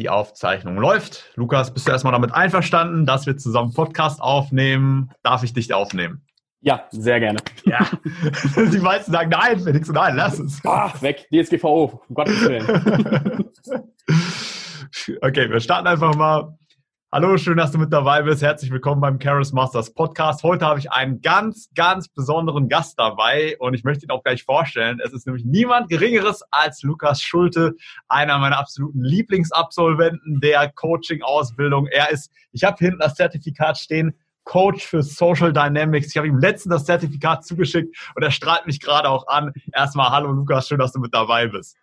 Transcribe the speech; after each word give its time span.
Die 0.00 0.08
Aufzeichnung 0.08 0.78
läuft. 0.78 1.30
Lukas, 1.34 1.74
bist 1.74 1.86
du 1.86 1.92
erstmal 1.92 2.14
damit 2.14 2.32
einverstanden, 2.32 3.04
dass 3.04 3.26
wir 3.26 3.36
zusammen 3.36 3.74
Podcast 3.74 4.22
aufnehmen? 4.22 5.10
Darf 5.22 5.42
ich 5.42 5.52
dich 5.52 5.74
aufnehmen? 5.74 6.24
Ja, 6.62 6.84
sehr 6.90 7.20
gerne. 7.20 7.38
Ja. 7.66 7.86
Die 8.56 8.78
meisten 8.78 9.12
sagen 9.12 9.28
nein, 9.28 9.60
Felix, 9.60 9.90
nein, 9.90 10.16
lass 10.16 10.38
es. 10.38 10.58
Ach, 10.64 11.02
weg, 11.02 11.28
DSGVO, 11.30 12.00
um 12.08 12.14
Gottes 12.14 12.48
Willen. 12.48 12.66
okay, 15.20 15.50
wir 15.50 15.60
starten 15.60 15.86
einfach 15.86 16.14
mal. 16.14 16.56
Hallo, 17.12 17.36
schön, 17.38 17.56
dass 17.56 17.72
du 17.72 17.78
mit 17.78 17.92
dabei 17.92 18.22
bist. 18.22 18.40
Herzlich 18.40 18.70
willkommen 18.70 19.00
beim 19.00 19.18
Charis 19.20 19.52
Masters 19.52 19.92
Podcast. 19.92 20.44
Heute 20.44 20.64
habe 20.64 20.78
ich 20.78 20.92
einen 20.92 21.20
ganz, 21.20 21.68
ganz 21.74 22.06
besonderen 22.06 22.68
Gast 22.68 23.00
dabei 23.00 23.56
und 23.58 23.74
ich 23.74 23.82
möchte 23.82 24.06
ihn 24.06 24.12
auch 24.12 24.22
gleich 24.22 24.44
vorstellen. 24.44 25.00
Es 25.04 25.12
ist 25.12 25.26
nämlich 25.26 25.44
niemand 25.44 25.88
Geringeres 25.88 26.44
als 26.52 26.84
Lukas 26.84 27.20
Schulte, 27.20 27.74
einer 28.06 28.38
meiner 28.38 28.58
absoluten 28.58 29.02
Lieblingsabsolventen 29.02 30.38
der 30.40 30.70
Coaching-Ausbildung. 30.70 31.88
Er 31.88 32.12
ist, 32.12 32.30
ich 32.52 32.62
habe 32.62 32.76
hinten 32.78 33.00
das 33.00 33.16
Zertifikat 33.16 33.76
stehen, 33.76 34.14
Coach 34.44 34.86
für 34.86 35.02
Social 35.02 35.52
Dynamics. 35.52 36.10
Ich 36.10 36.16
habe 36.16 36.28
ihm 36.28 36.38
letztens 36.38 36.76
das 36.76 36.84
Zertifikat 36.84 37.44
zugeschickt 37.44 37.92
und 38.14 38.22
er 38.22 38.30
strahlt 38.30 38.68
mich 38.68 38.78
gerade 38.78 39.08
auch 39.08 39.26
an. 39.26 39.52
Erstmal, 39.72 40.10
hallo 40.10 40.30
Lukas, 40.30 40.68
schön, 40.68 40.78
dass 40.78 40.92
du 40.92 41.00
mit 41.00 41.12
dabei 41.12 41.48
bist. 41.48 41.76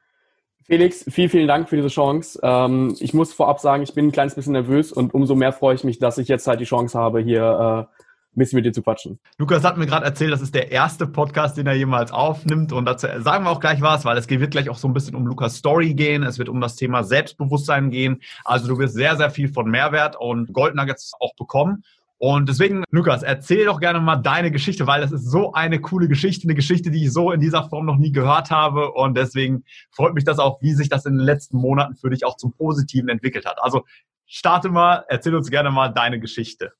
Felix, 0.67 1.05
vielen, 1.07 1.29
vielen 1.29 1.47
Dank 1.47 1.69
für 1.69 1.77
diese 1.77 1.87
Chance. 1.87 2.39
Ähm, 2.43 2.93
ich 2.99 3.13
muss 3.13 3.33
vorab 3.33 3.61
sagen, 3.61 3.83
ich 3.83 3.93
bin 3.93 4.07
ein 4.07 4.11
kleines 4.11 4.35
bisschen 4.35 4.51
nervös 4.51 4.91
und 4.91 5.13
umso 5.13 5.33
mehr 5.33 5.53
freue 5.53 5.75
ich 5.75 5.85
mich, 5.85 5.97
dass 5.97 6.17
ich 6.17 6.27
jetzt 6.27 6.45
halt 6.45 6.59
die 6.59 6.65
Chance 6.65 6.99
habe, 6.99 7.21
hier 7.21 7.87
äh, 7.89 7.97
ein 8.37 8.39
bisschen 8.39 8.57
mit 8.57 8.65
dir 8.65 8.73
zu 8.73 8.83
quatschen. 8.83 9.17
Lukas 9.37 9.63
hat 9.63 9.77
mir 9.77 9.85
gerade 9.85 10.05
erzählt, 10.05 10.33
das 10.33 10.41
ist 10.41 10.53
der 10.53 10.69
erste 10.69 11.07
Podcast, 11.07 11.55
den 11.55 11.67
er 11.67 11.73
jemals 11.73 12.11
aufnimmt. 12.11 12.73
Und 12.73 12.83
dazu 12.83 13.07
sagen 13.19 13.45
wir 13.45 13.51
auch 13.51 13.61
gleich 13.61 13.81
was, 13.81 14.03
weil 14.03 14.17
es 14.17 14.29
wird 14.29 14.51
gleich 14.51 14.69
auch 14.69 14.77
so 14.77 14.89
ein 14.89 14.93
bisschen 14.93 15.15
um 15.15 15.25
Lukas 15.25 15.55
Story 15.55 15.93
gehen. 15.93 16.23
Es 16.23 16.37
wird 16.37 16.49
um 16.49 16.59
das 16.59 16.75
Thema 16.75 17.05
Selbstbewusstsein 17.05 17.89
gehen. 17.89 18.21
Also 18.43 18.67
du 18.67 18.77
wirst 18.77 18.93
sehr, 18.93 19.15
sehr 19.15 19.29
viel 19.29 19.47
von 19.47 19.71
Mehrwert 19.71 20.17
und 20.19 20.51
Gold 20.51 20.75
Nuggets 20.75 21.13
auch 21.21 21.33
bekommen. 21.35 21.85
Und 22.19 22.49
deswegen, 22.49 22.83
Lukas, 22.89 23.21
erzähl 23.21 23.65
doch 23.65 23.79
gerne 23.79 23.99
mal 23.99 24.15
deine 24.15 24.49
Geschichte, 24.49 24.87
weil 24.87 25.01
das 25.01 25.11
ist 25.11 25.29
so 25.29 25.53
eine 25.53 25.79
coole 25.79 26.07
Geschichte, 26.07 26.47
eine 26.47 26.55
Geschichte, 26.55 26.89
die 26.89 27.05
ich 27.05 27.13
so 27.13 27.31
in 27.31 27.39
dieser 27.39 27.69
Form 27.69 27.85
noch 27.85 27.97
nie 27.97 28.11
gehört 28.11 28.49
habe. 28.49 28.91
Und 28.93 29.15
deswegen 29.15 29.63
freut 29.91 30.15
mich 30.15 30.23
das 30.23 30.39
auch, 30.39 30.59
wie 30.61 30.73
sich 30.73 30.89
das 30.89 31.05
in 31.05 31.17
den 31.17 31.25
letzten 31.25 31.57
Monaten 31.57 31.95
für 31.95 32.09
dich 32.09 32.25
auch 32.25 32.37
zum 32.37 32.53
Positiven 32.53 33.09
entwickelt 33.09 33.45
hat. 33.45 33.57
Also 33.61 33.85
starte 34.25 34.69
mal, 34.69 35.05
erzähl 35.09 35.35
uns 35.35 35.51
gerne 35.51 35.69
mal 35.69 35.89
deine 35.89 36.19
Geschichte. 36.19 36.73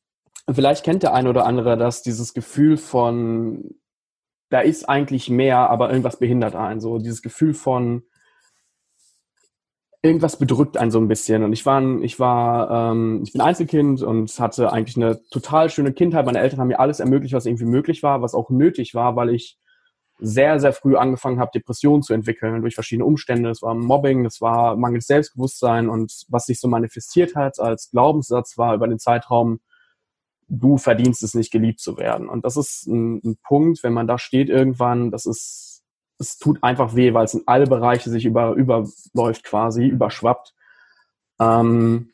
Vielleicht 0.50 0.84
kennt 0.84 1.04
der 1.04 1.14
eine 1.14 1.30
oder 1.30 1.46
andere 1.46 1.78
das, 1.78 2.02
dieses 2.02 2.34
Gefühl 2.34 2.78
von, 2.78 3.76
da 4.50 4.62
ist 4.62 4.90
eigentlich 4.90 5.30
mehr, 5.30 5.70
aber 5.70 5.90
irgendwas 5.90 6.18
behindert 6.18 6.56
einen. 6.56 6.80
So 6.80 6.98
dieses 6.98 7.22
Gefühl 7.22 7.54
von, 7.54 8.04
irgendwas 10.02 10.38
bedrückt 10.38 10.78
einen 10.78 10.92
so 10.92 11.00
ein 11.00 11.08
bisschen. 11.08 11.44
Und 11.44 11.54
ich 11.54 11.66
war, 11.66 11.82
ich 12.02 12.20
war, 12.20 12.92
ähm, 12.92 13.22
ich 13.24 13.34
bin 13.34 13.42
Einzelkind 13.42 14.02
und 14.02 14.40
hatte 14.40 14.72
eigentlich 14.72 14.98
eine 14.98 15.20
total 15.30 15.70
schöne 15.70 15.94
Kindheit. 15.94 16.26
Meine 16.26 16.40
Eltern 16.40 16.60
haben 16.60 16.68
mir 16.68 16.80
alles 16.80 17.00
ermöglicht, 17.00 17.34
was 17.34 17.46
irgendwie 17.46 17.66
möglich 17.66 18.04
war, 18.04 18.22
was 18.22 18.34
auch 18.34 18.50
nötig 18.50 18.94
war, 18.94 19.16
weil 19.16 19.30
ich 19.30 19.58
sehr, 20.20 20.60
sehr 20.60 20.74
früh 20.74 20.96
angefangen 20.96 21.40
habe, 21.40 21.52
Depressionen 21.54 22.02
zu 22.02 22.14
entwickeln 22.14 22.62
durch 22.62 22.74
verschiedene 22.74 23.06
Umstände. 23.06 23.50
Es 23.50 23.62
war 23.62 23.76
Mobbing, 23.76 24.26
es 24.26 24.42
war 24.42 24.76
mangelndes 24.76 25.08
Selbstbewusstsein 25.08 25.90
und 25.90 26.12
was 26.30 26.46
sich 26.46 26.60
so 26.60 26.68
manifestiert 26.68 27.36
hat 27.36 27.60
als 27.60 27.92
Glaubenssatz 27.92 28.58
war 28.58 28.74
über 28.74 28.88
den 28.88 29.00
Zeitraum, 29.00 29.60
du 30.48 30.78
verdienst 30.78 31.24
es 31.24 31.34
nicht, 31.34 31.52
geliebt 31.52 31.80
zu 31.80 31.98
werden. 31.98 32.30
Und 32.30 32.46
das 32.46 32.58
ist 32.58 32.88
ein, 32.88 33.22
ein 33.24 33.38
Punkt, 33.44 33.84
wenn 33.84 33.94
man 33.94 34.08
da 34.08 34.18
steht 34.18 34.50
irgendwann, 34.50 35.12
das 35.12 35.26
ist 35.26 35.77
es 36.20 36.38
tut 36.38 36.64
einfach 36.64 36.96
weh, 36.96 37.14
weil 37.14 37.26
es 37.26 37.34
in 37.34 37.44
alle 37.46 37.68
Bereiche 37.68 38.10
sich 38.10 38.26
über, 38.26 38.54
überläuft 38.54 39.44
quasi, 39.44 39.86
überschwappt. 39.86 40.54
Ähm, 41.40 42.12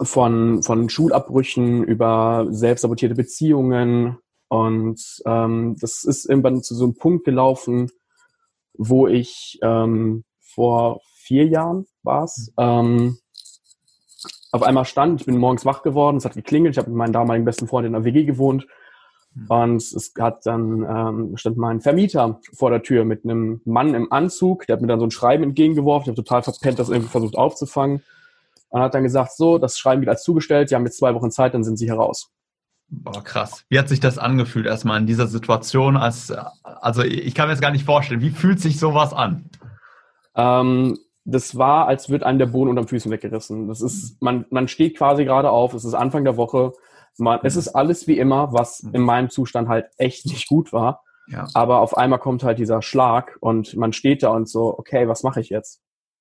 von, 0.00 0.62
von 0.62 0.88
Schulabbrüchen 0.88 1.84
über 1.84 2.46
selbstsabotierte 2.50 3.14
Beziehungen. 3.14 4.18
Und 4.48 5.00
ähm, 5.26 5.76
das 5.80 6.04
ist 6.04 6.26
irgendwann 6.26 6.62
zu 6.62 6.74
so 6.74 6.84
einem 6.84 6.96
Punkt 6.96 7.24
gelaufen, 7.24 7.90
wo 8.74 9.06
ich 9.06 9.58
ähm, 9.62 10.24
vor 10.40 11.00
vier 11.14 11.46
Jahren 11.46 11.86
war 12.02 12.24
es, 12.24 12.52
ähm, 12.58 13.18
auf 14.50 14.62
einmal 14.62 14.84
stand, 14.84 15.20
ich 15.20 15.26
bin 15.26 15.38
morgens 15.38 15.64
wach 15.64 15.82
geworden, 15.82 16.18
es 16.18 16.26
hat 16.26 16.34
geklingelt, 16.34 16.74
ich 16.74 16.78
habe 16.78 16.90
mit 16.90 16.98
meinem 16.98 17.14
damaligen 17.14 17.46
besten 17.46 17.66
Freund 17.66 17.86
in 17.86 17.94
der 17.94 18.04
WG 18.04 18.24
gewohnt. 18.24 18.66
Und 19.48 19.76
es 19.76 20.12
hat 20.18 20.44
dann 20.44 20.84
ähm, 20.88 21.36
stand 21.36 21.56
mein 21.56 21.80
Vermieter 21.80 22.40
vor 22.52 22.70
der 22.70 22.82
Tür 22.82 23.04
mit 23.04 23.24
einem 23.24 23.62
Mann 23.64 23.94
im 23.94 24.12
Anzug, 24.12 24.66
der 24.66 24.74
hat 24.74 24.82
mir 24.82 24.88
dann 24.88 25.00
so 25.00 25.06
ein 25.06 25.10
Schreiben 25.10 25.42
entgegengeworfen. 25.42 26.04
Ich 26.04 26.08
habe 26.08 26.22
total 26.22 26.42
verpennt, 26.42 26.78
das 26.78 26.90
irgendwie 26.90 27.10
versucht 27.10 27.36
aufzufangen. 27.36 28.02
Und 28.68 28.80
hat 28.80 28.94
dann 28.94 29.02
gesagt, 29.02 29.32
so, 29.32 29.58
das 29.58 29.78
Schreiben 29.78 30.02
wird 30.02 30.10
als 30.10 30.22
zugestellt, 30.22 30.70
die 30.70 30.74
haben 30.74 30.84
jetzt 30.84 30.98
zwei 30.98 31.14
Wochen 31.14 31.30
Zeit, 31.30 31.54
dann 31.54 31.64
sind 31.64 31.78
sie 31.78 31.88
heraus. 31.88 32.30
Boah, 32.88 33.24
krass. 33.24 33.64
Wie 33.70 33.78
hat 33.78 33.88
sich 33.88 34.00
das 34.00 34.18
angefühlt 34.18 34.66
erstmal 34.66 35.00
in 35.00 35.06
dieser 35.06 35.26
Situation? 35.26 35.96
Als, 35.96 36.30
also 36.62 37.02
ich 37.02 37.34
kann 37.34 37.48
mir 37.48 37.52
jetzt 37.52 37.62
gar 37.62 37.70
nicht 37.70 37.86
vorstellen, 37.86 38.20
wie 38.20 38.30
fühlt 38.30 38.60
sich 38.60 38.78
sowas 38.78 39.14
an? 39.14 39.46
Ähm, 40.34 40.98
das 41.24 41.56
war, 41.56 41.86
als 41.86 42.10
würde 42.10 42.26
einem 42.26 42.38
der 42.38 42.46
Boden 42.46 42.68
unter 42.68 42.82
den 42.82 42.88
Füßen 42.88 43.10
weggerissen. 43.10 43.68
Das 43.68 43.80
ist, 43.80 44.20
man, 44.20 44.44
man 44.50 44.68
steht 44.68 44.98
quasi 44.98 45.24
gerade 45.24 45.50
auf, 45.50 45.72
es 45.72 45.84
ist 45.84 45.94
Anfang 45.94 46.24
der 46.24 46.36
Woche, 46.36 46.72
man, 47.18 47.40
es 47.42 47.56
ist 47.56 47.68
alles 47.68 48.06
wie 48.06 48.18
immer, 48.18 48.52
was 48.52 48.82
mhm. 48.82 48.94
in 48.94 49.02
meinem 49.02 49.30
Zustand 49.30 49.68
halt 49.68 49.86
echt 49.98 50.26
nicht 50.26 50.48
gut 50.48 50.72
war. 50.72 51.02
Ja. 51.28 51.46
Aber 51.54 51.80
auf 51.80 51.96
einmal 51.96 52.18
kommt 52.18 52.42
halt 52.42 52.58
dieser 52.58 52.82
Schlag 52.82 53.36
und 53.40 53.76
man 53.76 53.92
steht 53.92 54.22
da 54.22 54.30
und 54.30 54.48
so, 54.48 54.76
okay, 54.78 55.08
was 55.08 55.22
mache 55.22 55.40
ich 55.40 55.50
jetzt? 55.50 55.80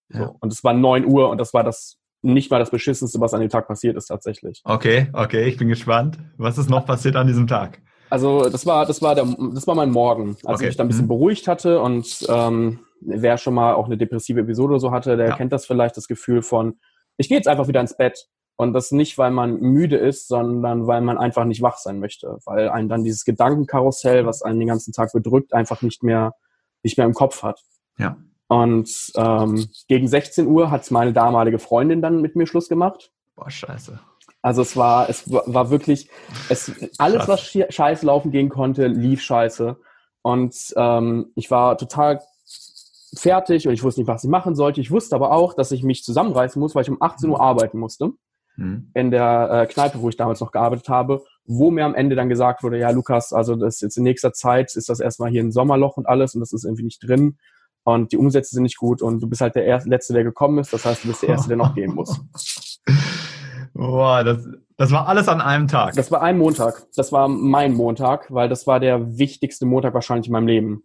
Ja. 0.09 0.19
So. 0.19 0.35
Und 0.39 0.53
es 0.53 0.63
war 0.63 0.73
neun 0.73 1.05
Uhr 1.05 1.29
und 1.29 1.37
das 1.37 1.53
war 1.53 1.63
das 1.63 1.97
nicht 2.21 2.51
mal 2.51 2.59
das 2.59 2.69
Beschissenste, 2.69 3.19
was 3.19 3.33
an 3.33 3.41
dem 3.41 3.49
Tag 3.49 3.67
passiert 3.67 3.97
ist 3.97 4.05
tatsächlich. 4.05 4.61
Okay, 4.63 5.07
okay, 5.13 5.45
ich 5.45 5.57
bin 5.57 5.67
gespannt. 5.67 6.19
Was 6.37 6.57
ist 6.57 6.69
noch 6.69 6.85
passiert 6.85 7.15
an 7.15 7.27
diesem 7.27 7.47
Tag? 7.47 7.81
Also 8.11 8.49
das 8.49 8.65
war, 8.65 8.85
das 8.85 9.01
war 9.01 9.15
der, 9.15 9.25
das 9.53 9.65
war 9.67 9.73
mein 9.73 9.89
Morgen, 9.89 10.37
als 10.43 10.59
okay. 10.59 10.63
ich 10.65 10.69
mich 10.69 10.77
da 10.77 10.83
ein 10.83 10.87
bisschen 10.87 11.05
mhm. 11.05 11.09
beruhigt 11.09 11.47
hatte 11.47 11.81
und 11.81 12.25
ähm, 12.29 12.79
wer 12.99 13.37
schon 13.37 13.53
mal 13.53 13.73
auch 13.73 13.85
eine 13.85 13.97
depressive 13.97 14.41
Episode 14.41 14.73
oder 14.73 14.79
so 14.79 14.91
hatte, 14.91 15.17
der 15.17 15.29
ja. 15.29 15.35
kennt 15.35 15.51
das 15.51 15.65
vielleicht, 15.65 15.97
das 15.97 16.07
Gefühl 16.07 16.41
von, 16.41 16.77
ich 17.17 17.29
gehe 17.29 17.37
jetzt 17.37 17.47
einfach 17.47 17.67
wieder 17.67 17.81
ins 17.81 17.95
Bett 17.95 18.27
und 18.61 18.73
das 18.73 18.91
nicht, 18.91 19.17
weil 19.17 19.31
man 19.31 19.59
müde 19.59 19.97
ist, 19.97 20.27
sondern 20.27 20.85
weil 20.85 21.01
man 21.01 21.17
einfach 21.17 21.45
nicht 21.45 21.63
wach 21.63 21.77
sein 21.77 21.99
möchte. 21.99 22.37
Weil 22.45 22.69
einen 22.69 22.89
dann 22.89 23.03
dieses 23.03 23.25
Gedankenkarussell, 23.25 24.27
was 24.27 24.43
einen 24.43 24.59
den 24.59 24.67
ganzen 24.67 24.93
Tag 24.93 25.11
bedrückt, 25.13 25.51
einfach 25.51 25.81
nicht 25.81 26.03
mehr, 26.03 26.35
nicht 26.83 26.95
mehr 26.95 27.07
im 27.07 27.15
Kopf 27.15 27.41
hat. 27.41 27.59
Ja. 27.97 28.17
Und 28.47 29.11
ähm, 29.15 29.67
gegen 29.87 30.07
16 30.07 30.45
Uhr 30.45 30.69
hat 30.69 30.91
meine 30.91 31.11
damalige 31.11 31.57
Freundin 31.57 32.03
dann 32.03 32.21
mit 32.21 32.35
mir 32.35 32.45
Schluss 32.45 32.69
gemacht. 32.69 33.11
Boah, 33.35 33.49
scheiße. 33.49 33.99
Also 34.43 34.61
es 34.61 34.77
war, 34.77 35.09
es 35.09 35.31
war 35.31 35.71
wirklich, 35.71 36.09
es, 36.49 36.71
alles, 36.99 37.27
was 37.27 37.41
scheiße 37.41 38.05
laufen 38.05 38.29
gehen 38.29 38.49
konnte, 38.49 38.85
lief 38.85 39.23
scheiße. 39.23 39.75
Und 40.21 40.55
ähm, 40.75 41.31
ich 41.33 41.49
war 41.49 41.79
total 41.79 42.21
fertig 43.15 43.67
und 43.67 43.73
ich 43.73 43.81
wusste 43.81 44.01
nicht, 44.01 44.07
was 44.07 44.23
ich 44.23 44.29
machen 44.29 44.53
sollte. 44.53 44.81
Ich 44.81 44.91
wusste 44.91 45.15
aber 45.15 45.31
auch, 45.31 45.55
dass 45.55 45.71
ich 45.71 45.83
mich 45.83 46.03
zusammenreißen 46.03 46.59
muss, 46.59 46.75
weil 46.75 46.83
ich 46.83 46.91
um 46.91 47.01
18 47.01 47.27
Uhr 47.27 47.37
mhm. 47.37 47.41
arbeiten 47.41 47.79
musste 47.79 48.11
mhm. 48.55 48.91
in 48.93 49.11
der 49.11 49.49
äh, 49.51 49.65
Kneipe, 49.71 50.01
wo 50.01 50.09
ich 50.09 50.17
damals 50.17 50.39
noch 50.39 50.51
gearbeitet 50.51 50.89
habe, 50.89 51.23
wo 51.45 51.71
mir 51.71 51.85
am 51.85 51.95
Ende 51.95 52.15
dann 52.15 52.29
gesagt 52.29 52.63
wurde, 52.63 52.77
ja, 52.77 52.89
Lukas, 52.91 53.33
also 53.33 53.55
das 53.55 53.75
ist 53.75 53.81
jetzt 53.81 53.97
in 53.97 54.03
nächster 54.03 54.33
Zeit 54.33 54.75
ist 54.75 54.89
das 54.89 54.99
erstmal 54.99 55.31
hier 55.31 55.43
ein 55.43 55.51
Sommerloch 55.51 55.97
und 55.97 56.07
alles 56.07 56.35
und 56.35 56.41
das 56.41 56.53
ist 56.53 56.65
irgendwie 56.65 56.83
nicht 56.83 57.07
drin 57.07 57.37
und 57.83 58.11
die 58.11 58.17
Umsätze 58.17 58.53
sind 58.55 58.63
nicht 58.63 58.77
gut 58.77 59.01
und 59.01 59.21
du 59.21 59.27
bist 59.27 59.41
halt 59.41 59.55
der 59.55 59.65
Erste, 59.65 59.89
Letzte, 59.89 60.13
der 60.13 60.23
gekommen 60.23 60.59
ist. 60.59 60.71
Das 60.71 60.85
heißt, 60.85 61.03
du 61.03 61.07
bist 61.07 61.23
der 61.23 61.29
Erste, 61.29 61.47
der 61.47 61.57
noch 61.57 61.73
gehen 61.73 61.95
muss. 61.95 62.21
Boah, 63.73 64.23
das, 64.23 64.47
das 64.77 64.91
war 64.91 65.07
alles 65.07 65.27
an 65.27 65.41
einem 65.41 65.67
Tag. 65.67 65.95
Das 65.95 66.11
war 66.11 66.21
ein 66.21 66.37
Montag. 66.37 66.85
Das 66.95 67.11
war 67.11 67.27
mein 67.27 67.73
Montag, 67.73 68.31
weil 68.31 68.49
das 68.49 68.67
war 68.67 68.79
der 68.79 69.17
wichtigste 69.17 69.65
Montag 69.65 69.93
wahrscheinlich 69.93 70.27
in 70.27 70.33
meinem 70.33 70.47
Leben. 70.47 70.83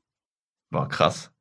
War 0.70 0.88
krass. 0.88 1.32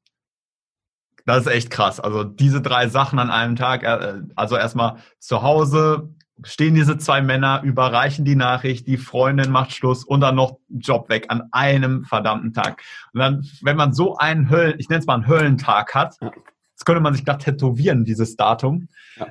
Das 1.25 1.45
ist 1.45 1.51
echt 1.51 1.69
krass. 1.71 1.99
Also 1.99 2.23
diese 2.23 2.61
drei 2.61 2.87
Sachen 2.87 3.19
an 3.19 3.31
einem 3.31 3.55
Tag, 3.55 3.83
äh, 3.83 4.21
also 4.35 4.55
erstmal 4.57 4.97
zu 5.19 5.41
Hause 5.41 6.15
stehen 6.43 6.75
diese 6.75 6.97
zwei 6.97 7.21
Männer, 7.21 7.61
überreichen 7.63 8.25
die 8.25 8.35
Nachricht, 8.35 8.87
die 8.87 8.97
Freundin 8.97 9.51
macht 9.51 9.71
Schluss 9.71 10.03
und 10.03 10.21
dann 10.21 10.35
noch 10.35 10.59
Job 10.69 11.09
weg 11.09 11.25
an 11.29 11.43
einem 11.51 12.03
verdammten 12.03 12.53
Tag. 12.53 12.81
Und 13.13 13.19
dann, 13.21 13.45
wenn 13.61 13.77
man 13.77 13.93
so 13.93 14.17
einen 14.17 14.49
Höllen, 14.49 14.75
ich 14.77 14.89
nenne 14.89 14.99
es 14.99 15.05
mal 15.05 15.15
einen 15.15 15.27
Höllentag 15.27 15.95
hat, 15.95 16.17
das 16.19 16.85
könnte 16.85 17.01
man 17.01 17.13
sich 17.13 17.23
da 17.23 17.35
tätowieren, 17.35 18.03
dieses 18.03 18.35
Datum. 18.35 18.89
Ja. 19.15 19.27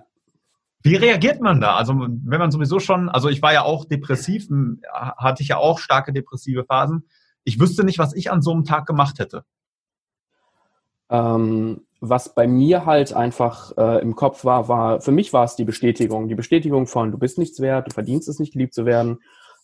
Wie 0.82 0.96
reagiert 0.96 1.40
man 1.40 1.60
da? 1.60 1.76
Also 1.76 1.94
wenn 1.94 2.38
man 2.38 2.50
sowieso 2.50 2.78
schon, 2.78 3.08
also 3.08 3.28
ich 3.28 3.40
war 3.42 3.52
ja 3.52 3.62
auch 3.62 3.84
depressiv, 3.84 4.48
hatte 4.92 5.42
ich 5.42 5.48
ja 5.48 5.56
auch 5.56 5.78
starke 5.78 6.12
depressive 6.12 6.64
Phasen. 6.64 7.08
Ich 7.44 7.60
wüsste 7.60 7.84
nicht, 7.84 7.98
was 7.98 8.14
ich 8.14 8.30
an 8.30 8.42
so 8.42 8.52
einem 8.52 8.64
Tag 8.64 8.86
gemacht 8.86 9.18
hätte. 9.18 9.44
Ähm, 11.10 11.82
was 12.00 12.34
bei 12.34 12.46
mir 12.46 12.84
halt 12.86 13.14
einfach 13.14 13.72
äh, 13.78 14.02
im 14.02 14.14
Kopf 14.14 14.44
war, 14.44 14.68
war, 14.68 15.00
für 15.00 15.12
mich 15.12 15.32
war 15.32 15.44
es 15.44 15.56
die 15.56 15.64
Bestätigung. 15.64 16.28
Die 16.28 16.34
Bestätigung 16.34 16.86
von, 16.86 17.10
du 17.10 17.18
bist 17.18 17.38
nichts 17.38 17.60
wert, 17.60 17.88
du 17.88 17.94
verdienst 17.94 18.28
es 18.28 18.38
nicht, 18.38 18.52
geliebt 18.52 18.74
zu 18.74 18.84
werden. 18.84 19.20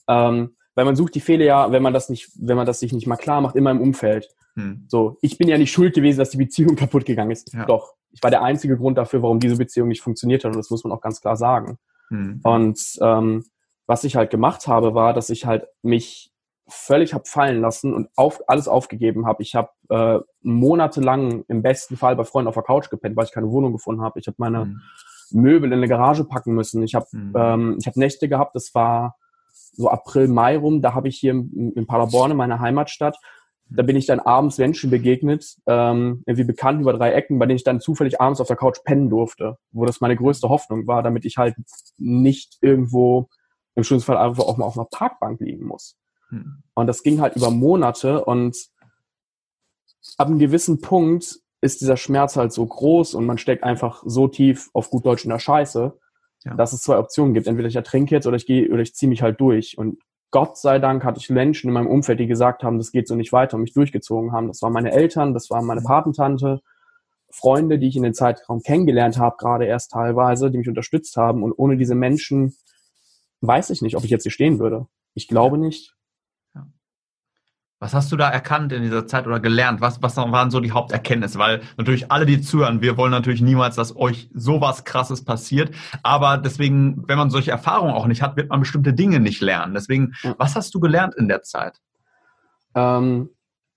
Ähm, 0.08 0.56
weil 0.74 0.84
man 0.84 0.96
sucht 0.96 1.14
die 1.14 1.20
Fehler 1.20 1.44
ja, 1.44 1.72
wenn 1.72 1.82
man 1.82 1.92
das 1.92 2.08
nicht, 2.08 2.30
wenn 2.36 2.56
man 2.56 2.66
das 2.66 2.80
sich 2.80 2.92
nicht 2.92 3.06
mal 3.06 3.16
klar 3.16 3.40
macht, 3.40 3.56
immer 3.56 3.70
im 3.70 3.80
Umfeld. 3.80 4.28
Hm. 4.54 4.84
So, 4.88 5.18
ich 5.20 5.36
bin 5.36 5.48
ja 5.48 5.58
nicht 5.58 5.72
schuld 5.72 5.94
gewesen, 5.94 6.18
dass 6.18 6.30
die 6.30 6.38
Beziehung 6.38 6.76
kaputt 6.76 7.04
gegangen 7.04 7.30
ist. 7.30 7.52
Ja. 7.52 7.66
Doch. 7.66 7.94
ich 8.10 8.22
war 8.22 8.30
der 8.30 8.42
einzige 8.42 8.76
Grund 8.76 8.96
dafür, 8.96 9.22
warum 9.22 9.40
diese 9.40 9.56
Beziehung 9.56 9.88
nicht 9.88 10.00
funktioniert 10.00 10.44
hat 10.44 10.52
und 10.52 10.58
das 10.58 10.70
muss 10.70 10.84
man 10.84 10.92
auch 10.92 11.00
ganz 11.00 11.20
klar 11.20 11.36
sagen. 11.36 11.78
Mhm. 12.08 12.40
Und 12.42 12.80
ähm, 13.00 13.44
was 13.86 14.04
ich 14.04 14.16
halt 14.16 14.30
gemacht 14.30 14.66
habe, 14.68 14.94
war, 14.94 15.12
dass 15.12 15.30
ich 15.30 15.46
halt 15.46 15.66
mich 15.82 16.29
völlig 16.70 17.14
habe 17.14 17.24
fallen 17.26 17.60
lassen 17.60 17.94
und 17.94 18.08
auf, 18.16 18.40
alles 18.48 18.68
aufgegeben 18.68 19.26
habe. 19.26 19.42
Ich 19.42 19.54
habe 19.54 19.70
äh, 19.88 20.20
monatelang 20.42 21.44
im 21.48 21.62
besten 21.62 21.96
Fall 21.96 22.16
bei 22.16 22.24
Freunden 22.24 22.48
auf 22.48 22.54
der 22.54 22.62
Couch 22.62 22.90
gepennt, 22.90 23.16
weil 23.16 23.24
ich 23.24 23.32
keine 23.32 23.50
Wohnung 23.50 23.72
gefunden 23.72 24.02
habe. 24.02 24.18
Ich 24.18 24.26
habe 24.26 24.36
meine 24.38 24.66
mhm. 24.66 24.80
Möbel 25.32 25.72
in 25.72 25.78
eine 25.78 25.88
Garage 25.88 26.24
packen 26.24 26.54
müssen. 26.54 26.82
Ich 26.82 26.94
habe 26.94 27.06
mhm. 27.12 27.32
ähm, 27.36 27.76
ich 27.80 27.86
hab 27.86 27.96
Nächte 27.96 28.28
gehabt, 28.28 28.54
das 28.54 28.74
war 28.74 29.16
so 29.52 29.88
April, 29.88 30.28
Mai 30.28 30.56
rum, 30.56 30.82
da 30.82 30.94
habe 30.94 31.08
ich 31.08 31.18
hier 31.18 31.32
in, 31.32 31.72
in 31.74 31.86
Paderborn, 31.86 32.32
in 32.32 32.36
meiner 32.36 32.60
Heimatstadt, 32.60 33.16
da 33.72 33.82
bin 33.82 33.96
ich 33.96 34.06
dann 34.06 34.18
abends 34.18 34.58
Menschen 34.58 34.90
begegnet, 34.90 35.56
ähm, 35.66 36.24
irgendwie 36.26 36.44
bekannt 36.44 36.80
über 36.80 36.92
drei 36.92 37.12
Ecken, 37.12 37.38
bei 37.38 37.46
denen 37.46 37.56
ich 37.56 37.64
dann 37.64 37.80
zufällig 37.80 38.20
abends 38.20 38.40
auf 38.40 38.48
der 38.48 38.56
Couch 38.56 38.78
pennen 38.84 39.08
durfte, 39.08 39.58
wo 39.70 39.86
das 39.86 40.00
meine 40.00 40.16
größte 40.16 40.48
Hoffnung 40.48 40.86
war, 40.86 41.02
damit 41.02 41.24
ich 41.24 41.36
halt 41.36 41.54
nicht 41.96 42.58
irgendwo 42.62 43.28
im 43.76 43.84
schlimmsten 43.84 44.06
Fall 44.06 44.16
einfach 44.16 44.44
auch 44.44 44.56
mal 44.56 44.64
auf 44.64 44.76
einer 44.76 44.88
Parkbank 44.90 45.40
liegen 45.40 45.66
muss. 45.66 45.96
Hm. 46.30 46.62
Und 46.74 46.86
das 46.86 47.02
ging 47.02 47.20
halt 47.20 47.36
über 47.36 47.50
Monate 47.50 48.24
und 48.24 48.56
ab 50.16 50.28
einem 50.28 50.38
gewissen 50.38 50.80
Punkt 50.80 51.40
ist 51.60 51.80
dieser 51.80 51.96
Schmerz 51.96 52.36
halt 52.36 52.52
so 52.52 52.64
groß 52.64 53.14
und 53.14 53.26
man 53.26 53.38
steckt 53.38 53.64
einfach 53.64 54.02
so 54.06 54.28
tief 54.28 54.70
auf 54.72 54.90
gut 54.90 55.04
Deutsch 55.04 55.24
in 55.24 55.30
der 55.30 55.38
Scheiße, 55.38 55.98
ja. 56.44 56.54
dass 56.54 56.72
es 56.72 56.80
zwei 56.80 56.98
Optionen 56.98 57.34
gibt. 57.34 57.46
Entweder 57.46 57.68
ich 57.68 57.76
ertrinke 57.76 58.14
jetzt 58.14 58.26
oder 58.26 58.36
ich 58.36 58.46
gehe 58.46 58.70
oder 58.70 58.80
ich 58.80 58.94
ziehe 58.94 59.10
mich 59.10 59.22
halt 59.22 59.40
durch. 59.40 59.76
Und 59.76 59.98
Gott 60.30 60.56
sei 60.56 60.78
Dank 60.78 61.04
hatte 61.04 61.18
ich 61.18 61.28
Menschen 61.28 61.68
in 61.68 61.74
meinem 61.74 61.88
Umfeld, 61.88 62.20
die 62.20 62.26
gesagt 62.26 62.62
haben, 62.62 62.78
das 62.78 62.92
geht 62.92 63.08
so 63.08 63.14
nicht 63.14 63.32
weiter 63.32 63.56
und 63.56 63.62
mich 63.62 63.74
durchgezogen 63.74 64.32
haben. 64.32 64.46
Das 64.48 64.62
waren 64.62 64.72
meine 64.72 64.92
Eltern, 64.92 65.34
das 65.34 65.50
war 65.50 65.60
meine 65.60 65.82
Patentante, 65.82 66.60
Freunde, 67.30 67.78
die 67.78 67.88
ich 67.88 67.96
in 67.96 68.02
den 68.02 68.14
Zeitraum 68.14 68.62
kennengelernt 68.62 69.18
habe, 69.18 69.36
gerade 69.38 69.66
erst 69.66 69.92
teilweise, 69.92 70.50
die 70.50 70.58
mich 70.58 70.68
unterstützt 70.68 71.16
haben. 71.16 71.42
Und 71.42 71.52
ohne 71.52 71.76
diese 71.76 71.94
Menschen 71.94 72.56
weiß 73.40 73.70
ich 73.70 73.82
nicht, 73.82 73.96
ob 73.96 74.04
ich 74.04 74.10
jetzt 74.10 74.22
hier 74.22 74.32
stehen 74.32 74.58
würde. 74.58 74.86
Ich 75.14 75.28
glaube 75.28 75.58
nicht. 75.58 75.94
Was 77.82 77.94
hast 77.94 78.12
du 78.12 78.16
da 78.16 78.28
erkannt 78.28 78.72
in 78.72 78.82
dieser 78.82 79.06
Zeit 79.06 79.26
oder 79.26 79.40
gelernt? 79.40 79.80
Was, 79.80 80.02
was 80.02 80.14
waren 80.18 80.50
so 80.50 80.60
die 80.60 80.72
Haupterkenntnisse? 80.72 81.38
Weil 81.38 81.62
natürlich 81.78 82.12
alle, 82.12 82.26
die 82.26 82.42
zuhören, 82.42 82.82
wir 82.82 82.98
wollen 82.98 83.10
natürlich 83.10 83.40
niemals, 83.40 83.74
dass 83.74 83.96
euch 83.96 84.28
sowas 84.34 84.84
Krasses 84.84 85.24
passiert. 85.24 85.74
Aber 86.02 86.36
deswegen, 86.36 87.02
wenn 87.08 87.16
man 87.16 87.30
solche 87.30 87.50
Erfahrungen 87.50 87.94
auch 87.94 88.06
nicht 88.06 88.20
hat, 88.20 88.36
wird 88.36 88.50
man 88.50 88.60
bestimmte 88.60 88.92
Dinge 88.92 89.18
nicht 89.18 89.40
lernen. 89.40 89.72
Deswegen, 89.72 90.12
was 90.36 90.56
hast 90.56 90.74
du 90.74 90.80
gelernt 90.80 91.14
in 91.14 91.26
der 91.26 91.40
Zeit? 91.40 91.80
Ähm, 92.74 93.30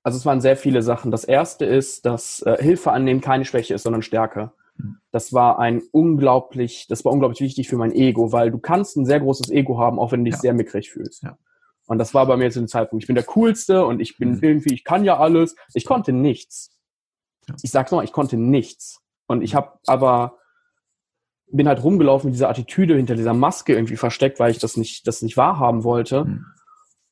also 0.04 0.18
es 0.18 0.26
waren 0.26 0.42
sehr 0.42 0.58
viele 0.58 0.82
Sachen. 0.82 1.10
Das 1.10 1.24
erste 1.24 1.64
ist, 1.64 2.06
dass 2.06 2.42
äh, 2.42 2.62
Hilfe 2.62 2.92
annehmen 2.92 3.22
keine 3.22 3.46
Schwäche 3.46 3.74
ist, 3.74 3.84
sondern 3.84 4.02
Stärke. 4.02 4.52
Hm. 4.80 4.98
Das 5.12 5.32
war 5.32 5.60
ein 5.60 5.82
unglaublich, 5.94 6.88
das 6.90 7.06
war 7.06 7.14
unglaublich 7.14 7.40
wichtig 7.40 7.70
für 7.70 7.78
mein 7.78 7.94
Ego, 7.94 8.34
weil 8.34 8.52
du 8.52 8.58
kannst 8.58 8.98
ein 8.98 9.06
sehr 9.06 9.22
großes 9.22 9.50
Ego 9.50 9.80
haben, 9.80 9.98
auch 9.98 10.12
wenn 10.12 10.26
du 10.26 10.30
dich 10.30 10.36
ja. 10.40 10.42
sehr 10.42 10.54
mickrig 10.54 10.92
fühlst. 10.92 11.24
Ja. 11.24 11.38
Und 11.88 11.98
das 11.98 12.14
war 12.14 12.26
bei 12.26 12.38
mir 12.38 12.50
zu 12.52 12.60
dem 12.60 12.68
Zeitpunkt. 12.68 13.04
Ich 13.04 13.08
bin 13.08 13.16
der 13.16 13.26
Coolste 13.26 13.86
und 13.86 14.00
ich 14.00 14.18
bin 14.18 14.32
mhm. 14.32 14.40
irgendwie, 14.42 14.74
ich 14.74 14.84
kann 14.84 15.04
ja 15.04 15.18
alles. 15.18 15.56
Ich 15.74 15.86
konnte 15.86 16.14
nichts. 16.14 16.78
Ich 17.62 17.72
sag's 17.72 17.92
noch, 17.92 18.04
ich 18.04 18.14
konnte 18.14 18.38
nichts. 18.38 19.02
Und 19.28 19.42
ich 19.42 19.56
habe 19.56 19.80
aber 19.86 20.38
bin 21.54 21.68
halt 21.68 21.84
rumgelaufen 21.84 22.30
mit 22.30 22.36
dieser 22.36 22.50
Attitüde 22.50 22.96
hinter 22.96 23.16
dieser 23.16 23.34
Maske 23.34 23.74
irgendwie 23.74 23.96
versteckt, 23.96 24.40
weil 24.40 24.52
ich 24.52 24.60
das 24.60 24.76
nicht, 24.76 25.08
das 25.08 25.22
nicht 25.22 25.38
wahrhaben 25.38 25.84
wollte. 25.84 26.26
Mhm. 26.26 26.46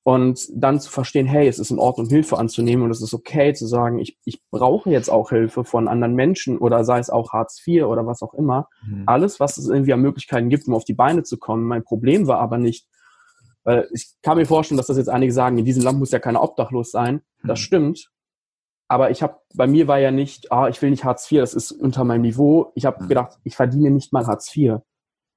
Und 0.03 0.47
dann 0.55 0.79
zu 0.79 0.89
verstehen, 0.89 1.27
hey, 1.27 1.47
es 1.47 1.59
ist 1.59 1.69
in 1.69 1.77
Ordnung, 1.77 2.07
Hilfe 2.07 2.39
anzunehmen 2.39 2.83
und 2.83 2.89
es 2.89 3.03
ist 3.03 3.13
okay 3.13 3.53
zu 3.53 3.67
sagen, 3.67 3.99
ich, 3.99 4.17
ich 4.25 4.41
brauche 4.49 4.89
jetzt 4.89 5.09
auch 5.09 5.29
Hilfe 5.29 5.63
von 5.63 5.87
anderen 5.87 6.15
Menschen 6.15 6.57
oder 6.57 6.83
sei 6.83 6.97
es 6.97 7.11
auch 7.11 7.33
Hartz 7.33 7.61
IV 7.67 7.83
oder 7.83 8.07
was 8.07 8.23
auch 8.23 8.33
immer. 8.33 8.67
Mhm. 8.83 9.03
Alles, 9.05 9.39
was 9.39 9.59
es 9.59 9.67
irgendwie 9.67 9.93
an 9.93 10.01
Möglichkeiten 10.01 10.49
gibt, 10.49 10.67
um 10.67 10.73
auf 10.73 10.85
die 10.85 10.95
Beine 10.95 11.21
zu 11.21 11.37
kommen. 11.37 11.67
Mein 11.67 11.83
Problem 11.83 12.25
war 12.25 12.39
aber 12.39 12.57
nicht, 12.57 12.87
weil 13.63 13.87
ich 13.91 14.13
kann 14.21 14.37
mir 14.37 14.45
vorstellen, 14.45 14.77
dass 14.77 14.87
das 14.87 14.97
jetzt 14.97 15.09
einige 15.09 15.33
sagen, 15.33 15.57
in 15.57 15.65
diesem 15.65 15.83
Land 15.83 15.99
muss 15.99 16.11
ja 16.11 16.19
keiner 16.19 16.41
obdachlos 16.41 16.91
sein. 16.91 17.21
Das 17.43 17.59
mhm. 17.59 17.63
stimmt. 17.63 18.11
Aber 18.87 19.09
ich 19.11 19.23
habe, 19.23 19.39
bei 19.53 19.67
mir 19.67 19.87
war 19.87 19.99
ja 19.99 20.11
nicht, 20.11 20.51
ah, 20.51 20.67
ich 20.67 20.81
will 20.81 20.89
nicht 20.89 21.05
Hartz 21.05 21.31
IV, 21.31 21.39
das 21.39 21.53
ist 21.53 21.71
unter 21.71 22.03
meinem 22.03 22.23
Niveau. 22.23 22.71
Ich 22.75 22.85
habe 22.85 23.03
mhm. 23.03 23.07
gedacht, 23.07 23.39
ich 23.43 23.55
verdiene 23.55 23.91
nicht 23.91 24.11
mal 24.11 24.27
Hartz 24.27 24.55
IV. 24.55 24.79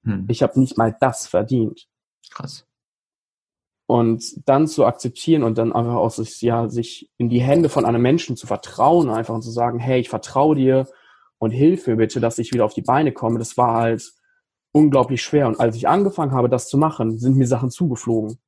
Mhm. 0.02 0.26
Ich 0.28 0.42
habe 0.42 0.58
nicht 0.58 0.76
mal 0.76 0.96
das 0.98 1.26
verdient. 1.26 1.86
Krass. 2.30 2.66
Und 3.86 4.48
dann 4.48 4.66
zu 4.66 4.86
akzeptieren 4.86 5.42
und 5.42 5.58
dann 5.58 5.72
einfach 5.72 5.94
auch 5.94 6.10
sich, 6.10 6.40
ja, 6.40 6.68
sich 6.68 7.10
in 7.18 7.28
die 7.28 7.42
Hände 7.42 7.68
von 7.68 7.84
einem 7.84 8.00
Menschen 8.00 8.36
zu 8.36 8.46
vertrauen, 8.46 9.10
einfach 9.10 9.34
und 9.34 9.42
zu 9.42 9.50
sagen, 9.50 9.78
hey, 9.78 10.00
ich 10.00 10.08
vertraue 10.08 10.56
dir 10.56 10.88
und 11.38 11.50
hilf 11.50 11.86
mir 11.86 11.96
bitte, 11.96 12.20
dass 12.20 12.38
ich 12.38 12.52
wieder 12.52 12.64
auf 12.64 12.74
die 12.74 12.82
Beine 12.82 13.12
komme, 13.12 13.38
das 13.38 13.56
war 13.58 13.74
halt, 13.74 14.14
unglaublich 14.74 15.22
schwer. 15.22 15.46
Und 15.46 15.60
als 15.60 15.76
ich 15.76 15.88
angefangen 15.88 16.32
habe, 16.32 16.48
das 16.48 16.68
zu 16.68 16.76
machen, 16.76 17.18
sind 17.18 17.36
mir 17.36 17.46
Sachen 17.46 17.70
zugeflogen. 17.70 18.38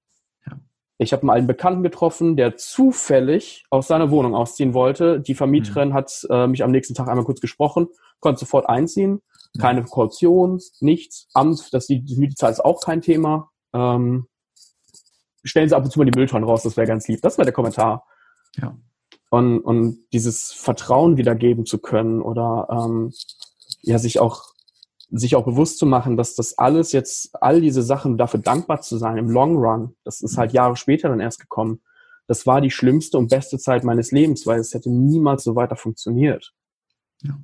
Ja. 0.44 0.58
Ich 0.98 1.12
habe 1.12 1.24
mal 1.24 1.34
einen 1.34 1.46
Bekannten 1.46 1.84
getroffen, 1.84 2.36
der 2.36 2.56
zufällig 2.56 3.64
aus 3.70 3.86
seiner 3.86 4.10
Wohnung 4.10 4.34
ausziehen 4.34 4.74
wollte. 4.74 5.20
Die 5.20 5.34
Vermieterin 5.34 5.90
mhm. 5.90 5.94
hat 5.94 6.26
äh, 6.28 6.48
mich 6.48 6.64
am 6.64 6.72
nächsten 6.72 6.94
Tag 6.94 7.08
einmal 7.08 7.24
kurz 7.24 7.40
gesprochen, 7.40 7.86
konnte 8.18 8.40
sofort 8.40 8.68
einziehen. 8.68 9.22
Keine 9.58 9.80
ja. 9.80 9.86
Kaution, 9.86 10.60
nichts. 10.80 11.28
Amt, 11.32 11.72
dass 11.72 11.86
die, 11.86 12.04
die 12.04 12.16
Mietzahl 12.16 12.50
ist 12.50 12.64
auch 12.64 12.80
kein 12.82 13.02
Thema. 13.02 13.50
Ähm, 13.72 14.26
stellen 15.44 15.68
Sie 15.68 15.76
ab 15.76 15.84
und 15.84 15.90
zu 15.92 16.00
mal 16.00 16.10
die 16.10 16.18
Mülltonnen 16.18 16.48
raus, 16.48 16.64
das 16.64 16.76
wäre 16.76 16.88
ganz 16.88 17.06
lieb. 17.06 17.22
Das 17.22 17.38
war 17.38 17.44
der 17.44 17.54
Kommentar. 17.54 18.04
Ja. 18.56 18.76
Und, 19.30 19.60
und 19.60 20.00
dieses 20.12 20.52
Vertrauen 20.52 21.16
wiedergeben 21.16 21.66
zu 21.66 21.78
können 21.78 22.20
oder 22.20 22.66
ähm, 22.68 23.12
ja, 23.82 23.98
sich 23.98 24.18
auch 24.18 24.55
sich 25.18 25.36
auch 25.36 25.44
bewusst 25.44 25.78
zu 25.78 25.86
machen, 25.86 26.16
dass 26.16 26.34
das 26.34 26.58
alles 26.58 26.92
jetzt, 26.92 27.30
all 27.42 27.60
diese 27.60 27.82
Sachen, 27.82 28.18
dafür 28.18 28.40
dankbar 28.40 28.80
zu 28.80 28.98
sein 28.98 29.18
im 29.18 29.30
Long 29.30 29.56
Run, 29.56 29.96
das 30.04 30.20
ist 30.20 30.38
halt 30.38 30.52
Jahre 30.52 30.76
später 30.76 31.08
dann 31.08 31.20
erst 31.20 31.40
gekommen. 31.40 31.80
Das 32.26 32.46
war 32.46 32.60
die 32.60 32.70
schlimmste 32.70 33.18
und 33.18 33.30
beste 33.30 33.58
Zeit 33.58 33.84
meines 33.84 34.10
Lebens, 34.10 34.46
weil 34.46 34.58
es 34.58 34.74
hätte 34.74 34.90
niemals 34.90 35.44
so 35.44 35.54
weiter 35.54 35.76
funktioniert. 35.76 36.52
Ja. 37.22 37.38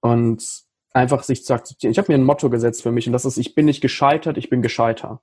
Und 0.00 0.64
einfach 0.92 1.22
sich 1.22 1.44
zu 1.44 1.54
akzeptieren. 1.54 1.92
Ich 1.92 1.98
habe 1.98 2.10
mir 2.10 2.18
ein 2.18 2.24
Motto 2.24 2.50
gesetzt 2.50 2.82
für 2.82 2.92
mich 2.92 3.06
und 3.06 3.12
das 3.12 3.24
ist, 3.24 3.36
ich 3.36 3.54
bin 3.54 3.66
nicht 3.66 3.80
gescheitert, 3.80 4.38
ich 4.38 4.50
bin 4.50 4.62
gescheiter. 4.62 5.22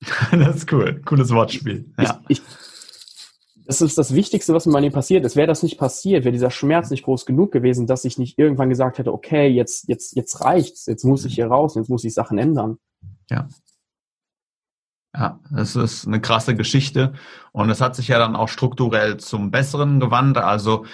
das 0.30 0.56
ist 0.56 0.72
cool. 0.72 1.00
Cooles 1.04 1.30
Wortspiel. 1.30 1.92
Ja. 1.98 2.20
Ich, 2.28 2.38
ich, 2.38 2.42
das 3.66 3.80
ist 3.80 3.96
das 3.96 4.14
Wichtigste, 4.14 4.52
was 4.52 4.66
mir 4.66 4.72
mal 4.72 4.90
passiert 4.90 5.24
ist. 5.24 5.36
Wäre 5.36 5.46
das 5.46 5.62
nicht 5.62 5.78
passiert, 5.78 6.24
wäre 6.24 6.32
dieser 6.32 6.50
Schmerz 6.50 6.90
nicht 6.90 7.04
groß 7.04 7.24
genug 7.24 7.52
gewesen, 7.52 7.86
dass 7.86 8.04
ich 8.04 8.18
nicht 8.18 8.38
irgendwann 8.38 8.68
gesagt 8.68 8.98
hätte, 8.98 9.12
okay, 9.12 9.48
jetzt, 9.48 9.88
jetzt, 9.88 10.16
jetzt 10.16 10.44
reicht's, 10.44 10.86
jetzt 10.86 11.04
muss 11.04 11.24
ich 11.24 11.34
hier 11.34 11.46
raus, 11.46 11.74
jetzt 11.74 11.88
muss 11.88 12.04
ich 12.04 12.12
Sachen 12.12 12.38
ändern. 12.38 12.78
Ja. 13.30 13.48
Ja, 15.16 15.38
das 15.50 15.76
ist 15.76 16.06
eine 16.06 16.20
krasse 16.20 16.56
Geschichte. 16.56 17.12
Und 17.52 17.70
es 17.70 17.80
hat 17.80 17.94
sich 17.94 18.08
ja 18.08 18.18
dann 18.18 18.34
auch 18.34 18.48
strukturell 18.48 19.16
zum 19.18 19.52
Besseren 19.52 20.00
gewandt. 20.00 20.38
Also 20.38 20.86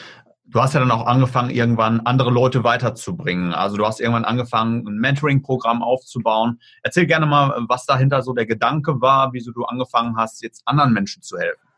du 0.44 0.60
hast 0.60 0.74
ja 0.74 0.80
dann 0.80 0.90
auch 0.90 1.06
angefangen, 1.06 1.48
irgendwann 1.48 2.00
andere 2.00 2.30
Leute 2.30 2.62
weiterzubringen. 2.62 3.54
Also 3.54 3.78
du 3.78 3.86
hast 3.86 3.98
irgendwann 3.98 4.26
angefangen, 4.26 4.86
ein 4.86 4.98
Mentoring-Programm 4.98 5.82
aufzubauen. 5.82 6.60
Erzähl 6.82 7.06
gerne 7.06 7.24
mal, 7.24 7.64
was 7.68 7.86
dahinter 7.86 8.20
so 8.22 8.34
der 8.34 8.46
Gedanke 8.46 9.00
war, 9.00 9.32
wieso 9.32 9.52
du 9.52 9.64
angefangen 9.64 10.16
hast, 10.18 10.42
jetzt 10.42 10.62
anderen 10.66 10.92
Menschen 10.92 11.22
zu 11.22 11.38
helfen. 11.38 11.69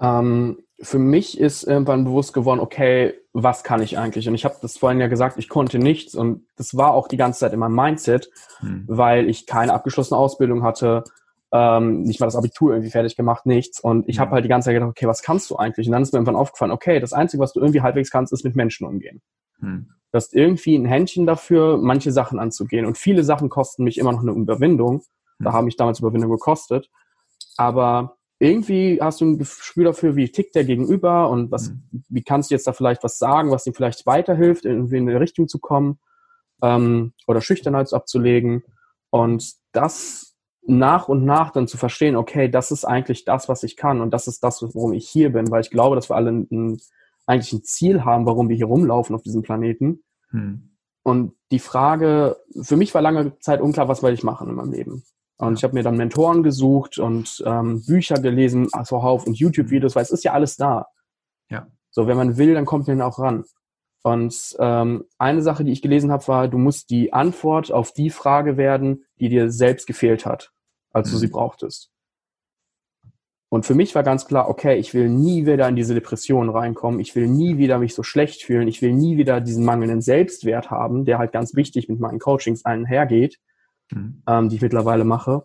Ähm, 0.00 0.58
für 0.82 0.98
mich 0.98 1.38
ist 1.38 1.64
irgendwann 1.64 2.04
bewusst 2.04 2.32
geworden, 2.32 2.60
okay, 2.60 3.14
was 3.32 3.62
kann 3.62 3.82
ich 3.82 3.98
eigentlich? 3.98 4.28
Und 4.28 4.34
ich 4.34 4.44
habe 4.44 4.56
das 4.62 4.78
vorhin 4.78 5.00
ja 5.00 5.08
gesagt, 5.08 5.38
ich 5.38 5.48
konnte 5.48 5.78
nichts 5.78 6.14
und 6.14 6.46
das 6.56 6.76
war 6.76 6.94
auch 6.94 7.06
die 7.06 7.18
ganze 7.18 7.40
Zeit 7.40 7.52
in 7.52 7.58
meinem 7.58 7.74
Mindset, 7.74 8.30
hm. 8.58 8.84
weil 8.88 9.28
ich 9.28 9.46
keine 9.46 9.74
abgeschlossene 9.74 10.18
Ausbildung 10.18 10.62
hatte, 10.62 11.04
ähm, 11.52 12.02
nicht 12.02 12.20
mal 12.20 12.26
das 12.26 12.36
Abitur 12.36 12.72
irgendwie 12.72 12.90
fertig 12.90 13.16
gemacht, 13.16 13.44
nichts. 13.44 13.80
Und 13.80 14.08
ich 14.08 14.16
hm. 14.16 14.20
habe 14.22 14.32
halt 14.32 14.44
die 14.44 14.48
ganze 14.48 14.66
Zeit 14.66 14.74
gedacht, 14.74 14.90
okay, 14.90 15.06
was 15.06 15.22
kannst 15.22 15.50
du 15.50 15.56
eigentlich? 15.56 15.86
Und 15.86 15.92
dann 15.92 16.02
ist 16.02 16.12
mir 16.12 16.18
irgendwann 16.18 16.36
aufgefallen, 16.36 16.72
okay, 16.72 16.98
das 16.98 17.12
Einzige, 17.12 17.42
was 17.42 17.52
du 17.52 17.60
irgendwie 17.60 17.82
halbwegs 17.82 18.10
kannst, 18.10 18.32
ist 18.32 18.44
mit 18.44 18.56
Menschen 18.56 18.86
umgehen. 18.86 19.20
Hm. 19.60 19.88
Du 20.12 20.16
hast 20.16 20.34
irgendwie 20.34 20.76
ein 20.76 20.86
Händchen 20.86 21.26
dafür, 21.26 21.76
manche 21.76 22.10
Sachen 22.10 22.38
anzugehen. 22.38 22.86
Und 22.86 22.98
viele 22.98 23.22
Sachen 23.22 23.48
kosten 23.48 23.84
mich 23.84 23.98
immer 23.98 24.12
noch 24.12 24.22
eine 24.22 24.32
Überwindung. 24.32 25.02
Da 25.38 25.50
hm. 25.50 25.52
haben 25.52 25.64
mich 25.66 25.76
damals 25.76 26.00
Überwindung 26.00 26.30
gekostet. 26.30 26.90
Aber 27.56 28.16
irgendwie 28.40 29.00
hast 29.00 29.20
du 29.20 29.26
ein 29.26 29.38
Gespür 29.38 29.84
dafür, 29.84 30.16
wie 30.16 30.32
tickt 30.32 30.54
der 30.54 30.64
Gegenüber 30.64 31.28
und 31.28 31.50
was, 31.50 31.70
mhm. 31.70 32.04
wie 32.08 32.22
kannst 32.22 32.50
du 32.50 32.54
jetzt 32.54 32.66
da 32.66 32.72
vielleicht 32.72 33.04
was 33.04 33.18
sagen, 33.18 33.50
was 33.50 33.66
ihm 33.66 33.74
vielleicht 33.74 34.06
weiterhilft, 34.06 34.64
irgendwie 34.64 34.96
in 34.96 35.08
eine 35.08 35.20
Richtung 35.20 35.46
zu 35.46 35.58
kommen 35.58 35.98
ähm, 36.62 37.12
oder 37.26 37.42
Schüchternheit 37.42 37.92
abzulegen 37.92 38.64
und 39.10 39.52
das 39.72 40.36
nach 40.62 41.08
und 41.08 41.24
nach 41.24 41.50
dann 41.50 41.68
zu 41.68 41.76
verstehen, 41.76 42.16
okay, 42.16 42.48
das 42.48 42.70
ist 42.70 42.86
eigentlich 42.86 43.26
das, 43.26 43.48
was 43.48 43.62
ich 43.62 43.76
kann 43.76 44.00
und 44.00 44.12
das 44.12 44.26
ist 44.26 44.42
das, 44.42 44.62
worum 44.62 44.94
ich 44.94 45.06
hier 45.06 45.30
bin, 45.32 45.50
weil 45.50 45.60
ich 45.60 45.70
glaube, 45.70 45.94
dass 45.94 46.08
wir 46.08 46.16
alle 46.16 46.30
ein, 46.30 46.80
eigentlich 47.26 47.52
ein 47.52 47.62
Ziel 47.62 48.04
haben, 48.06 48.24
warum 48.24 48.48
wir 48.48 48.56
hier 48.56 48.66
rumlaufen 48.66 49.14
auf 49.14 49.22
diesem 49.22 49.42
Planeten. 49.42 50.02
Mhm. 50.30 50.70
Und 51.02 51.34
die 51.50 51.58
Frage, 51.58 52.38
für 52.60 52.76
mich 52.76 52.94
war 52.94 53.02
lange 53.02 53.38
Zeit 53.40 53.60
unklar, 53.60 53.88
was 53.88 54.02
werde 54.02 54.14
ich 54.14 54.22
machen 54.22 54.48
in 54.48 54.54
meinem 54.54 54.72
Leben. 54.72 55.02
Und 55.40 55.56
ich 55.58 55.64
habe 55.64 55.74
mir 55.74 55.82
dann 55.82 55.96
Mentoren 55.96 56.42
gesucht 56.42 56.98
und 56.98 57.42
ähm, 57.46 57.82
Bücher 57.86 58.16
gelesen, 58.16 58.68
also 58.72 59.02
Hauf 59.02 59.26
und 59.26 59.38
YouTube-Videos, 59.38 59.96
weil 59.96 60.02
es 60.02 60.10
ist 60.10 60.22
ja 60.22 60.32
alles 60.34 60.56
da. 60.56 60.88
Ja. 61.48 61.66
So, 61.90 62.06
wenn 62.06 62.18
man 62.18 62.36
will, 62.36 62.52
dann 62.52 62.66
kommt 62.66 62.88
man 62.88 63.00
auch 63.00 63.18
ran. 63.18 63.44
Und 64.02 64.56
ähm, 64.58 65.04
eine 65.16 65.40
Sache, 65.40 65.64
die 65.64 65.72
ich 65.72 65.80
gelesen 65.80 66.12
habe, 66.12 66.28
war, 66.28 66.48
du 66.48 66.58
musst 66.58 66.90
die 66.90 67.14
Antwort 67.14 67.72
auf 67.72 67.92
die 67.92 68.10
Frage 68.10 68.58
werden, 68.58 69.06
die 69.18 69.30
dir 69.30 69.50
selbst 69.50 69.86
gefehlt 69.86 70.26
hat, 70.26 70.52
als 70.92 71.08
mhm. 71.08 71.12
du 71.12 71.18
sie 71.18 71.26
mhm. 71.28 71.32
brauchtest. 71.32 71.90
Und 73.48 73.64
für 73.64 73.74
mich 73.74 73.94
war 73.94 74.02
ganz 74.02 74.26
klar, 74.26 74.48
okay, 74.48 74.76
ich 74.76 74.92
will 74.92 75.08
nie 75.08 75.46
wieder 75.46 75.68
in 75.68 75.74
diese 75.74 75.94
Depression 75.94 76.50
reinkommen, 76.50 77.00
ich 77.00 77.16
will 77.16 77.28
nie 77.28 77.56
wieder 77.56 77.78
mich 77.78 77.94
so 77.94 78.02
schlecht 78.02 78.42
fühlen, 78.42 78.68
ich 78.68 78.82
will 78.82 78.92
nie 78.92 79.16
wieder 79.16 79.40
diesen 79.40 79.64
mangelnden 79.64 80.02
Selbstwert 80.02 80.70
haben, 80.70 81.06
der 81.06 81.18
halt 81.18 81.32
ganz 81.32 81.54
wichtig 81.54 81.88
mit 81.88 81.98
meinen 81.98 82.18
Coachings 82.18 82.66
einhergeht, 82.66 83.40
mhm. 83.90 84.22
ähm, 84.26 84.48
die 84.48 84.56
ich 84.56 84.62
mittlerweile 84.62 85.04
mache. 85.04 85.44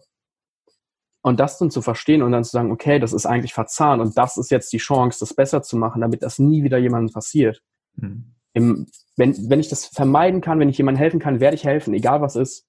Und 1.21 1.39
das 1.39 1.57
dann 1.57 1.71
zu 1.71 1.81
verstehen 1.81 2.21
und 2.21 2.31
dann 2.31 2.43
zu 2.43 2.51
sagen, 2.51 2.71
okay, 2.71 2.99
das 2.99 3.11
ist 3.11 3.25
eigentlich 3.25 3.53
verzahnt 3.53 4.01
und 4.01 4.15
das 4.15 4.37
ist 4.37 4.51
jetzt 4.51 4.71
die 4.73 4.77
Chance, 4.77 5.19
das 5.19 5.33
besser 5.33 5.63
zu 5.63 5.75
machen, 5.75 6.01
damit 6.01 6.21
das 6.21 6.37
nie 6.37 6.63
wieder 6.63 6.77
jemandem 6.77 7.13
passiert. 7.13 7.63
Mhm. 7.95 8.35
Im, 8.53 8.87
wenn, 9.17 9.49
wenn 9.49 9.59
ich 9.59 9.69
das 9.69 9.87
vermeiden 9.87 10.41
kann, 10.41 10.59
wenn 10.59 10.69
ich 10.69 10.77
jemandem 10.77 10.99
helfen 10.99 11.19
kann, 11.19 11.39
werde 11.39 11.55
ich 11.55 11.63
helfen, 11.63 11.93
egal 11.93 12.21
was 12.21 12.35
ist. 12.35 12.67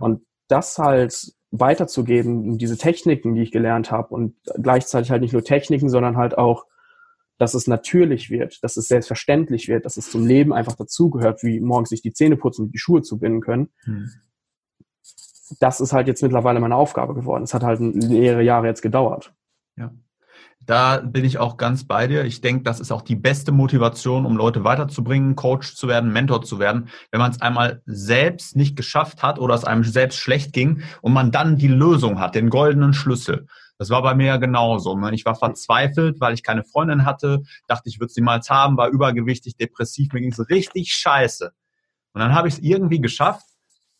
Und 0.00 0.22
das 0.48 0.78
halt 0.78 1.34
weiterzugeben, 1.50 2.58
diese 2.58 2.76
Techniken, 2.76 3.34
die 3.34 3.42
ich 3.42 3.52
gelernt 3.52 3.90
habe 3.90 4.12
und 4.12 4.34
gleichzeitig 4.60 5.10
halt 5.10 5.22
nicht 5.22 5.32
nur 5.32 5.44
Techniken, 5.44 5.88
sondern 5.88 6.16
halt 6.16 6.36
auch, 6.36 6.66
dass 7.38 7.54
es 7.54 7.66
natürlich 7.66 8.30
wird, 8.30 8.62
dass 8.62 8.76
es 8.76 8.88
selbstverständlich 8.88 9.68
wird, 9.68 9.84
dass 9.84 9.96
es 9.96 10.10
zum 10.10 10.26
Leben 10.26 10.52
einfach 10.52 10.74
dazugehört, 10.74 11.42
wie 11.42 11.60
morgens 11.60 11.90
sich 11.90 12.02
die 12.02 12.12
Zähne 12.12 12.36
putzen 12.36 12.66
und 12.66 12.74
die 12.74 12.78
Schuhe 12.78 13.02
zu 13.02 13.18
binden 13.18 13.40
können. 13.40 13.70
Hm. 13.84 14.10
Das 15.60 15.80
ist 15.80 15.92
halt 15.92 16.06
jetzt 16.06 16.22
mittlerweile 16.22 16.60
meine 16.60 16.76
Aufgabe 16.76 17.14
geworden. 17.14 17.44
Es 17.44 17.54
hat 17.54 17.62
halt 17.62 17.80
mehrere 17.80 18.42
Jahre 18.42 18.66
jetzt 18.66 18.82
gedauert. 18.82 19.34
Ja. 19.76 19.90
Da 20.66 20.98
bin 20.98 21.24
ich 21.24 21.38
auch 21.38 21.58
ganz 21.58 21.84
bei 21.84 22.06
dir. 22.06 22.24
Ich 22.24 22.40
denke, 22.40 22.62
das 22.62 22.80
ist 22.80 22.90
auch 22.90 23.02
die 23.02 23.16
beste 23.16 23.52
Motivation, 23.52 24.24
um 24.24 24.36
Leute 24.36 24.64
weiterzubringen, 24.64 25.36
Coach 25.36 25.74
zu 25.74 25.88
werden, 25.88 26.12
Mentor 26.12 26.42
zu 26.42 26.58
werden. 26.58 26.88
Wenn 27.10 27.20
man 27.20 27.30
es 27.30 27.42
einmal 27.42 27.82
selbst 27.84 28.56
nicht 28.56 28.74
geschafft 28.74 29.22
hat 29.22 29.38
oder 29.38 29.54
es 29.54 29.64
einem 29.64 29.84
selbst 29.84 30.18
schlecht 30.18 30.54
ging 30.54 30.82
und 31.02 31.12
man 31.12 31.30
dann 31.30 31.58
die 31.58 31.68
Lösung 31.68 32.18
hat, 32.18 32.34
den 32.34 32.48
goldenen 32.48 32.94
Schlüssel. 32.94 33.46
Das 33.76 33.90
war 33.90 34.02
bei 34.02 34.14
mir 34.14 34.26
ja 34.26 34.36
genauso. 34.36 34.96
Ne? 34.96 35.12
Ich 35.12 35.26
war 35.26 35.34
verzweifelt, 35.34 36.20
weil 36.20 36.32
ich 36.32 36.42
keine 36.42 36.64
Freundin 36.64 37.04
hatte, 37.04 37.42
dachte, 37.66 37.88
ich 37.88 38.00
würde 38.00 38.12
sie 38.12 38.22
mal 38.22 38.40
haben, 38.48 38.76
war 38.76 38.88
übergewichtig, 38.88 39.56
depressiv, 39.56 40.12
mir 40.12 40.20
ging 40.20 40.32
es 40.32 40.48
richtig 40.48 40.94
scheiße. 40.94 41.52
Und 42.12 42.20
dann 42.20 42.34
habe 42.34 42.48
ich 42.48 42.54
es 42.54 42.60
irgendwie 42.60 43.00
geschafft, 43.00 43.44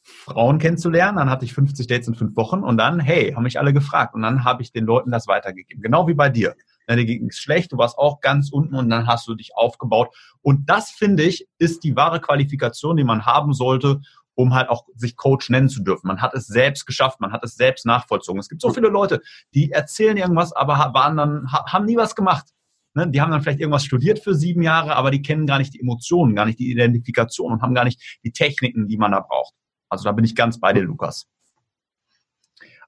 Frauen 0.04 0.58
kennenzulernen. 0.58 1.16
Dann 1.16 1.30
hatte 1.30 1.44
ich 1.44 1.54
50 1.54 1.87
Dates 1.87 2.06
in 2.08 2.14
fünf 2.14 2.37
Wochen 2.37 2.61
und 2.61 2.76
dann, 2.76 3.00
hey, 3.00 3.32
haben 3.32 3.42
mich 3.42 3.58
alle 3.58 3.73
gefragt 3.73 4.14
und 4.14 4.23
dann 4.23 4.44
habe 4.44 4.62
ich 4.62 4.70
den 4.70 4.84
Leuten 4.84 5.11
das 5.11 5.26
weitergegeben. 5.26 5.82
Genau 5.82 6.06
wie 6.06 6.14
bei 6.14 6.28
dir. 6.28 6.54
Dann 6.87 6.99
dir 6.99 7.06
ging 7.06 7.28
es 7.28 7.38
schlecht, 7.38 7.73
du 7.73 7.78
warst 7.78 7.96
auch 7.96 8.20
ganz 8.20 8.50
unten 8.50 8.75
und 8.75 8.90
dann 8.90 9.06
hast 9.06 9.26
du 9.26 9.34
dich 9.34 9.56
aufgebaut. 9.56 10.14
Und 10.42 10.68
das, 10.68 10.90
finde 10.90 11.23
ich, 11.23 11.49
ist 11.58 11.82
die 11.82 11.96
wahre 11.96 12.20
Qualifikation, 12.20 12.96
die 12.96 13.04
man 13.04 13.25
haben 13.25 13.54
sollte, 13.54 14.02
um 14.34 14.54
halt 14.54 14.68
auch 14.68 14.84
sich 14.94 15.16
Coach 15.16 15.49
nennen 15.49 15.68
zu 15.68 15.82
dürfen. 15.82 16.08
Man 16.08 16.20
hat 16.20 16.34
es 16.34 16.46
selbst 16.46 16.87
geschafft, 16.87 17.20
man 17.20 17.32
hat 17.32 17.44
es 17.44 17.54
selbst 17.54 17.87
nachvollzogen. 17.87 18.40
Es 18.40 18.49
gibt 18.49 18.61
so 18.61 18.70
viele 18.70 18.88
Leute, 18.88 19.23
die 19.54 19.70
erzählen 19.70 20.16
irgendwas, 20.16 20.52
aber 20.52 20.75
waren 20.92 21.16
dann, 21.16 21.52
haben 21.52 21.87
nie 21.87 21.96
was 21.96 22.14
gemacht. 22.14 22.49
Ne? 22.94 23.08
Die 23.08 23.20
haben 23.20 23.30
dann 23.30 23.42
vielleicht 23.42 23.61
irgendwas 23.61 23.84
studiert 23.84 24.18
für 24.18 24.34
sieben 24.34 24.62
Jahre, 24.62 24.96
aber 24.96 25.11
die 25.11 25.23
kennen 25.23 25.46
gar 25.46 25.58
nicht 25.58 25.75
die 25.75 25.80
Emotionen, 25.80 26.34
gar 26.34 26.46
nicht 26.46 26.58
die 26.58 26.70
Identifikation 26.70 27.52
und 27.52 27.62
haben 27.62 27.75
gar 27.75 27.84
nicht 27.84 28.18
die 28.25 28.32
Techniken, 28.32 28.88
die 28.88 28.96
man 28.96 29.12
da 29.12 29.20
braucht. 29.20 29.54
Also 29.94 30.04
da 30.04 30.12
bin 30.12 30.24
ich 30.24 30.34
ganz 30.34 30.60
bei 30.60 30.72
dir, 30.72 30.82
Lukas. 30.82 31.26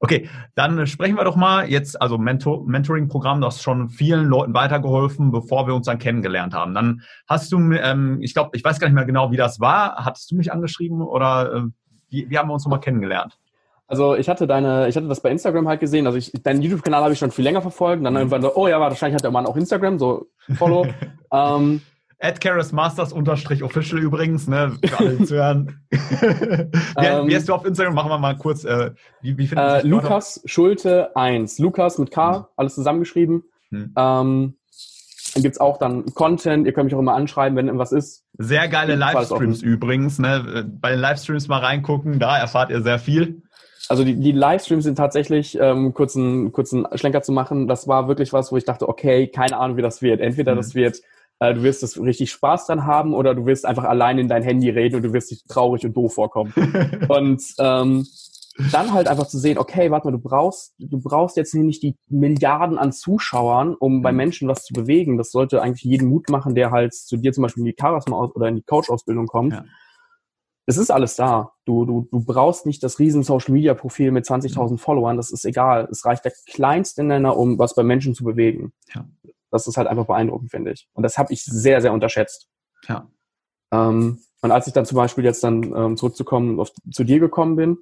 Okay, 0.00 0.28
dann 0.54 0.86
sprechen 0.86 1.16
wir 1.16 1.24
doch 1.24 1.36
mal 1.36 1.70
jetzt, 1.70 2.00
also 2.00 2.18
Mentor, 2.18 2.66
Mentoring-Programm, 2.66 3.40
das 3.40 3.62
schon 3.62 3.88
vielen 3.88 4.26
Leuten 4.26 4.52
weitergeholfen, 4.52 5.30
bevor 5.30 5.66
wir 5.66 5.74
uns 5.74 5.86
dann 5.86 5.98
kennengelernt 5.98 6.54
haben. 6.54 6.74
Dann 6.74 7.02
hast 7.26 7.50
du, 7.52 7.58
ähm, 7.72 8.18
ich 8.20 8.34
glaube, 8.34 8.50
ich 8.52 8.62
weiß 8.62 8.78
gar 8.78 8.88
nicht 8.88 8.94
mehr 8.94 9.06
genau, 9.06 9.30
wie 9.30 9.36
das 9.36 9.58
war. 9.58 10.04
Hattest 10.04 10.30
du 10.30 10.36
mich 10.36 10.52
angeschrieben 10.52 11.00
oder 11.00 11.52
äh, 11.52 11.62
wie, 12.10 12.28
wie 12.28 12.38
haben 12.38 12.48
wir 12.48 12.54
uns 12.54 12.64
nochmal 12.64 12.80
kennengelernt? 12.80 13.38
Also 13.88 14.16
ich 14.16 14.28
hatte 14.28 14.46
deine, 14.46 14.88
ich 14.88 14.96
hatte 14.96 15.06
das 15.06 15.20
bei 15.20 15.30
Instagram 15.30 15.68
halt 15.68 15.80
gesehen. 15.80 16.06
Also 16.06 16.18
ich, 16.18 16.32
deinen 16.42 16.60
YouTube-Kanal 16.60 17.02
habe 17.02 17.12
ich 17.12 17.18
schon 17.18 17.30
viel 17.30 17.44
länger 17.44 17.62
verfolgt. 17.62 17.98
Und 17.98 18.04
dann 18.04 18.14
mhm. 18.14 18.18
irgendwann 18.18 18.42
so, 18.42 18.54
oh 18.54 18.68
ja, 18.68 18.80
wahrscheinlich 18.80 19.14
hat 19.14 19.24
der 19.24 19.30
Mann 19.30 19.46
auch 19.46 19.56
Instagram, 19.56 19.98
so 19.98 20.26
Follow. 20.56 20.88
ähm, 21.32 21.80
At 22.18 22.72
Masters 22.72 23.12
unterstrich 23.12 23.62
official 23.62 24.00
übrigens, 24.00 24.48
ne, 24.48 24.76
für 24.82 24.98
alle 24.98 25.24
zu 25.24 25.34
hören. 25.34 25.80
wie, 25.90 25.96
ähm, 26.96 27.28
wie 27.28 27.34
heißt 27.34 27.48
du 27.48 27.54
auf 27.54 27.64
Instagram? 27.66 27.94
Machen 27.94 28.10
wir 28.10 28.18
mal 28.18 28.36
kurz, 28.36 28.64
äh, 28.64 28.92
wie, 29.20 29.36
wie 29.36 29.54
äh, 29.54 29.86
Lukas 29.86 30.40
Schulte 30.46 31.14
1. 31.14 31.58
Lukas 31.58 31.98
mit 31.98 32.10
K, 32.10 32.36
hm. 32.36 32.44
alles 32.56 32.74
zusammengeschrieben. 32.74 33.44
Hm. 33.70 33.92
Ähm, 33.96 34.54
dann 35.34 35.42
gibt's 35.42 35.58
auch 35.58 35.76
dann 35.76 36.06
Content, 36.14 36.66
ihr 36.66 36.72
könnt 36.72 36.86
mich 36.86 36.94
auch 36.94 37.00
immer 37.00 37.14
anschreiben, 37.14 37.56
wenn 37.58 37.66
irgendwas 37.66 37.92
ist. 37.92 38.24
Sehr 38.38 38.68
geile 38.68 38.94
Livestreams 38.94 39.60
übrigens, 39.60 40.18
ne? 40.18 40.66
Bei 40.80 40.92
den 40.92 41.00
Livestreams 41.00 41.48
mal 41.48 41.58
reingucken, 41.58 42.18
da 42.18 42.38
erfahrt 42.38 42.70
ihr 42.70 42.80
sehr 42.80 42.98
viel. 42.98 43.42
Also 43.88 44.02
die, 44.02 44.18
die 44.18 44.32
Livestreams 44.32 44.84
sind 44.84 44.96
tatsächlich, 44.96 45.58
ähm, 45.60 45.92
kurzen, 45.92 46.52
kurzen 46.52 46.86
Schlenker 46.94 47.22
zu 47.22 47.32
machen, 47.32 47.68
das 47.68 47.86
war 47.86 48.08
wirklich 48.08 48.32
was, 48.32 48.50
wo 48.50 48.56
ich 48.56 48.64
dachte, 48.64 48.88
okay, 48.88 49.28
keine 49.28 49.58
Ahnung, 49.58 49.76
wie 49.76 49.82
das 49.82 50.00
wird. 50.00 50.20
Entweder 50.20 50.52
mhm. 50.52 50.56
das 50.56 50.74
wird 50.74 51.02
du 51.40 51.62
wirst 51.62 51.82
das 51.82 52.00
richtig 52.00 52.30
Spaß 52.30 52.66
dran 52.66 52.86
haben 52.86 53.14
oder 53.14 53.34
du 53.34 53.46
wirst 53.46 53.66
einfach 53.66 53.84
allein 53.84 54.18
in 54.18 54.28
dein 54.28 54.42
Handy 54.42 54.70
reden 54.70 54.96
und 54.96 55.02
du 55.02 55.12
wirst 55.12 55.30
dich 55.30 55.44
traurig 55.46 55.84
und 55.84 55.96
doof 55.96 56.14
vorkommen. 56.14 56.52
und 57.08 57.42
ähm, 57.58 58.06
dann 58.72 58.92
halt 58.92 59.08
einfach 59.08 59.26
zu 59.26 59.38
sehen, 59.38 59.58
okay, 59.58 59.90
warte 59.90 60.06
mal, 60.06 60.12
du 60.12 60.18
brauchst, 60.18 60.74
du 60.78 60.98
brauchst 60.98 61.36
jetzt 61.36 61.54
nicht 61.54 61.82
die 61.82 61.96
Milliarden 62.08 62.78
an 62.78 62.92
Zuschauern, 62.92 63.74
um 63.74 64.02
bei 64.02 64.12
mhm. 64.12 64.16
Menschen 64.16 64.48
was 64.48 64.64
zu 64.64 64.72
bewegen. 64.72 65.18
Das 65.18 65.30
sollte 65.30 65.60
eigentlich 65.62 65.82
jeden 65.82 66.08
Mut 66.08 66.30
machen, 66.30 66.54
der 66.54 66.70
halt 66.70 66.94
zu 66.94 67.16
dir 67.16 67.32
zum 67.32 67.42
Beispiel 67.42 67.62
in 67.62 67.66
die 67.66 67.76
Charisma 67.78 68.18
oder 68.18 68.48
in 68.48 68.56
die 68.56 68.62
Coach-Ausbildung 68.62 69.26
kommt. 69.26 69.52
Ja. 69.52 69.64
Es 70.68 70.78
ist 70.78 70.90
alles 70.90 71.14
da. 71.16 71.52
Du, 71.64 71.84
du, 71.84 72.08
du 72.10 72.24
brauchst 72.24 72.66
nicht 72.66 72.82
das 72.82 72.98
riesen 72.98 73.22
Social-Media-Profil 73.22 74.10
mit 74.10 74.24
20.000 74.24 74.72
mhm. 74.72 74.78
Followern. 74.78 75.16
Das 75.16 75.30
ist 75.30 75.44
egal. 75.44 75.86
Es 75.90 76.04
reicht 76.04 76.24
der 76.24 76.32
kleinste 76.50 77.04
Nenner, 77.04 77.36
um 77.36 77.58
was 77.58 77.74
bei 77.74 77.82
Menschen 77.82 78.14
zu 78.14 78.24
bewegen. 78.24 78.72
Ja. 78.94 79.04
Das 79.50 79.66
ist 79.66 79.76
halt 79.76 79.88
einfach 79.88 80.06
beeindruckend, 80.06 80.50
finde 80.50 80.72
ich. 80.72 80.88
Und 80.92 81.02
das 81.02 81.18
habe 81.18 81.32
ich 81.32 81.44
sehr, 81.44 81.80
sehr 81.80 81.92
unterschätzt. 81.92 82.48
Ja. 82.88 83.08
Ähm, 83.72 84.18
und 84.42 84.50
als 84.50 84.66
ich 84.66 84.72
dann 84.72 84.86
zum 84.86 84.96
Beispiel 84.96 85.24
jetzt 85.24 85.42
dann 85.42 85.62
ähm, 85.74 85.96
zurückzukommen, 85.96 86.60
auf, 86.60 86.72
zu 86.90 87.04
dir 87.04 87.20
gekommen 87.20 87.56
bin, 87.56 87.78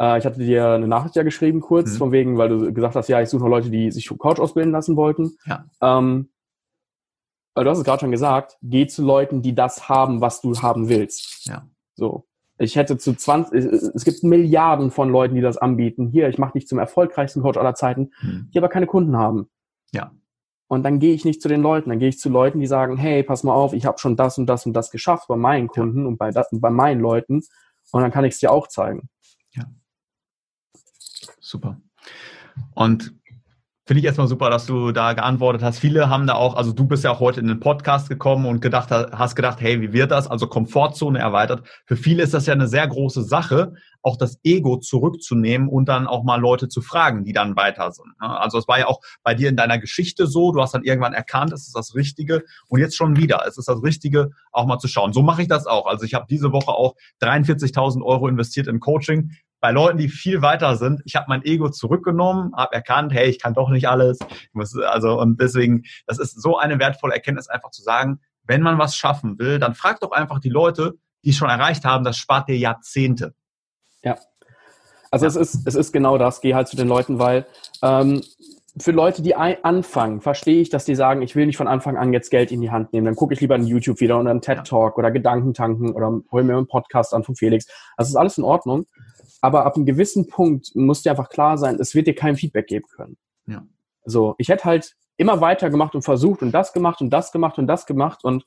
äh, 0.00 0.18
ich 0.18 0.24
hatte 0.24 0.40
dir 0.40 0.70
eine 0.70 0.88
Nachricht 0.88 1.16
ja 1.16 1.22
geschrieben 1.22 1.60
kurz, 1.60 1.92
mhm. 1.92 1.96
von 1.96 2.12
wegen, 2.12 2.38
weil 2.38 2.48
du 2.48 2.72
gesagt 2.72 2.96
hast, 2.96 3.08
ja, 3.08 3.20
ich 3.20 3.28
suche 3.28 3.42
noch 3.42 3.50
Leute, 3.50 3.70
die 3.70 3.90
sich 3.90 4.08
Coach 4.08 4.40
ausbilden 4.40 4.72
lassen 4.72 4.96
wollten. 4.96 5.36
Ja. 5.44 5.64
Ähm, 5.80 6.30
weil 7.54 7.64
du 7.64 7.70
hast 7.70 7.78
es 7.78 7.84
gerade 7.84 8.00
schon 8.00 8.12
gesagt, 8.12 8.56
geh 8.62 8.86
zu 8.86 9.04
Leuten, 9.04 9.42
die 9.42 9.54
das 9.54 9.88
haben, 9.88 10.20
was 10.20 10.40
du 10.40 10.54
haben 10.62 10.88
willst. 10.88 11.46
Ja. 11.46 11.66
So. 11.94 12.24
Ich 12.60 12.76
hätte 12.76 12.98
zu 12.98 13.14
20, 13.14 13.64
es 13.94 14.04
gibt 14.04 14.24
Milliarden 14.24 14.90
von 14.90 15.10
Leuten, 15.10 15.36
die 15.36 15.40
das 15.40 15.58
anbieten. 15.58 16.08
Hier, 16.08 16.28
ich 16.28 16.38
mache 16.38 16.54
dich 16.54 16.66
zum 16.66 16.78
erfolgreichsten 16.78 17.42
Coach 17.42 17.56
aller 17.56 17.74
Zeiten, 17.74 18.10
mhm. 18.20 18.50
die 18.52 18.58
aber 18.58 18.68
keine 18.68 18.86
Kunden 18.86 19.16
haben. 19.16 19.48
Ja. 19.92 20.12
Und 20.68 20.82
dann 20.82 20.98
gehe 20.98 21.14
ich 21.14 21.24
nicht 21.24 21.40
zu 21.40 21.48
den 21.48 21.62
Leuten, 21.62 21.88
dann 21.88 21.98
gehe 21.98 22.10
ich 22.10 22.18
zu 22.18 22.28
Leuten, 22.28 22.60
die 22.60 22.66
sagen, 22.66 22.98
hey, 22.98 23.22
pass 23.22 23.42
mal 23.42 23.54
auf, 23.54 23.72
ich 23.72 23.86
habe 23.86 23.98
schon 23.98 24.16
das 24.16 24.36
und 24.36 24.46
das 24.46 24.66
und 24.66 24.74
das 24.74 24.90
geschafft 24.90 25.26
bei 25.28 25.36
meinen 25.36 25.68
Kunden 25.68 26.02
ja. 26.02 26.08
und 26.08 26.18
bei, 26.18 26.30
das, 26.30 26.48
bei 26.52 26.70
meinen 26.70 27.00
Leuten. 27.00 27.42
Und 27.90 28.02
dann 28.02 28.10
kann 28.10 28.24
ich 28.26 28.34
es 28.34 28.40
dir 28.40 28.52
auch 28.52 28.68
zeigen. 28.68 29.08
Ja. 29.52 29.64
Super. 31.40 31.80
Und 32.74 33.14
Finde 33.88 34.00
ich 34.00 34.04
erstmal 34.04 34.28
super, 34.28 34.50
dass 34.50 34.66
du 34.66 34.92
da 34.92 35.14
geantwortet 35.14 35.62
hast. 35.62 35.78
Viele 35.78 36.10
haben 36.10 36.26
da 36.26 36.34
auch, 36.34 36.56
also 36.56 36.72
du 36.72 36.84
bist 36.84 37.04
ja 37.04 37.10
auch 37.10 37.20
heute 37.20 37.40
in 37.40 37.46
den 37.46 37.58
Podcast 37.58 38.10
gekommen 38.10 38.44
und 38.44 38.60
gedacht, 38.60 38.90
hast 38.90 39.34
gedacht, 39.34 39.62
hey, 39.62 39.80
wie 39.80 39.94
wird 39.94 40.10
das? 40.10 40.26
Also 40.26 40.46
Komfortzone 40.46 41.18
erweitert. 41.18 41.66
Für 41.86 41.96
viele 41.96 42.22
ist 42.22 42.34
das 42.34 42.44
ja 42.44 42.52
eine 42.52 42.68
sehr 42.68 42.86
große 42.86 43.22
Sache, 43.22 43.72
auch 44.02 44.18
das 44.18 44.40
Ego 44.44 44.76
zurückzunehmen 44.76 45.70
und 45.70 45.88
dann 45.88 46.06
auch 46.06 46.22
mal 46.22 46.38
Leute 46.38 46.68
zu 46.68 46.82
fragen, 46.82 47.24
die 47.24 47.32
dann 47.32 47.56
weiter 47.56 47.90
sind. 47.90 48.08
Ne? 48.20 48.38
Also 48.38 48.58
es 48.58 48.68
war 48.68 48.78
ja 48.78 48.88
auch 48.88 49.00
bei 49.22 49.34
dir 49.34 49.48
in 49.48 49.56
deiner 49.56 49.78
Geschichte 49.78 50.26
so, 50.26 50.52
du 50.52 50.60
hast 50.60 50.74
dann 50.74 50.84
irgendwann 50.84 51.14
erkannt, 51.14 51.54
es 51.54 51.66
ist 51.66 51.74
das 51.74 51.94
Richtige 51.94 52.44
und 52.68 52.80
jetzt 52.80 52.94
schon 52.94 53.16
wieder, 53.16 53.42
es 53.48 53.56
ist 53.56 53.68
das 53.68 53.82
Richtige, 53.82 54.32
auch 54.52 54.66
mal 54.66 54.78
zu 54.78 54.88
schauen. 54.88 55.14
So 55.14 55.22
mache 55.22 55.40
ich 55.40 55.48
das 55.48 55.66
auch. 55.66 55.86
Also 55.86 56.04
ich 56.04 56.12
habe 56.12 56.26
diese 56.28 56.52
Woche 56.52 56.72
auch 56.72 56.94
43.000 57.22 58.02
Euro 58.02 58.28
investiert 58.28 58.66
in 58.66 58.80
Coaching, 58.80 59.30
bei 59.60 59.72
Leuten, 59.72 59.98
die 59.98 60.08
viel 60.08 60.42
weiter 60.42 60.76
sind, 60.76 61.02
ich 61.04 61.16
habe 61.16 61.26
mein 61.28 61.44
Ego 61.44 61.68
zurückgenommen, 61.68 62.52
habe 62.56 62.74
erkannt, 62.74 63.12
hey, 63.12 63.28
ich 63.28 63.40
kann 63.40 63.54
doch 63.54 63.70
nicht 63.70 63.88
alles. 63.88 64.18
Muss, 64.52 64.76
also 64.78 65.20
und 65.20 65.40
deswegen, 65.40 65.84
das 66.06 66.18
ist 66.18 66.40
so 66.40 66.58
eine 66.58 66.78
wertvolle 66.78 67.14
Erkenntnis, 67.14 67.48
einfach 67.48 67.70
zu 67.70 67.82
sagen, 67.82 68.20
wenn 68.44 68.62
man 68.62 68.78
was 68.78 68.96
schaffen 68.96 69.38
will, 69.38 69.58
dann 69.58 69.74
frag 69.74 70.00
doch 70.00 70.12
einfach 70.12 70.38
die 70.38 70.48
Leute, 70.48 70.94
die 71.24 71.30
es 71.30 71.36
schon 71.36 71.50
erreicht 71.50 71.84
haben. 71.84 72.04
Das 72.04 72.16
spart 72.16 72.48
dir 72.48 72.56
Jahrzehnte. 72.56 73.34
Ja. 74.02 74.16
Also 75.10 75.26
ja. 75.26 75.28
es 75.28 75.36
ist 75.36 75.66
es 75.66 75.74
ist 75.74 75.92
genau 75.92 76.18
das. 76.18 76.40
Geh 76.40 76.54
halt 76.54 76.68
zu 76.68 76.76
den 76.76 76.88
Leuten, 76.88 77.18
weil 77.18 77.46
ähm, 77.82 78.22
für 78.80 78.92
Leute, 78.92 79.22
die 79.22 79.34
anfangen, 79.34 80.20
verstehe 80.20 80.60
ich, 80.60 80.70
dass 80.70 80.84
die 80.84 80.94
sagen, 80.94 81.22
ich 81.22 81.34
will 81.34 81.46
nicht 81.46 81.56
von 81.56 81.68
Anfang 81.68 81.96
an 81.96 82.12
jetzt 82.12 82.30
Geld 82.30 82.52
in 82.52 82.60
die 82.60 82.70
Hand 82.70 82.92
nehmen. 82.92 83.06
Dann 83.06 83.16
gucke 83.16 83.34
ich 83.34 83.40
lieber 83.40 83.54
einen 83.54 83.66
YouTube 83.66 84.00
wieder 84.00 84.18
oder 84.20 84.30
einen 84.30 84.40
TED 84.40 84.64
Talk 84.64 84.98
oder 84.98 85.10
Gedankentanken 85.10 85.92
oder 85.92 86.20
hol 86.30 86.44
mir 86.44 86.56
einen 86.56 86.68
Podcast 86.68 87.14
an 87.14 87.24
von 87.24 87.34
Felix. 87.34 87.66
Das 87.96 88.08
ist 88.08 88.16
alles 88.16 88.38
in 88.38 88.44
Ordnung. 88.44 88.86
Aber 89.40 89.64
ab 89.66 89.76
einem 89.76 89.86
gewissen 89.86 90.26
Punkt 90.26 90.74
muss 90.74 91.02
dir 91.02 91.10
einfach 91.10 91.28
klar 91.28 91.58
sein, 91.58 91.76
es 91.80 91.94
wird 91.94 92.06
dir 92.06 92.14
kein 92.14 92.36
Feedback 92.36 92.66
geben 92.66 92.86
können. 92.88 93.16
Ja. 93.46 93.64
So, 94.04 94.34
ich 94.38 94.48
hätte 94.48 94.64
halt 94.64 94.96
immer 95.16 95.40
weiter 95.40 95.70
gemacht 95.70 95.94
und 95.94 96.02
versucht 96.02 96.42
und 96.42 96.52
das 96.52 96.72
gemacht 96.72 97.00
und 97.00 97.10
das 97.10 97.32
gemacht 97.32 97.58
und 97.58 97.66
das 97.66 97.86
gemacht 97.86 98.24
und 98.24 98.46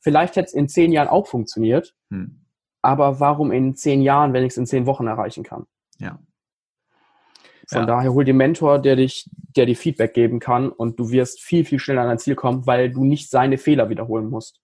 vielleicht 0.00 0.36
hätte 0.36 0.46
es 0.46 0.54
in 0.54 0.68
zehn 0.68 0.92
Jahren 0.92 1.08
auch 1.08 1.26
funktioniert, 1.26 1.94
hm. 2.10 2.44
aber 2.82 3.20
warum 3.20 3.52
in 3.52 3.74
zehn 3.74 4.02
Jahren, 4.02 4.32
wenn 4.32 4.44
ich 4.44 4.52
es 4.52 4.56
in 4.56 4.66
zehn 4.66 4.86
Wochen 4.86 5.06
erreichen 5.06 5.44
kann? 5.44 5.66
Ja. 5.98 6.18
Von 7.68 7.80
ja. 7.80 7.86
daher 7.86 8.14
hol 8.14 8.24
dir 8.24 8.34
Mentor, 8.34 8.78
der 8.78 8.96
dich, 8.96 9.28
der 9.56 9.66
dir 9.66 9.76
Feedback 9.76 10.14
geben 10.14 10.40
kann 10.40 10.70
und 10.70 10.98
du 10.98 11.10
wirst 11.10 11.40
viel, 11.40 11.64
viel 11.64 11.78
schneller 11.78 12.02
an 12.02 12.08
dein 12.08 12.18
Ziel 12.18 12.34
kommen, 12.34 12.66
weil 12.66 12.90
du 12.90 13.04
nicht 13.04 13.30
seine 13.30 13.58
Fehler 13.58 13.90
wiederholen 13.90 14.30
musst. 14.30 14.60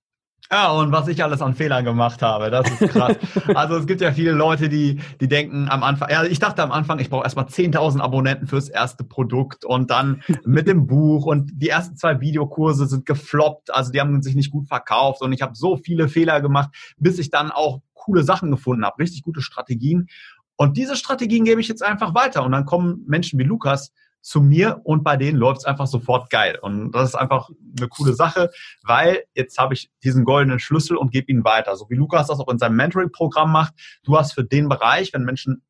Ja, 0.51 0.71
und 0.73 0.93
was 0.93 1.09
ich 1.09 1.23
alles 1.25 1.41
an 1.41 1.55
Fehlern 1.55 1.85
gemacht 1.85 2.21
habe, 2.21 2.51
das 2.51 2.71
ist 2.71 2.93
krass. 2.93 3.17
also 3.55 3.77
es 3.77 3.87
gibt 3.87 4.03
ja 4.03 4.13
viele 4.13 4.33
Leute, 4.33 4.69
die, 4.69 5.01
die 5.21 5.27
denken 5.27 5.69
am 5.71 5.83
Anfang, 5.83 6.11
ja, 6.11 6.23
ich 6.25 6.39
dachte 6.39 6.63
am 6.63 6.71
Anfang, 6.71 6.99
ich 6.99 7.09
brauche 7.09 7.25
erstmal 7.25 7.47
10.000 7.47 8.01
Abonnenten 8.01 8.47
fürs 8.47 8.69
erste 8.69 9.05
Produkt 9.05 9.65
und 9.65 9.91
dann 9.91 10.23
mit 10.45 10.69
dem 10.69 10.87
Buch 10.87 11.25
und 11.25 11.51
die 11.55 11.71
ersten 11.71 11.97
zwei 11.97 12.21
Videokurse 12.21 12.87
sind 12.87 13.07
gefloppt, 13.07 13.75
also 13.75 13.91
die 13.91 14.01
haben 14.01 14.23
sich 14.23 14.35
nicht 14.35 14.51
gut 14.51 14.69
verkauft 14.69 15.23
und 15.23 15.33
ich 15.33 15.41
habe 15.41 15.55
so 15.55 15.77
viele 15.79 16.09
Fehler 16.09 16.43
gemacht, 16.43 16.71
bis 16.99 17.19
ich 17.19 17.31
dann 17.31 17.51
auch 17.51 17.81
coole 17.95 18.23
Sachen 18.23 18.51
gefunden 18.51 18.85
habe, 18.85 18.99
richtig 18.99 19.23
gute 19.23 19.41
Strategien. 19.41 20.09
Und 20.57 20.77
diese 20.77 20.95
Strategien 20.95 21.45
gebe 21.45 21.61
ich 21.61 21.69
jetzt 21.69 21.83
einfach 21.83 22.15
weiter 22.15 22.45
und 22.45 22.53
dann 22.53 22.67
kommen 22.67 23.03
Menschen 23.07 23.39
wie 23.39 23.45
Lukas, 23.45 23.93
zu 24.25 24.41
mir 24.41 24.81
und 24.85 25.05
bei 25.05 25.19
denen 25.19 25.39
läuft 25.39 25.61
es 25.61 25.65
einfach 25.67 25.87
sofort 25.87 26.31
geil. 26.31 26.59
Und 26.61 26.93
das 26.93 27.11
ist 27.11 27.15
einfach 27.15 27.51
eine 27.79 27.89
coole 27.89 28.15
Sache, 28.15 28.51
weil 28.83 29.25
jetzt 29.35 29.59
habe 29.59 29.75
ich 29.75 29.91
diesen 30.03 30.25
goldenen 30.25 30.59
Schlüssel 30.59 30.97
und 30.97 31.13
gebe 31.13 31.31
ihn 31.31 31.45
weiter. 31.45 31.77
So 31.77 31.91
wie 31.91 31.95
Lukas 31.95 32.29
das 32.29 32.41
auch 32.41 32.49
in 32.49 32.59
seinem 32.59 32.77
Mentoring-Programm 32.77 33.53
macht. 33.53 33.75
Du 34.03 34.17
hast 34.17 34.33
für 34.33 34.43
den 34.43 34.71
Bereich, 34.71 35.13
wenn 35.13 35.25
Menschen, 35.25 35.63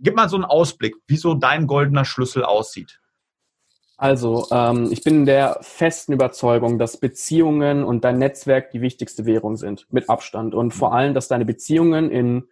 gib 0.00 0.16
mal 0.16 0.28
so 0.28 0.34
einen 0.34 0.44
Ausblick, 0.44 0.96
wie 1.06 1.16
so 1.16 1.34
dein 1.34 1.68
goldener 1.68 2.04
Schlüssel 2.04 2.44
aussieht. 2.44 3.00
Also, 3.96 4.46
ähm, 4.50 4.88
ich 4.90 5.02
bin 5.02 5.24
der 5.24 5.58
festen 5.62 6.12
Überzeugung, 6.12 6.78
dass 6.78 6.98
Beziehungen 6.98 7.84
und 7.84 8.04
dein 8.04 8.18
Netzwerk 8.18 8.72
die 8.72 8.80
wichtigste 8.80 9.26
Währung 9.26 9.56
sind, 9.56 9.86
mit 9.90 10.10
Abstand. 10.10 10.54
Und 10.54 10.72
vor 10.72 10.92
allem, 10.92 11.14
dass 11.14 11.28
deine 11.28 11.44
Beziehungen 11.44 12.10
in 12.10 12.48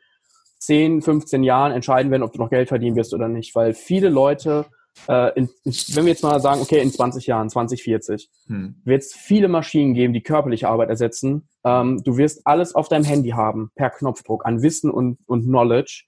10, 0.61 1.03
15 1.03 1.43
Jahren 1.43 1.73
entscheiden 1.73 2.13
werden, 2.13 2.23
ob 2.23 2.33
du 2.33 2.39
noch 2.39 2.51
Geld 2.51 2.69
verdienen 2.69 2.97
wirst 2.97 3.13
oder 3.13 3.29
nicht. 3.29 3.55
Weil 3.57 3.75
viele 3.75 4.09
Leute 4.09 4.67
äh, 5.09 5.33
in, 5.39 5.49
wenn 5.65 6.05
wir 6.05 6.13
jetzt 6.13 6.23
mal 6.23 6.41
sagen, 6.41 6.61
okay, 6.61 6.81
in 6.81 6.91
20 6.91 7.27
Jahren, 7.27 7.51
2040, 7.51 8.31
hm. 8.47 8.77
wird 8.85 9.03
es 9.03 9.13
viele 9.13 9.49
Maschinen 9.49 9.95
geben, 9.95 10.13
die 10.13 10.23
körperliche 10.23 10.69
Arbeit 10.69 10.89
ersetzen. 10.89 11.49
Ähm, 11.65 12.03
du 12.05 12.17
wirst 12.17 12.47
alles 12.47 12.75
auf 12.75 12.89
deinem 12.89 13.05
Handy 13.05 13.31
haben, 13.31 13.71
per 13.75 13.91
Knopfdruck, 13.91 14.47
an 14.47 14.63
Wissen 14.63 14.91
und, 14.91 15.19
und 15.27 15.45
Knowledge. 15.45 16.05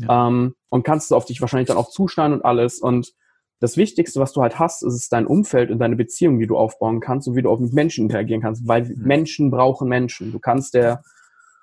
Ja. 0.00 0.28
Ähm, 0.28 0.54
und 0.68 0.84
kannst 0.84 1.06
es 1.06 1.12
auf 1.12 1.24
dich 1.24 1.40
wahrscheinlich 1.40 1.68
dann 1.68 1.76
auch 1.76 1.90
zuschneiden 1.90 2.34
und 2.34 2.44
alles. 2.44 2.80
Und 2.80 3.12
das 3.60 3.76
Wichtigste, 3.76 4.20
was 4.20 4.32
du 4.32 4.42
halt 4.42 4.58
hast, 4.58 4.82
ist, 4.82 4.94
ist 4.94 5.12
dein 5.12 5.26
Umfeld 5.26 5.70
und 5.70 5.78
deine 5.80 5.96
Beziehung, 5.96 6.38
die 6.38 6.46
du 6.46 6.56
aufbauen 6.56 7.00
kannst 7.00 7.26
und 7.26 7.36
wie 7.36 7.42
du 7.42 7.50
auch 7.50 7.58
mit 7.58 7.72
Menschen 7.72 8.04
interagieren 8.04 8.40
kannst, 8.40 8.66
weil 8.68 8.88
hm. 8.88 8.96
Menschen 8.98 9.50
brauchen 9.50 9.88
Menschen. 9.88 10.32
Du 10.32 10.38
kannst 10.38 10.74
der 10.74 11.02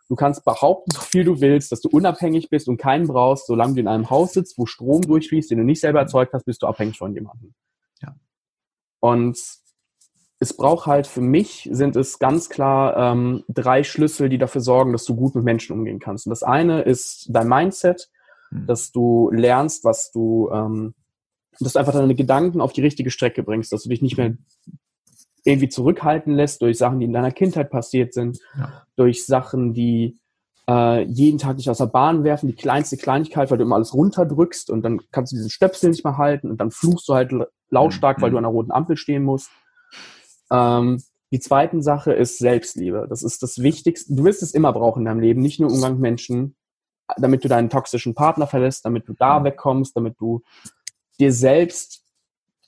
Du 0.08 0.16
kannst 0.16 0.46
behaupten, 0.46 0.92
so 0.92 1.02
viel 1.02 1.24
du 1.24 1.42
willst, 1.42 1.72
dass 1.72 1.82
du 1.82 1.90
unabhängig 1.90 2.50
bist 2.50 2.68
und 2.68 2.78
keinen 2.78 3.08
brauchst. 3.08 3.48
Solange 3.48 3.74
du 3.74 3.80
in 3.80 3.88
einem 3.88 4.10
Haus 4.10 4.34
sitzt, 4.34 4.58
wo 4.58 4.66
Strom 4.66 5.02
durchfließt, 5.02 5.50
den 5.50 5.58
du 5.58 5.64
nicht 5.64 5.82
selber 5.82 6.00
erzeugt 6.00 6.34
hast, 6.34 6.46
bist 6.46 6.62
du 6.62 6.68
abhängig 6.68 6.98
von 6.98 7.14
jemandem. 7.14 7.56
Ja. 8.02 8.16
Und 9.00 9.40
es 10.40 10.56
braucht 10.56 10.86
halt 10.86 11.08
für 11.08 11.22
mich 11.22 11.68
sind 11.72 11.96
es 11.96 12.20
ganz 12.20 12.50
klar 12.50 12.96
ähm, 12.98 13.44
drei 13.48 13.84
Schlüssel, 13.84 14.30
die 14.30 14.38
dafür 14.38 14.62
sorgen, 14.62 14.92
dass 14.92 15.06
du 15.06 15.16
gut 15.16 15.34
mit 15.34 15.44
Menschen 15.44 15.74
umgehen 15.74 16.00
kannst. 16.00 16.28
Und 16.28 16.32
das 16.32 16.44
eine 16.44 16.82
ist 16.82 17.28
dein 17.30 17.48
Mindset, 17.48 18.10
mhm. 18.52 18.68
dass 18.68 18.92
du 18.92 19.32
lernst, 19.32 19.84
was 19.84 20.12
du, 20.12 20.50
ähm, 20.52 20.94
dass 21.60 21.74
du 21.74 21.80
einfach 21.80 21.94
deine 21.94 22.16
Gedanken 22.16 22.62
auf 22.62 22.74
die 22.74 22.82
richtige 22.82 23.12
Strecke 23.12 23.44
bringst, 23.44 23.72
dass 23.72 23.84
du 23.84 23.90
dich 23.90 24.02
nicht 24.02 24.18
mehr 24.18 24.36
irgendwie 25.46 25.70
zurückhalten 25.70 26.34
lässt 26.34 26.62
durch 26.62 26.78
Sachen, 26.78 27.00
die 27.00 27.06
in 27.06 27.14
deiner 27.14 27.32
Kindheit 27.32 27.70
passiert 27.70 28.14
sind, 28.14 28.40
ja. 28.58 28.84
durch 28.96 29.26
Sachen, 29.26 29.74
die 29.74 30.18
äh, 30.68 31.04
jeden 31.04 31.38
Tag 31.38 31.58
dich 31.58 31.70
aus 31.70 31.78
der 31.78 31.86
Bahn 31.86 32.24
werfen, 32.24 32.48
die 32.48 32.56
kleinste 32.56 32.98
Kleinigkeit, 32.98 33.52
weil 33.52 33.60
du 33.60 33.64
immer 33.64 33.76
alles 33.76 33.94
runterdrückst 33.94 34.70
und 34.72 34.82
dann 34.82 35.00
kannst 35.12 35.32
du 35.32 35.36
diesen 35.38 35.52
Stöpsel 35.52 35.92
nicht 35.92 36.04
mehr 36.04 36.18
halten 36.18 36.50
und 36.50 36.60
dann 36.60 36.72
fluchst 36.72 37.08
du 37.08 37.14
halt 37.14 37.32
lautstark, 37.70 38.18
mhm. 38.18 38.22
weil 38.24 38.32
du 38.32 38.38
an 38.38 38.44
der 38.44 38.52
roten 38.52 38.72
Ampel 38.72 38.98
stehen 38.98 39.24
musst. 39.24 39.50
Ähm, 40.52 41.02
die 41.32 41.40
zweite 41.40 41.82
Sache 41.82 42.14
ist 42.14 42.40
Selbstliebe. 42.40 43.08
Das 43.10 43.22
ist 43.22 43.44
das 43.44 43.62
Wichtigste. 43.62 44.16
Du 44.16 44.24
wirst 44.24 44.42
es 44.42 44.54
immer 44.54 44.74
brauchen 44.74 45.00
in 45.00 45.06
deinem 45.06 45.20
Leben, 45.20 45.42
nicht 45.42 45.60
nur 45.60 45.72
Umgang 45.72 45.94
mit 45.94 46.02
Menschen, 46.02 46.56
damit 47.18 47.44
du 47.44 47.48
deinen 47.48 47.70
toxischen 47.70 48.16
Partner 48.16 48.48
verlässt, 48.48 48.86
damit 48.86 49.08
du 49.08 49.14
da 49.14 49.44
wegkommst, 49.44 49.96
damit 49.96 50.16
du 50.20 50.42
dir 51.20 51.32
selbst 51.32 52.04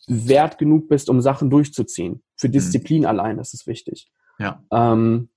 wert 0.08 0.58
genug 0.58 0.88
bist, 0.90 1.10
um 1.10 1.22
Sachen 1.22 1.50
durchzuziehen. 1.50 2.24
Für 2.38 2.48
mhm. 2.48 2.54
Disziplin 2.54 3.02
mhm. 3.02 3.08
allein 3.08 3.40
ist 3.40 3.54
es 3.54 3.68
wichtig. 3.68 4.10
Ja. 4.40 4.64
Ähm, 4.72 5.30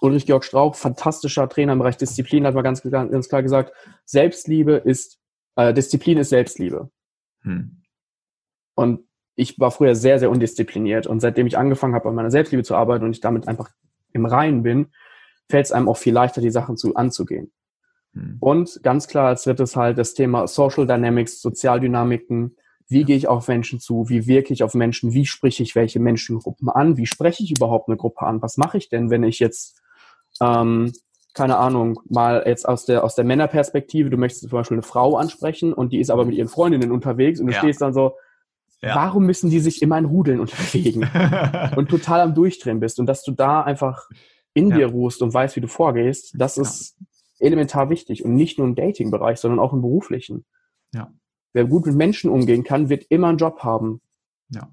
Ulrich 0.00 0.26
Georg 0.26 0.44
Strauch, 0.44 0.74
fantastischer 0.74 1.48
Trainer 1.48 1.72
im 1.72 1.78
Bereich 1.78 1.96
Disziplin, 1.96 2.46
hat 2.46 2.54
mal 2.54 2.62
ganz, 2.62 2.82
ganz 2.82 3.28
klar 3.28 3.42
gesagt, 3.42 3.72
Selbstliebe 4.04 4.74
ist, 4.74 5.18
äh, 5.56 5.72
Disziplin 5.72 6.18
ist 6.18 6.28
Selbstliebe. 6.28 6.90
Hm. 7.42 7.82
Und 8.74 9.06
ich 9.36 9.58
war 9.58 9.70
früher 9.70 9.94
sehr, 9.94 10.18
sehr 10.18 10.30
undiszipliniert. 10.30 11.06
Und 11.06 11.20
seitdem 11.20 11.46
ich 11.46 11.56
angefangen 11.56 11.94
habe, 11.94 12.08
an 12.08 12.14
meiner 12.14 12.30
Selbstliebe 12.30 12.64
zu 12.64 12.74
arbeiten 12.74 13.04
und 13.04 13.12
ich 13.12 13.20
damit 13.20 13.48
einfach 13.48 13.70
im 14.12 14.26
Reinen 14.26 14.62
bin, 14.62 14.88
fällt 15.48 15.66
es 15.66 15.72
einem 15.72 15.88
auch 15.88 15.96
viel 15.96 16.12
leichter, 16.12 16.40
die 16.40 16.50
Sachen 16.50 16.76
zu, 16.76 16.94
anzugehen. 16.96 17.52
Hm. 18.12 18.36
Und 18.40 18.80
ganz 18.82 19.08
klar 19.08 19.28
als 19.28 19.44
drittes 19.44 19.76
halt 19.76 19.98
das 19.98 20.14
Thema 20.14 20.46
Social 20.46 20.86
Dynamics, 20.86 21.40
Sozialdynamiken, 21.40 22.56
wie 22.88 23.04
gehe 23.04 23.16
ich 23.16 23.28
auf 23.28 23.48
Menschen 23.48 23.80
zu? 23.80 24.08
Wie 24.08 24.26
wirke 24.26 24.52
ich 24.52 24.62
auf 24.62 24.74
Menschen? 24.74 25.12
Wie 25.12 25.26
spreche 25.26 25.62
ich 25.62 25.74
welche 25.74 26.00
Menschengruppen 26.00 26.68
an? 26.68 26.96
Wie 26.96 27.06
spreche 27.06 27.42
ich 27.42 27.50
überhaupt 27.50 27.88
eine 27.88 27.96
Gruppe 27.96 28.22
an? 28.22 28.42
Was 28.42 28.56
mache 28.56 28.78
ich 28.78 28.88
denn, 28.88 29.10
wenn 29.10 29.22
ich 29.22 29.38
jetzt, 29.38 29.80
ähm, 30.40 30.92
keine 31.32 31.56
Ahnung, 31.56 32.00
mal 32.08 32.44
jetzt 32.46 32.68
aus 32.68 32.84
der, 32.84 33.02
aus 33.02 33.14
der 33.14 33.24
Männerperspektive, 33.24 34.10
du 34.10 34.16
möchtest 34.16 34.42
zum 34.42 34.50
Beispiel 34.50 34.76
eine 34.76 34.82
Frau 34.82 35.16
ansprechen 35.16 35.72
und 35.72 35.92
die 35.92 35.98
ist 35.98 36.10
aber 36.10 36.24
mit 36.24 36.36
ihren 36.36 36.48
Freundinnen 36.48 36.92
unterwegs 36.92 37.40
und 37.40 37.46
du 37.46 37.52
ja. 37.52 37.58
stehst 37.58 37.80
dann 37.80 37.94
so, 37.94 38.16
ja. 38.82 38.94
warum 38.94 39.24
müssen 39.24 39.50
die 39.50 39.60
sich 39.60 39.80
immer 39.80 39.98
in 39.98 40.04
Rudeln 40.04 40.40
unterbewegen 40.40 41.08
und 41.76 41.88
total 41.88 42.20
am 42.20 42.34
Durchdrehen 42.34 42.80
bist 42.80 43.00
und 43.00 43.06
dass 43.06 43.22
du 43.22 43.32
da 43.32 43.62
einfach 43.62 44.08
in 44.52 44.68
ja. 44.68 44.76
dir 44.76 44.86
ruhst 44.88 45.22
und 45.22 45.32
weißt, 45.32 45.56
wie 45.56 45.60
du 45.60 45.68
vorgehst, 45.68 46.34
das 46.38 46.58
ist 46.58 46.96
elementar 47.40 47.90
wichtig 47.90 48.24
und 48.24 48.34
nicht 48.34 48.58
nur 48.58 48.68
im 48.68 48.74
Dating-Bereich, 48.74 49.38
sondern 49.38 49.58
auch 49.58 49.72
im 49.72 49.80
beruflichen. 49.80 50.44
Ja. 50.92 51.10
Wer 51.54 51.64
gut 51.64 51.86
mit 51.86 51.94
Menschen 51.94 52.30
umgehen 52.30 52.64
kann, 52.64 52.90
wird 52.90 53.04
immer 53.04 53.28
einen 53.28 53.38
Job 53.38 53.60
haben. 53.60 54.00
Ja. 54.50 54.68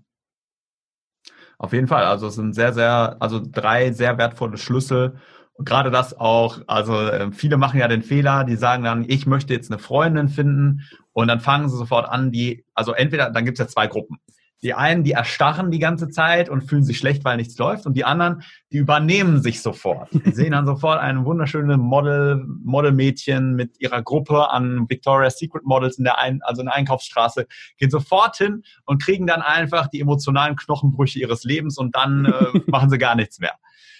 Auf 1.60 1.74
jeden 1.74 1.88
Fall. 1.88 2.06
Also 2.06 2.28
es 2.28 2.36
sind 2.36 2.54
sehr, 2.54 2.74
sehr, 2.74 3.18
also 3.20 3.40
drei 3.40 3.92
sehr 3.92 4.18
wertvolle 4.18 4.58
Schlüssel. 4.58 5.18
Und 5.54 5.66
gerade 5.66 5.92
das 5.92 6.20
auch, 6.20 6.60
also 6.66 7.00
äh, 7.00 7.32
viele 7.32 7.58
machen 7.58 7.80
ja 7.80 7.88
den 7.88 8.02
Fehler, 8.02 8.46
die 8.46 8.56
sagen 8.56 8.84
dann, 8.84 9.06
ich 9.08 9.28
möchte 9.28 9.54
jetzt 9.54 9.72
eine 9.72 9.80
Freundin 9.80 10.28
finden 10.28 10.82
und 11.14 11.28
dann 11.28 11.40
fangen 11.40 11.70
sie 11.70 11.78
sofort 11.78 12.10
an, 12.10 12.32
die, 12.32 12.66
also 12.74 12.94
entweder, 12.94 13.30
dann 13.30 13.46
gibt 13.46 13.60
es 13.60 13.64
ja 13.64 13.68
zwei 13.68 13.86
Gruppen. 13.86 14.18
Die 14.64 14.76
einen, 14.76 15.04
die 15.04 15.14
erstarren 15.14 15.72
die 15.72 15.80
ganze 15.80 16.10
Zeit 16.10 16.50
und 16.50 16.62
fühlen 16.62 16.84
sich 16.84 17.00
schlecht, 17.00 17.26
weil 17.26 17.38
nichts 17.38 17.58
läuft. 17.58 17.88
Und 17.88 17.96
die 17.96 18.06
anderen, 18.06 18.44
die 18.72 18.78
übernehmen 18.78 19.42
sich 19.42 19.62
sofort. 19.62 20.10
Die 20.14 20.32
sehen 20.34 20.52
dann 20.52 20.68
sofort 20.68 21.00
ein 21.00 21.26
wunderschönes 21.26 21.78
Model, 21.78 22.46
Modelmädchen 22.64 23.56
mit 23.56 23.80
ihrer 23.80 24.04
Gruppe 24.04 24.52
an 24.52 24.88
Victoria's 24.88 25.40
Secret 25.40 25.64
Models 25.66 25.98
in 25.98 26.04
der 26.04 26.20
ein, 26.20 26.42
also 26.44 26.62
in 26.62 26.68
der 26.68 26.76
Einkaufsstraße, 26.76 27.48
gehen 27.78 27.90
sofort 27.90 28.38
hin 28.38 28.64
und 28.86 29.02
kriegen 29.02 29.26
dann 29.26 29.42
einfach 29.42 29.88
die 29.88 30.00
emotionalen 30.00 30.56
Knochenbrüche 30.56 31.20
ihres 31.20 31.44
Lebens 31.44 31.78
und 31.78 31.96
dann 31.96 32.26
äh, 32.26 32.60
machen 32.68 32.90
sie 32.92 33.00
gar 33.00 33.16
nichts 33.16 33.40
mehr. 33.40 33.56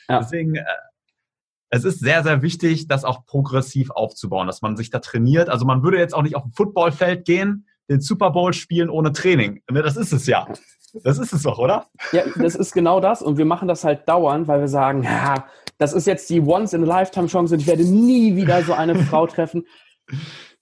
Ja. 0.08 0.20
Deswegen, 0.20 0.56
äh, 0.56 0.64
es 1.70 1.86
ist 1.86 2.02
sehr, 2.02 2.22
sehr 2.22 2.42
wichtig, 2.42 2.88
das 2.88 3.06
auch 3.06 3.26
progressiv 3.26 3.92
aufzubauen, 3.92 4.46
dass 4.46 4.62
man 4.62 4.76
sich 4.76 4.90
da 4.90 5.00
trainiert. 5.00 5.50
Also 5.50 5.66
man 5.66 5.84
würde 5.84 5.98
jetzt 5.98 6.14
auch 6.14 6.22
nicht 6.22 6.36
auf 6.36 6.44
ein 6.44 6.52
Footballfeld 6.52 7.26
gehen, 7.26 7.66
den 7.92 8.02
Super 8.02 8.32
Bowl 8.32 8.54
spielen 8.54 8.90
ohne 8.90 9.12
Training. 9.12 9.62
Ne, 9.70 9.82
das 9.84 9.98
ist 9.98 10.14
es 10.14 10.26
ja. 10.26 10.48
Das 11.04 11.20
ist 11.20 11.32
es 11.34 11.44
doch, 11.44 11.58
oder? 11.58 11.86
Ja, 12.12 12.24
das 12.36 12.56
ist 12.56 12.74
genau 12.74 13.00
das. 13.00 13.22
Und 13.22 13.38
wir 13.38 13.46
machen 13.46 13.68
das 13.68 13.84
halt 13.84 14.08
dauernd, 14.10 14.48
weil 14.48 14.60
wir 14.60 14.68
sagen, 14.68 15.04
ja, 15.04 15.46
das 15.78 15.94
ist 15.94 16.06
jetzt 16.08 16.30
die 16.30 16.42
Once-in-a-Lifetime-Chance 16.42 17.56
und 17.56 17.62
ich 17.62 17.68
werde 17.68 17.86
nie 17.86 18.36
wieder 18.36 18.64
so 18.64 18.74
eine 18.74 18.96
Frau 19.06 19.28
treffen. 19.28 19.66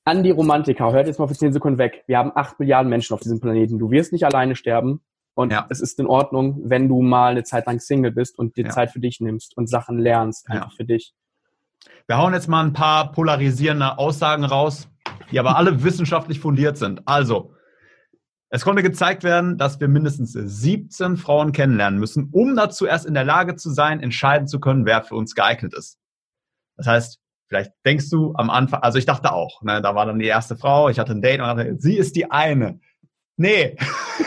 An 0.06 0.24
die 0.24 0.32
Romantiker, 0.32 0.92
hört 0.92 1.08
jetzt 1.08 1.20
mal 1.20 1.28
für 1.28 1.36
10 1.36 1.54
Sekunden 1.54 1.78
weg. 1.78 2.04
Wir 2.08 2.18
haben 2.18 2.32
8 2.34 2.60
Milliarden 2.60 2.90
Menschen 2.90 3.14
auf 3.14 3.20
diesem 3.22 3.40
Planeten. 3.40 3.80
Du 3.80 3.92
wirst 3.92 4.12
nicht 4.12 4.26
alleine 4.26 4.56
sterben. 4.56 5.02
Und 5.36 5.52
ja. 5.52 5.68
es 5.70 5.82
ist 5.82 6.00
in 6.00 6.08
Ordnung, 6.08 6.60
wenn 6.66 6.88
du 6.88 7.02
mal 7.02 7.32
eine 7.32 7.44
Zeit 7.44 7.66
lang 7.66 7.80
Single 7.80 8.12
bist 8.12 8.38
und 8.38 8.58
dir 8.58 8.66
ja. 8.66 8.70
Zeit 8.72 8.92
für 8.92 9.00
dich 9.00 9.22
nimmst 9.22 9.56
und 9.58 9.70
Sachen 9.70 9.98
lernst, 9.98 10.50
einfach 10.50 10.72
ja. 10.72 10.76
für 10.76 10.86
dich. 10.86 11.14
Wir 12.08 12.18
hauen 12.18 12.34
jetzt 12.34 12.48
mal 12.48 12.64
ein 12.64 12.74
paar 12.74 13.12
polarisierende 13.12 13.98
Aussagen 13.98 14.44
raus 14.44 14.90
die 15.32 15.40
aber 15.40 15.58
alle 15.58 15.84
wissenschaftlich 15.84 16.40
fundiert 16.40 16.78
sind. 16.78 17.08
Also, 17.08 17.54
es 18.52 18.64
konnte 18.64 18.82
gezeigt 18.82 19.24
werden, 19.24 19.58
dass 19.58 19.80
wir 19.80 19.88
mindestens 19.88 20.34
17 20.34 21.18
Frauen 21.18 21.52
kennenlernen 21.52 22.00
müssen, 22.00 22.30
um 22.32 22.56
dazu 22.56 22.88
erst 22.88 23.06
in 23.06 23.14
der 23.14 23.24
Lage 23.24 23.56
zu 23.56 23.70
sein, 23.70 24.00
entscheiden 24.00 24.48
zu 24.48 24.60
können, 24.60 24.86
wer 24.86 25.04
für 25.04 25.16
uns 25.16 25.36
geeignet 25.36 25.76
ist. 25.76 26.00
Das 26.76 26.88
heißt, 26.88 27.20
vielleicht 27.48 27.74
denkst 27.86 28.10
du 28.10 28.34
am 28.36 28.50
Anfang, 28.50 28.82
also 28.82 28.98
ich 28.98 29.06
dachte 29.06 29.34
auch, 29.34 29.62
ne, 29.62 29.82
da 29.84 29.94
war 29.94 30.08
dann 30.08 30.18
die 30.18 30.26
erste 30.26 30.58
Frau, 30.58 30.90
ich 30.90 30.98
hatte 30.98 31.12
ein 31.12 31.22
Date 31.22 31.42
und 31.42 31.46
dachte, 31.46 31.76
sie 31.78 31.96
ist 31.96 32.16
die 32.16 32.32
eine. 32.32 32.80
Nee. 33.38 33.78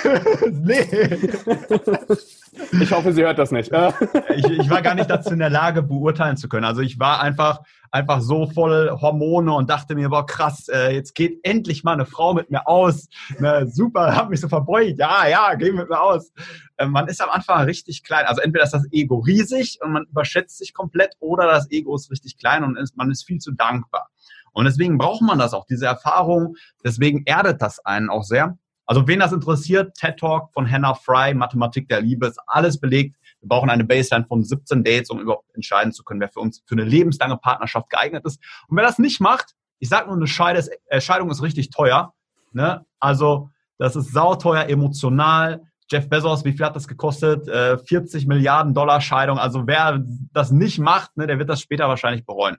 nee. 0.50 0.86
Ich 2.80 2.92
hoffe, 2.92 3.12
sie 3.14 3.22
hört 3.22 3.38
das 3.38 3.50
nicht. 3.50 3.72
ich, 4.36 4.44
ich, 4.44 4.70
war 4.70 4.82
gar 4.82 4.94
nicht 4.94 5.08
dazu 5.08 5.32
in 5.32 5.38
der 5.38 5.48
Lage, 5.48 5.82
beurteilen 5.82 6.36
zu 6.36 6.48
können. 6.48 6.66
Also 6.66 6.82
ich 6.82 6.98
war 6.98 7.22
einfach, 7.22 7.60
einfach 7.90 8.20
so 8.20 8.46
voll 8.46 8.90
Hormone 8.90 9.52
und 9.54 9.70
dachte 9.70 9.94
mir, 9.94 10.10
boah, 10.10 10.26
krass, 10.26 10.68
äh, 10.68 10.94
jetzt 10.94 11.14
geht 11.14 11.40
endlich 11.44 11.82
mal 11.82 11.94
eine 11.94 12.04
Frau 12.04 12.34
mit 12.34 12.50
mir 12.50 12.68
aus. 12.68 13.08
Ne, 13.38 13.66
super, 13.66 14.14
hab 14.14 14.28
mich 14.28 14.40
so 14.40 14.48
verbeugt. 14.48 14.98
Ja, 14.98 15.26
ja, 15.26 15.54
geh 15.54 15.72
mit 15.72 15.88
mir 15.88 16.00
aus. 16.00 16.30
Äh, 16.76 16.86
man 16.86 17.08
ist 17.08 17.22
am 17.22 17.30
Anfang 17.30 17.64
richtig 17.64 18.04
klein. 18.04 18.26
Also 18.26 18.42
entweder 18.42 18.64
ist 18.64 18.74
das 18.74 18.86
Ego 18.92 19.20
riesig 19.20 19.78
und 19.80 19.92
man 19.92 20.04
überschätzt 20.04 20.58
sich 20.58 20.74
komplett 20.74 21.14
oder 21.20 21.46
das 21.46 21.70
Ego 21.70 21.96
ist 21.96 22.10
richtig 22.10 22.36
klein 22.36 22.64
und 22.64 22.76
ist, 22.76 22.96
man 22.96 23.10
ist 23.10 23.24
viel 23.24 23.38
zu 23.38 23.52
dankbar. 23.52 24.10
Und 24.52 24.66
deswegen 24.66 24.98
braucht 24.98 25.22
man 25.22 25.38
das 25.38 25.54
auch, 25.54 25.64
diese 25.64 25.86
Erfahrung. 25.86 26.56
Deswegen 26.84 27.22
erdet 27.24 27.62
das 27.62 27.78
einen 27.84 28.10
auch 28.10 28.24
sehr. 28.24 28.58
Also 28.86 29.06
wen 29.06 29.20
das 29.20 29.32
interessiert, 29.32 29.94
TED 29.94 30.18
Talk 30.18 30.52
von 30.52 30.70
Hannah 30.70 30.94
Fry, 30.94 31.34
Mathematik 31.34 31.88
der 31.88 32.00
Liebe, 32.00 32.26
ist 32.26 32.40
alles 32.46 32.80
belegt. 32.80 33.16
Wir 33.40 33.48
brauchen 33.48 33.70
eine 33.70 33.84
Baseline 33.84 34.26
von 34.26 34.44
17 34.44 34.84
Dates, 34.84 35.10
um 35.10 35.20
überhaupt 35.20 35.54
entscheiden 35.54 35.92
zu 35.92 36.04
können, 36.04 36.20
wer 36.20 36.28
für 36.28 36.40
uns 36.40 36.62
für 36.66 36.74
eine 36.74 36.84
lebenslange 36.84 37.36
Partnerschaft 37.36 37.90
geeignet 37.90 38.24
ist. 38.24 38.40
Und 38.68 38.76
wer 38.76 38.84
das 38.84 38.98
nicht 38.98 39.20
macht, 39.20 39.54
ich 39.78 39.88
sage 39.88 40.06
nur, 40.06 40.16
eine 40.16 40.64
äh, 40.86 41.00
Scheidung 41.00 41.30
ist 41.30 41.42
richtig 41.42 41.70
teuer. 41.70 42.14
Ne? 42.52 42.84
Also 43.00 43.50
das 43.78 43.96
ist 43.96 44.12
sauteuer, 44.12 44.68
emotional. 44.68 45.62
Jeff 45.90 46.08
Bezos, 46.08 46.44
wie 46.44 46.52
viel 46.52 46.64
hat 46.64 46.76
das 46.76 46.86
gekostet? 46.86 47.48
Äh, 47.48 47.78
40 47.78 48.26
Milliarden 48.26 48.74
Dollar 48.74 49.00
Scheidung. 49.00 49.38
Also 49.38 49.66
wer 49.66 50.00
das 50.32 50.52
nicht 50.52 50.78
macht, 50.78 51.16
ne, 51.16 51.26
der 51.26 51.38
wird 51.38 51.48
das 51.48 51.60
später 51.60 51.88
wahrscheinlich 51.88 52.24
bereuen. 52.24 52.58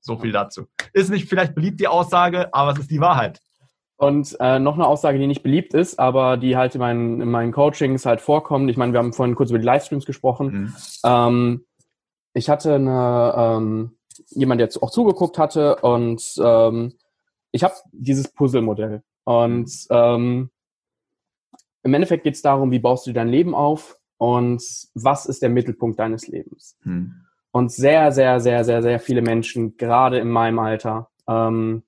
So 0.00 0.18
viel 0.18 0.32
dazu. 0.32 0.66
Ist 0.92 1.10
nicht 1.10 1.28
vielleicht 1.28 1.54
beliebt 1.54 1.78
die 1.80 1.88
Aussage, 1.88 2.52
aber 2.52 2.72
es 2.72 2.78
ist 2.80 2.90
die 2.90 3.00
Wahrheit. 3.00 3.40
Und 3.98 4.36
äh, 4.38 4.60
noch 4.60 4.74
eine 4.74 4.86
Aussage, 4.86 5.18
die 5.18 5.26
nicht 5.26 5.42
beliebt 5.42 5.74
ist, 5.74 5.98
aber 5.98 6.36
die 6.36 6.56
halt 6.56 6.76
in 6.76 6.80
meinen, 6.80 7.20
in 7.20 7.30
meinen 7.30 7.50
Coachings 7.50 8.06
halt 8.06 8.20
vorkommt. 8.20 8.70
Ich 8.70 8.76
meine, 8.76 8.92
wir 8.92 9.00
haben 9.00 9.12
vorhin 9.12 9.34
kurz 9.34 9.50
über 9.50 9.58
die 9.58 9.64
Livestreams 9.64 10.06
gesprochen. 10.06 10.52
Mhm. 10.52 10.74
Ähm, 11.04 11.64
ich 12.32 12.48
hatte 12.48 12.76
eine, 12.76 13.34
ähm, 13.36 13.98
jemand, 14.28 14.60
der 14.60 14.70
auch 14.80 14.92
zugeguckt 14.92 15.36
hatte 15.36 15.76
und 15.76 16.22
ähm, 16.40 16.94
ich 17.50 17.64
habe 17.64 17.74
dieses 17.90 18.32
Puzzle-Modell. 18.32 19.02
Und 19.24 19.70
ähm, 19.90 20.50
im 21.82 21.94
Endeffekt 21.94 22.22
geht 22.22 22.34
es 22.34 22.42
darum, 22.42 22.70
wie 22.70 22.78
baust 22.78 23.08
du 23.08 23.12
dein 23.12 23.28
Leben 23.28 23.52
auf 23.52 23.98
und 24.16 24.62
was 24.94 25.26
ist 25.26 25.42
der 25.42 25.48
Mittelpunkt 25.48 25.98
deines 25.98 26.28
Lebens. 26.28 26.76
Mhm. 26.84 27.24
Und 27.50 27.72
sehr, 27.72 28.12
sehr, 28.12 28.38
sehr, 28.38 28.62
sehr, 28.62 28.82
sehr 28.82 29.00
viele 29.00 29.22
Menschen, 29.22 29.76
gerade 29.76 30.18
in 30.18 30.28
meinem 30.28 30.60
Alter, 30.60 31.10
ähm, 31.26 31.82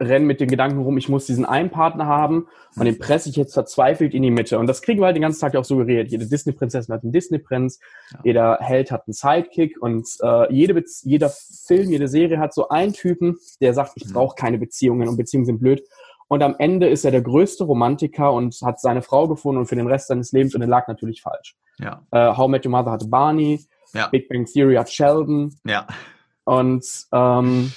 rennen 0.00 0.26
mit 0.26 0.40
dem 0.40 0.48
Gedanken 0.48 0.80
rum, 0.80 0.96
ich 0.96 1.08
muss 1.08 1.26
diesen 1.26 1.44
einen 1.44 1.70
Partner 1.70 2.06
haben 2.06 2.46
und 2.76 2.84
den 2.84 2.98
presse 2.98 3.28
ich 3.28 3.36
jetzt 3.36 3.54
verzweifelt 3.54 4.14
in 4.14 4.22
die 4.22 4.30
Mitte. 4.30 4.58
Und 4.58 4.66
das 4.66 4.82
kriegen 4.82 5.00
wir 5.00 5.06
halt 5.06 5.16
den 5.16 5.22
ganzen 5.22 5.40
Tag 5.40 5.56
auch 5.56 5.64
suggeriert. 5.64 6.10
Jede 6.10 6.26
Disney-Prinzessin 6.26 6.94
hat 6.94 7.02
einen 7.02 7.12
Disney-Prinz, 7.12 7.80
ja. 8.12 8.18
jeder 8.24 8.58
Held 8.60 8.90
hat 8.90 9.04
einen 9.06 9.14
Sidekick 9.14 9.80
und 9.80 10.08
äh, 10.22 10.52
jede 10.52 10.84
jeder 11.02 11.30
Film, 11.66 11.90
jede 11.90 12.08
Serie 12.08 12.38
hat 12.38 12.54
so 12.54 12.68
einen 12.68 12.92
Typen, 12.92 13.38
der 13.60 13.74
sagt, 13.74 13.92
ich 13.96 14.06
mhm. 14.06 14.12
brauche 14.12 14.36
keine 14.36 14.58
Beziehungen 14.58 15.08
und 15.08 15.16
Beziehungen 15.16 15.46
sind 15.46 15.58
blöd. 15.58 15.82
Und 16.28 16.42
am 16.42 16.54
Ende 16.58 16.88
ist 16.88 17.04
er 17.04 17.10
der 17.10 17.22
größte 17.22 17.64
Romantiker 17.64 18.32
und 18.32 18.54
hat 18.62 18.80
seine 18.80 19.02
Frau 19.02 19.26
gefunden 19.28 19.60
und 19.60 19.66
für 19.66 19.76
den 19.76 19.86
Rest 19.86 20.08
seines 20.08 20.30
Lebens 20.32 20.54
und 20.54 20.60
er 20.60 20.68
lag 20.68 20.86
natürlich 20.86 21.22
falsch. 21.22 21.56
Ja. 21.78 22.02
Äh, 22.10 22.36
How 22.36 22.48
Met 22.48 22.66
Your 22.66 22.72
Mother 22.72 22.90
hatte 22.90 23.08
Barney, 23.08 23.64
ja. 23.94 24.08
Big 24.08 24.28
Bang 24.28 24.44
Theory 24.44 24.76
hat 24.76 24.90
Sheldon. 24.90 25.58
Ja. 25.64 25.86
Und 26.44 26.84
ähm, 27.12 27.72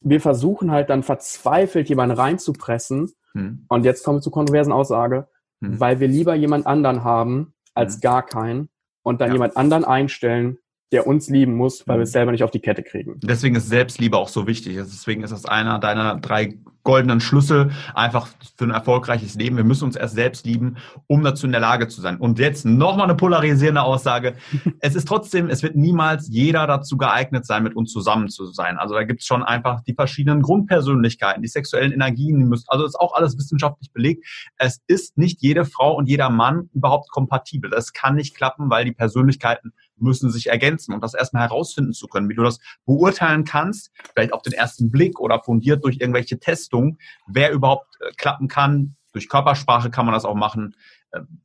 wir 0.00 0.20
versuchen 0.20 0.70
halt 0.70 0.90
dann 0.90 1.02
verzweifelt 1.02 1.88
jemanden 1.88 2.16
reinzupressen. 2.16 3.12
Hm. 3.32 3.66
Und 3.68 3.84
jetzt 3.84 4.04
kommen 4.04 4.18
wir 4.18 4.22
zur 4.22 4.32
kontroversen 4.32 4.72
Aussage, 4.72 5.28
hm. 5.62 5.78
weil 5.78 6.00
wir 6.00 6.08
lieber 6.08 6.34
jemand 6.34 6.66
anderen 6.66 7.04
haben 7.04 7.54
als 7.74 7.94
hm. 7.94 8.00
gar 8.00 8.26
keinen 8.26 8.68
und 9.02 9.20
dann 9.20 9.28
ja. 9.28 9.34
jemand 9.34 9.56
anderen 9.56 9.84
einstellen, 9.84 10.58
der 10.92 11.06
uns 11.06 11.28
lieben 11.28 11.54
muss, 11.54 11.86
weil 11.86 11.98
wir 11.98 12.02
es 12.02 12.10
hm. 12.10 12.14
selber 12.14 12.32
nicht 12.32 12.42
auf 12.42 12.50
die 12.50 12.60
Kette 12.60 12.82
kriegen. 12.82 13.20
Deswegen 13.22 13.54
ist 13.54 13.68
Selbstliebe 13.68 14.16
auch 14.16 14.28
so 14.28 14.46
wichtig. 14.46 14.74
Deswegen 14.76 15.22
ist 15.22 15.30
das 15.30 15.44
einer 15.44 15.78
deiner 15.78 16.16
drei 16.16 16.58
goldenen 16.82 17.20
Schlüssel 17.20 17.70
einfach 17.94 18.28
für 18.56 18.64
ein 18.64 18.70
erfolgreiches 18.70 19.34
Leben. 19.34 19.56
Wir 19.56 19.64
müssen 19.64 19.84
uns 19.84 19.96
erst 19.96 20.14
selbst 20.14 20.46
lieben, 20.46 20.76
um 21.06 21.22
dazu 21.22 21.46
in 21.46 21.52
der 21.52 21.60
Lage 21.60 21.88
zu 21.88 22.00
sein. 22.00 22.16
Und 22.16 22.38
jetzt 22.38 22.64
nochmal 22.64 23.04
eine 23.04 23.16
polarisierende 23.16 23.82
Aussage. 23.82 24.34
es 24.80 24.94
ist 24.94 25.06
trotzdem, 25.06 25.48
es 25.48 25.62
wird 25.62 25.76
niemals 25.76 26.28
jeder 26.28 26.66
dazu 26.66 26.96
geeignet 26.96 27.46
sein, 27.46 27.62
mit 27.62 27.76
uns 27.76 27.92
zusammen 27.92 28.28
zu 28.28 28.46
sein. 28.46 28.78
Also 28.78 28.94
da 28.94 29.04
gibt 29.04 29.20
es 29.20 29.26
schon 29.26 29.42
einfach 29.42 29.82
die 29.82 29.94
verschiedenen 29.94 30.42
Grundpersönlichkeiten, 30.42 31.42
die 31.42 31.48
sexuellen 31.48 31.92
Energien, 31.92 32.38
die 32.38 32.46
müssen, 32.46 32.64
also 32.68 32.84
ist 32.84 32.98
auch 32.98 33.14
alles 33.14 33.36
wissenschaftlich 33.36 33.92
belegt. 33.92 34.26
Es 34.56 34.80
ist 34.86 35.18
nicht 35.18 35.42
jede 35.42 35.64
Frau 35.64 35.94
und 35.94 36.08
jeder 36.08 36.30
Mann 36.30 36.70
überhaupt 36.72 37.10
kompatibel. 37.10 37.70
Das 37.70 37.92
kann 37.92 38.14
nicht 38.14 38.34
klappen, 38.34 38.70
weil 38.70 38.84
die 38.84 38.92
Persönlichkeiten 38.92 39.72
müssen 40.00 40.30
sich 40.30 40.48
ergänzen 40.48 40.94
und 40.94 41.02
das 41.02 41.14
erstmal 41.14 41.42
herausfinden 41.42 41.92
zu 41.92 42.06
können, 42.06 42.28
wie 42.28 42.34
du 42.34 42.42
das 42.42 42.58
beurteilen 42.86 43.44
kannst, 43.44 43.90
vielleicht 44.12 44.32
auf 44.32 44.42
den 44.42 44.52
ersten 44.52 44.90
Blick 44.90 45.20
oder 45.20 45.40
fundiert 45.40 45.84
durch 45.84 45.98
irgendwelche 46.00 46.38
Testungen, 46.38 46.98
wer 47.26 47.52
überhaupt 47.52 47.96
äh, 48.00 48.12
klappen 48.16 48.48
kann. 48.48 48.96
Durch 49.12 49.28
Körpersprache 49.28 49.90
kann 49.90 50.06
man 50.06 50.14
das 50.14 50.24
auch 50.24 50.34
machen. 50.34 50.74
Ähm, 51.12 51.40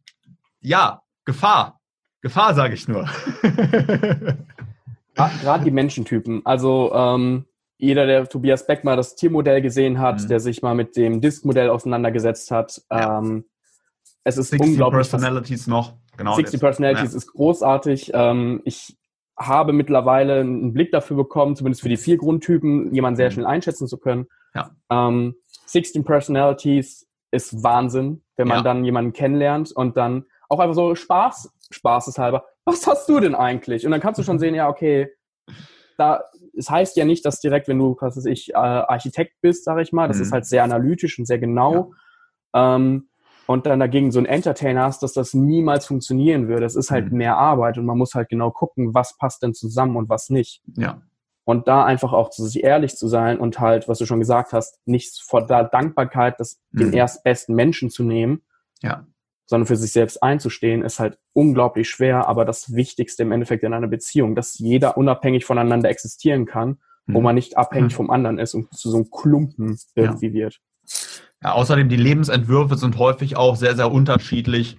ja, 0.61 1.01
Gefahr. 1.25 1.79
Gefahr, 2.21 2.53
sage 2.55 2.73
ich 2.73 2.87
nur. 2.87 3.07
Gerade 5.15 5.63
die 5.63 5.71
Menschentypen. 5.71 6.45
Also 6.45 6.91
ähm, 6.93 7.45
jeder, 7.77 8.05
der 8.05 8.27
Tobias 8.27 8.65
Beck 8.67 8.83
mal 8.83 8.95
das 8.95 9.15
Tiermodell 9.15 9.61
gesehen 9.61 9.99
hat, 9.99 10.21
mhm. 10.21 10.27
der 10.27 10.39
sich 10.39 10.61
mal 10.61 10.75
mit 10.75 10.95
dem 10.95 11.21
Disk-Modell 11.21 11.69
auseinandergesetzt 11.69 12.51
hat, 12.51 12.81
ja. 12.89 13.19
ähm, 13.19 13.45
es 14.25 14.37
ist 14.37 14.49
60 14.49 14.71
unglaublich. 14.71 15.09
Personalities 15.09 15.67
noch. 15.67 15.93
Genau 16.17 16.35
60 16.35 16.59
Personalities 16.59 17.11
ja. 17.11 17.17
ist 17.17 17.31
großartig. 17.31 18.11
Ähm, 18.13 18.61
ich 18.65 18.97
habe 19.37 19.71
mittlerweile 19.71 20.39
einen 20.39 20.73
Blick 20.73 20.91
dafür 20.91 21.15
bekommen, 21.15 21.55
zumindest 21.55 21.81
für 21.81 21.89
die 21.89 21.97
vier 21.97 22.17
Grundtypen, 22.17 22.93
jemanden 22.93 23.17
sehr 23.17 23.29
mhm. 23.29 23.33
schnell 23.33 23.45
einschätzen 23.45 23.87
zu 23.87 23.97
können. 23.97 24.27
Ja. 24.55 24.71
Ähm, 24.89 25.35
16 25.67 26.03
Personalities 26.03 27.07
ist 27.31 27.63
Wahnsinn, 27.63 28.23
wenn 28.35 28.47
man 28.47 28.57
ja. 28.57 28.63
dann 28.63 28.83
jemanden 28.83 29.13
kennenlernt 29.13 29.71
und 29.71 29.95
dann 29.95 30.25
auch 30.49 30.59
einfach 30.59 30.75
so 30.75 30.95
Spaß, 30.95 31.53
Spaßeshalber, 31.69 32.45
was 32.65 32.87
hast 32.87 33.07
du 33.07 33.19
denn 33.19 33.35
eigentlich? 33.35 33.85
Und 33.85 33.91
dann 33.91 34.01
kannst 34.01 34.19
du 34.19 34.23
schon 34.23 34.39
sehen, 34.39 34.55
ja, 34.55 34.69
okay, 34.69 35.09
da, 35.97 36.23
es 36.57 36.69
heißt 36.69 36.97
ja 36.97 37.05
nicht, 37.05 37.25
dass 37.25 37.41
direkt, 37.41 37.67
wenn 37.67 37.77
du, 37.77 37.95
was 37.99 38.17
weiß 38.17 38.25
ich, 38.25 38.53
äh, 38.53 38.57
Architekt 38.57 39.33
bist, 39.41 39.65
sage 39.65 39.83
ich 39.83 39.91
mal, 39.91 40.07
das 40.07 40.17
mhm. 40.17 40.23
ist 40.23 40.31
halt 40.31 40.45
sehr 40.45 40.63
analytisch 40.63 41.19
und 41.19 41.25
sehr 41.25 41.39
genau. 41.39 41.93
Ja. 42.53 42.75
Ähm, 42.75 43.09
und 43.47 43.65
dann 43.65 43.79
dagegen 43.79 44.11
so 44.11 44.19
ein 44.19 44.25
Entertainer 44.25 44.83
hast, 44.83 45.03
dass 45.03 45.13
das 45.13 45.33
niemals 45.33 45.85
funktionieren 45.85 46.47
würde. 46.47 46.65
Es 46.65 46.75
ist 46.75 46.91
halt 46.91 47.11
mhm. 47.11 47.17
mehr 47.19 47.37
Arbeit 47.37 47.77
und 47.77 47.85
man 47.85 47.97
muss 47.97 48.15
halt 48.15 48.29
genau 48.29 48.51
gucken, 48.51 48.93
was 48.93 49.17
passt 49.17 49.43
denn 49.43 49.53
zusammen 49.53 49.95
und 49.95 50.09
was 50.09 50.29
nicht. 50.29 50.61
Ja. 50.75 51.01
Und 51.43 51.67
da 51.67 51.85
einfach 51.85 52.11
auch 52.11 52.31
zu 52.31 52.43
sich 52.43 52.63
ehrlich 52.63 52.95
zu 52.95 53.07
sein 53.07 53.37
und 53.39 53.59
halt, 53.59 53.87
was 53.87 53.99
du 53.99 54.07
schon 54.07 54.19
gesagt 54.19 54.51
hast, 54.51 54.79
nicht 54.85 55.21
vor 55.21 55.45
der 55.45 55.65
Dankbarkeit, 55.65 56.39
das, 56.39 56.59
mhm. 56.71 56.79
den 56.79 56.93
erstbesten 56.93 57.55
Menschen 57.55 57.91
zu 57.91 58.03
nehmen, 58.03 58.41
ja. 58.81 59.05
sondern 59.45 59.67
für 59.67 59.75
sich 59.75 59.91
selbst 59.91 60.23
einzustehen, 60.23 60.81
ist 60.81 60.99
halt 60.99 61.19
unglaublich 61.33 61.87
schwer, 61.87 62.27
aber 62.27 62.45
das 62.45 62.73
Wichtigste 62.73 63.21
im 63.21 63.31
Endeffekt 63.31 63.63
in 63.63 63.73
einer 63.73 63.87
Beziehung, 63.87 64.33
dass 64.33 64.57
jeder 64.57 64.97
unabhängig 64.97 65.45
voneinander 65.45 65.87
existieren 65.87 66.47
kann, 66.47 66.79
mhm. 67.05 67.13
wo 67.13 67.21
man 67.21 67.35
nicht 67.35 67.57
abhängig 67.57 67.93
vom 67.93 68.09
anderen 68.09 68.39
ist 68.39 68.55
und 68.55 68.73
zu 68.75 68.89
so 68.89 68.97
einem 68.97 69.11
Klumpen 69.11 69.77
irgendwie 69.93 70.29
ja. 70.29 70.33
wird. 70.33 70.61
Ja, 71.43 71.51
außerdem 71.51 71.89
die 71.89 71.95
Lebensentwürfe 71.95 72.75
sind 72.75 72.97
häufig 72.97 73.37
auch 73.37 73.55
sehr, 73.55 73.75
sehr 73.75 73.91
unterschiedlich. 73.91 74.77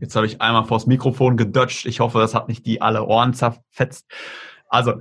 Jetzt 0.00 0.16
habe 0.16 0.26
ich 0.26 0.40
einmal 0.40 0.64
vors 0.64 0.86
Mikrofon 0.86 1.36
gedutscht. 1.36 1.86
Ich 1.86 2.00
hoffe, 2.00 2.18
das 2.18 2.34
hat 2.34 2.48
nicht 2.48 2.66
die 2.66 2.80
alle 2.80 3.04
Ohren 3.04 3.34
zerfetzt. 3.34 4.06
Also. 4.68 4.94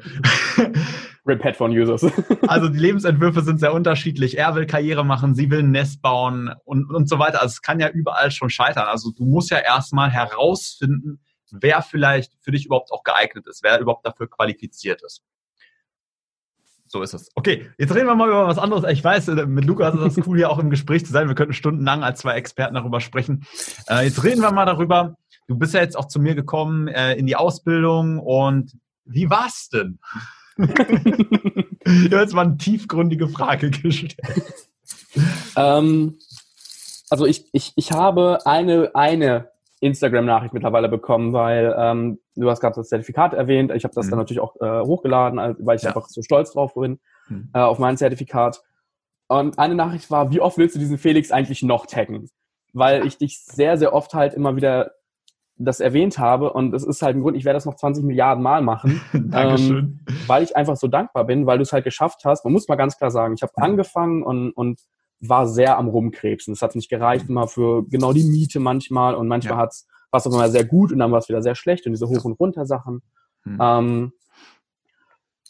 Rip 1.25 1.43
Headphone 1.43 1.71
Users. 1.71 2.05
also 2.47 2.67
die 2.67 2.79
Lebensentwürfe 2.79 3.41
sind 3.41 3.59
sehr 3.59 3.73
unterschiedlich. 3.73 4.37
Er 4.37 4.55
will 4.55 4.65
Karriere 4.65 5.05
machen, 5.05 5.35
sie 5.35 5.49
will 5.49 5.59
ein 5.59 5.71
Nest 5.71 6.01
bauen 6.01 6.53
und, 6.65 6.91
und 6.91 7.07
so 7.07 7.17
weiter. 7.17 7.41
Also 7.41 7.53
es 7.53 7.61
kann 7.61 7.79
ja 7.79 7.89
überall 7.89 8.29
schon 8.29 8.49
scheitern. 8.49 8.85
Also 8.87 9.11
du 9.11 9.23
musst 9.25 9.49
ja 9.49 9.57
erstmal 9.59 10.11
herausfinden, 10.11 11.21
wer 11.49 11.81
vielleicht 11.81 12.33
für 12.41 12.51
dich 12.51 12.65
überhaupt 12.65 12.91
auch 12.91 13.03
geeignet 13.03 13.47
ist, 13.47 13.63
wer 13.63 13.79
überhaupt 13.79 14.05
dafür 14.05 14.29
qualifiziert 14.29 15.01
ist. 15.01 15.23
So 16.93 17.01
ist 17.01 17.15
es. 17.15 17.31
Okay, 17.33 17.71
jetzt 17.79 17.95
reden 17.95 18.05
wir 18.05 18.13
mal 18.13 18.29
über 18.29 18.45
was 18.45 18.59
anderes. 18.59 18.83
Ich 18.87 19.03
weiß, 19.03 19.27
äh, 19.29 19.47
mit 19.47 19.65
Lukas 19.65 19.95
ist 19.95 20.15
es 20.19 20.27
cool, 20.27 20.37
hier 20.37 20.51
auch 20.51 20.59
im 20.59 20.69
Gespräch 20.69 21.03
zu 21.03 21.11
sein. 21.11 21.27
Wir 21.27 21.33
könnten 21.33 21.55
stundenlang 21.55 22.03
als 22.03 22.19
zwei 22.19 22.35
Experten 22.35 22.75
darüber 22.75 22.99
sprechen. 22.99 23.47
Äh, 23.89 24.05
jetzt 24.05 24.23
reden 24.23 24.41
wir 24.41 24.51
mal 24.51 24.67
darüber. 24.67 25.15
Du 25.47 25.57
bist 25.57 25.73
ja 25.73 25.81
jetzt 25.81 25.97
auch 25.97 26.07
zu 26.07 26.19
mir 26.19 26.35
gekommen 26.35 26.87
äh, 26.87 27.15
in 27.15 27.25
die 27.25 27.35
Ausbildung 27.35 28.19
und 28.19 28.73
wie 29.05 29.27
war's 29.31 29.69
denn? 29.69 29.97
ich 30.57 32.11
habe 32.11 32.21
jetzt 32.21 32.35
mal 32.35 32.45
eine 32.45 32.57
tiefgründige 32.57 33.27
Frage 33.27 33.71
gestellt. 33.71 34.53
Ähm, 35.55 36.19
also 37.09 37.25
ich, 37.25 37.45
ich, 37.53 37.73
ich 37.75 37.91
habe 37.91 38.45
eine, 38.45 38.91
eine 38.93 39.49
Instagram-Nachricht 39.83 40.53
mittlerweile 40.53 40.89
bekommen, 40.89 41.33
weil 41.33 41.75
ähm, 41.77 42.19
du 42.35 42.49
hast 42.49 42.61
gerade 42.61 42.75
das 42.75 42.89
Zertifikat 42.89 43.33
erwähnt. 43.33 43.71
Ich 43.75 43.83
habe 43.83 43.93
das 43.93 44.07
mhm. 44.07 44.11
dann 44.11 44.19
natürlich 44.19 44.39
auch 44.39 44.55
äh, 44.61 44.81
hochgeladen, 44.81 45.55
weil 45.59 45.75
ich 45.75 45.83
ja. 45.83 45.89
einfach 45.89 46.07
so 46.07 46.21
stolz 46.21 46.53
drauf 46.53 46.73
bin 46.73 46.99
mhm. 47.27 47.49
äh, 47.53 47.59
auf 47.59 47.79
mein 47.79 47.97
Zertifikat. 47.97 48.61
Und 49.27 49.59
eine 49.59 49.75
Nachricht 49.75 50.09
war, 50.11 50.31
wie 50.31 50.41
oft 50.41 50.57
willst 50.57 50.75
du 50.75 50.79
diesen 50.79 50.97
Felix 50.97 51.31
eigentlich 51.31 51.63
noch 51.63 51.85
taggen? 51.85 52.29
Weil 52.73 53.05
ich 53.05 53.17
dich 53.17 53.43
sehr, 53.43 53.77
sehr 53.77 53.93
oft 53.93 54.13
halt 54.13 54.33
immer 54.33 54.55
wieder 54.55 54.91
das 55.57 55.79
erwähnt 55.79 56.17
habe 56.17 56.51
und 56.51 56.73
es 56.73 56.83
ist 56.83 57.01
halt 57.01 57.15
ein 57.15 57.21
Grund, 57.21 57.37
ich 57.37 57.45
werde 57.45 57.57
das 57.57 57.65
noch 57.65 57.75
20 57.75 58.03
Milliarden 58.03 58.43
Mal 58.43 58.61
machen. 58.61 59.01
Ähm, 59.35 59.99
weil 60.27 60.43
ich 60.43 60.55
einfach 60.55 60.75
so 60.75 60.87
dankbar 60.87 61.25
bin, 61.25 61.47
weil 61.47 61.57
du 61.57 61.63
es 61.63 61.73
halt 61.73 61.83
geschafft 61.83 62.21
hast. 62.23 62.45
Man 62.45 62.53
muss 62.53 62.67
mal 62.67 62.75
ganz 62.75 62.97
klar 62.97 63.09
sagen, 63.09 63.33
ich 63.33 63.41
habe 63.41 63.51
angefangen 63.55 64.21
und, 64.21 64.51
und 64.51 64.79
war 65.29 65.47
sehr 65.47 65.77
am 65.77 65.87
Rumkrebsen. 65.87 66.53
Es 66.53 66.61
hat 66.61 66.75
nicht 66.75 66.89
gereicht 66.89 67.29
immer 67.29 67.47
für 67.47 67.83
genau 67.87 68.13
die 68.13 68.23
Miete 68.23 68.59
manchmal 68.59 69.15
und 69.15 69.27
manchmal 69.27 69.57
ja. 69.57 69.63
hat's 69.63 69.87
was 70.11 70.27
auch 70.27 70.33
immer 70.33 70.49
sehr 70.49 70.63
gut 70.63 70.91
und 70.91 70.99
dann 70.99 71.11
war 71.11 71.19
es 71.19 71.27
wieder 71.27 71.41
sehr 71.41 71.55
schlecht 71.55 71.85
und 71.85 71.91
diese 71.93 72.07
Hoch- 72.07 72.25
und 72.25 72.39
Runter-Sachen. 72.39 73.01
Mhm. 73.45 73.57
Ähm, 73.59 74.11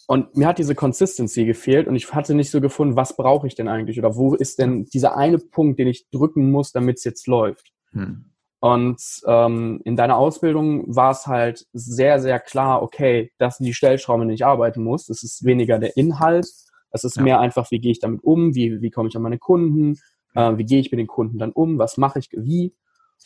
und 0.08 0.36
mir 0.38 0.48
hat 0.48 0.58
diese 0.58 0.76
Consistency 0.76 1.46
gefehlt 1.46 1.88
und 1.88 1.96
ich 1.96 2.14
hatte 2.14 2.34
nicht 2.34 2.52
so 2.52 2.62
gefunden, 2.62 2.96
was 2.96 3.16
brauche 3.16 3.48
ich 3.48 3.56
denn 3.56 3.68
eigentlich 3.68 4.00
oder 4.00 4.16
wo 4.16 4.36
ist 4.36 4.60
denn 4.60 4.86
dieser 4.86 5.18
eine 5.18 5.38
Punkt, 5.38 5.80
den 5.80 5.88
ich 5.88 6.10
drücken 6.12 6.52
muss, 6.52 6.72
damit 6.72 6.98
es 6.98 7.04
jetzt 7.04 7.28
läuft. 7.28 7.72
Mhm. 7.92 8.26
Und 8.60 9.02
ähm, 9.26 9.82
in 9.84 9.98
deiner 9.98 10.16
Ausbildung 10.16 10.96
war 10.96 11.12
es 11.12 11.28
halt 11.28 11.66
sehr, 11.74 12.22
sehr 12.22 12.40
klar, 12.40 12.82
okay, 12.82 13.34
das 13.38 13.58
sind 13.58 13.66
die 13.66 13.74
Stellschrauben, 13.74 14.22
in 14.22 14.30
denen 14.30 14.36
ich 14.36 14.46
arbeiten 14.46 14.84
muss. 14.84 15.10
Es 15.10 15.24
ist 15.24 15.44
weniger 15.44 15.80
der 15.80 15.98
Inhalt, 15.98 16.48
es 16.94 17.04
ist 17.04 17.18
ja. 17.18 17.24
mehr 17.24 17.40
einfach, 17.40 17.70
wie 17.72 17.80
gehe 17.80 17.92
ich 17.92 18.00
damit 18.00 18.24
um, 18.24 18.56
wie, 18.56 18.82
wie 18.82 18.92
komme 18.92 19.10
ich 19.10 19.16
an 19.16 19.22
meine 19.22 19.40
Kunden, 19.40 20.00
äh, 20.36 20.58
wie 20.58 20.66
gehe 20.66 20.80
ich 20.80 20.92
mit 20.92 21.00
den 21.00 21.08
Kunden 21.08 21.38
dann 21.38 21.52
um, 21.52 21.78
was 21.78 21.98
mache 21.98 22.20
ich 22.20 22.30
wie. 22.32 22.74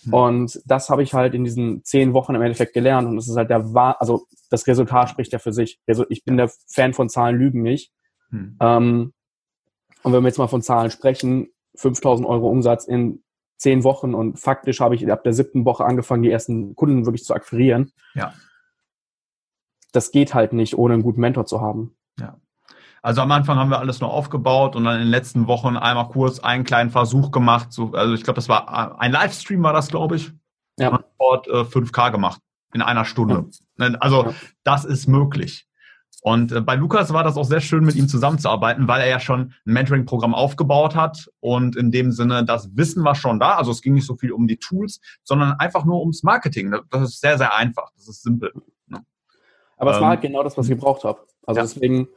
Mhm. 0.04 0.14
Und 0.14 0.62
das 0.66 0.90
habe 0.90 1.04
ich 1.04 1.14
halt 1.14 1.34
in 1.34 1.44
diesen 1.44 1.84
zehn 1.84 2.14
Wochen 2.14 2.36
im 2.36 2.42
Endeffekt 2.42 2.74
gelernt. 2.74 3.08
Und 3.08 3.18
es 3.18 3.28
ist 3.28 3.36
halt 3.36 3.50
der 3.50 3.74
wahr, 3.74 3.98
also 4.00 4.26
das 4.50 4.66
Resultat 4.68 5.10
spricht 5.10 5.34
ja 5.34 5.40
für 5.40 5.54
sich. 5.54 5.80
Ich 6.10 6.24
bin 6.24 6.38
der 6.38 6.50
Fan 6.68 6.94
von 6.94 7.10
Zahlen 7.10 7.38
lügen 7.38 7.62
nicht. 7.62 7.92
Mhm. 8.30 8.58
Ähm, 8.60 9.14
und 10.04 10.14
wenn 10.14 10.24
wir 10.24 10.30
jetzt 10.30 10.38
mal 10.38 10.48
von 10.48 10.62
Zahlen 10.62 10.92
sprechen, 10.92 11.48
5000 11.76 12.28
Euro 12.28 12.50
Umsatz 12.50 12.86
in 12.86 13.24
zehn 13.58 13.84
Wochen 13.84 14.14
und 14.14 14.40
faktisch 14.40 14.80
habe 14.80 14.96
ich 14.96 15.12
ab 15.12 15.24
der 15.24 15.34
siebten 15.34 15.66
Woche 15.66 15.84
angefangen, 15.84 16.24
die 16.24 16.32
ersten 16.32 16.76
Kunden 16.76 17.06
wirklich 17.06 17.24
zu 17.24 17.34
akquirieren. 17.34 17.92
Ja. 18.14 18.34
Das 19.92 20.12
geht 20.12 20.34
halt 20.34 20.54
nicht, 20.54 20.78
ohne 20.78 20.94
einen 20.94 21.04
guten 21.04 21.22
Mentor 21.22 21.46
zu 21.46 21.60
haben. 21.60 21.97
Also 23.08 23.22
am 23.22 23.32
Anfang 23.32 23.58
haben 23.58 23.70
wir 23.70 23.80
alles 23.80 24.02
noch 24.02 24.10
aufgebaut 24.10 24.76
und 24.76 24.84
dann 24.84 24.96
in 24.96 25.04
den 25.04 25.10
letzten 25.10 25.48
Wochen 25.48 25.78
einmal 25.78 26.10
kurz 26.10 26.42
einen 26.42 26.66
kleinen 26.66 26.90
Versuch 26.90 27.32
gemacht. 27.32 27.72
So, 27.72 27.94
also 27.94 28.14
ich 28.14 28.24
glaube, 28.26 28.36
das 28.36 28.50
war 28.50 29.00
ein 29.00 29.14
Livestream 29.14 29.64
war 29.64 29.72
das, 29.72 29.88
glaube 29.88 30.18
ich. 30.18 30.34
Ja. 30.78 30.90
Und 30.90 31.06
dort 31.18 31.48
äh, 31.48 31.62
5K 31.62 32.12
gemacht 32.12 32.42
in 32.74 32.82
einer 32.82 33.06
Stunde. 33.06 33.46
Ja. 33.80 33.94
Also 34.02 34.26
ja. 34.26 34.34
das 34.66 34.84
ist 34.84 35.08
möglich. 35.08 35.70
Und 36.22 36.52
äh, 36.52 36.60
bei 36.60 36.76
Lukas 36.76 37.14
war 37.14 37.24
das 37.24 37.38
auch 37.38 37.46
sehr 37.46 37.62
schön, 37.62 37.86
mit 37.86 37.96
ihm 37.96 38.10
zusammenzuarbeiten, 38.10 38.90
weil 38.90 39.00
er 39.00 39.08
ja 39.08 39.22
schon 39.22 39.54
ein 39.66 39.72
Mentoring-Programm 39.72 40.36
aufgebaut 40.36 40.98
hat. 40.98 41.30
Und 41.40 41.78
in 41.78 41.94
dem 41.94 42.12
Sinne, 42.12 42.44
das 42.44 42.76
Wissen 42.76 43.06
war 43.06 43.16
schon 43.16 43.40
da. 43.40 43.56
Also 43.56 43.72
es 43.72 43.82
ging 43.82 43.94
nicht 43.94 44.06
so 44.06 44.18
viel 44.18 44.34
um 44.34 44.48
die 44.50 44.58
Tools, 44.58 45.00
sondern 45.24 45.54
einfach 45.54 45.86
nur 45.86 46.02
ums 46.02 46.24
Marketing. 46.24 46.76
Das 46.90 47.04
ist 47.04 47.22
sehr, 47.22 47.38
sehr 47.38 47.56
einfach. 47.56 47.90
Das 47.96 48.10
ist 48.10 48.24
simpel. 48.24 48.52
Ne? 48.88 49.00
Aber 49.78 49.92
es 49.92 50.02
war 50.02 50.10
halt 50.10 50.26
ähm, 50.26 50.32
genau 50.34 50.44
das, 50.44 50.58
was 50.58 50.66
ich 50.66 50.72
gebraucht 50.72 51.06
habe. 51.06 51.22
Also 51.46 51.62
deswegen 51.62 52.10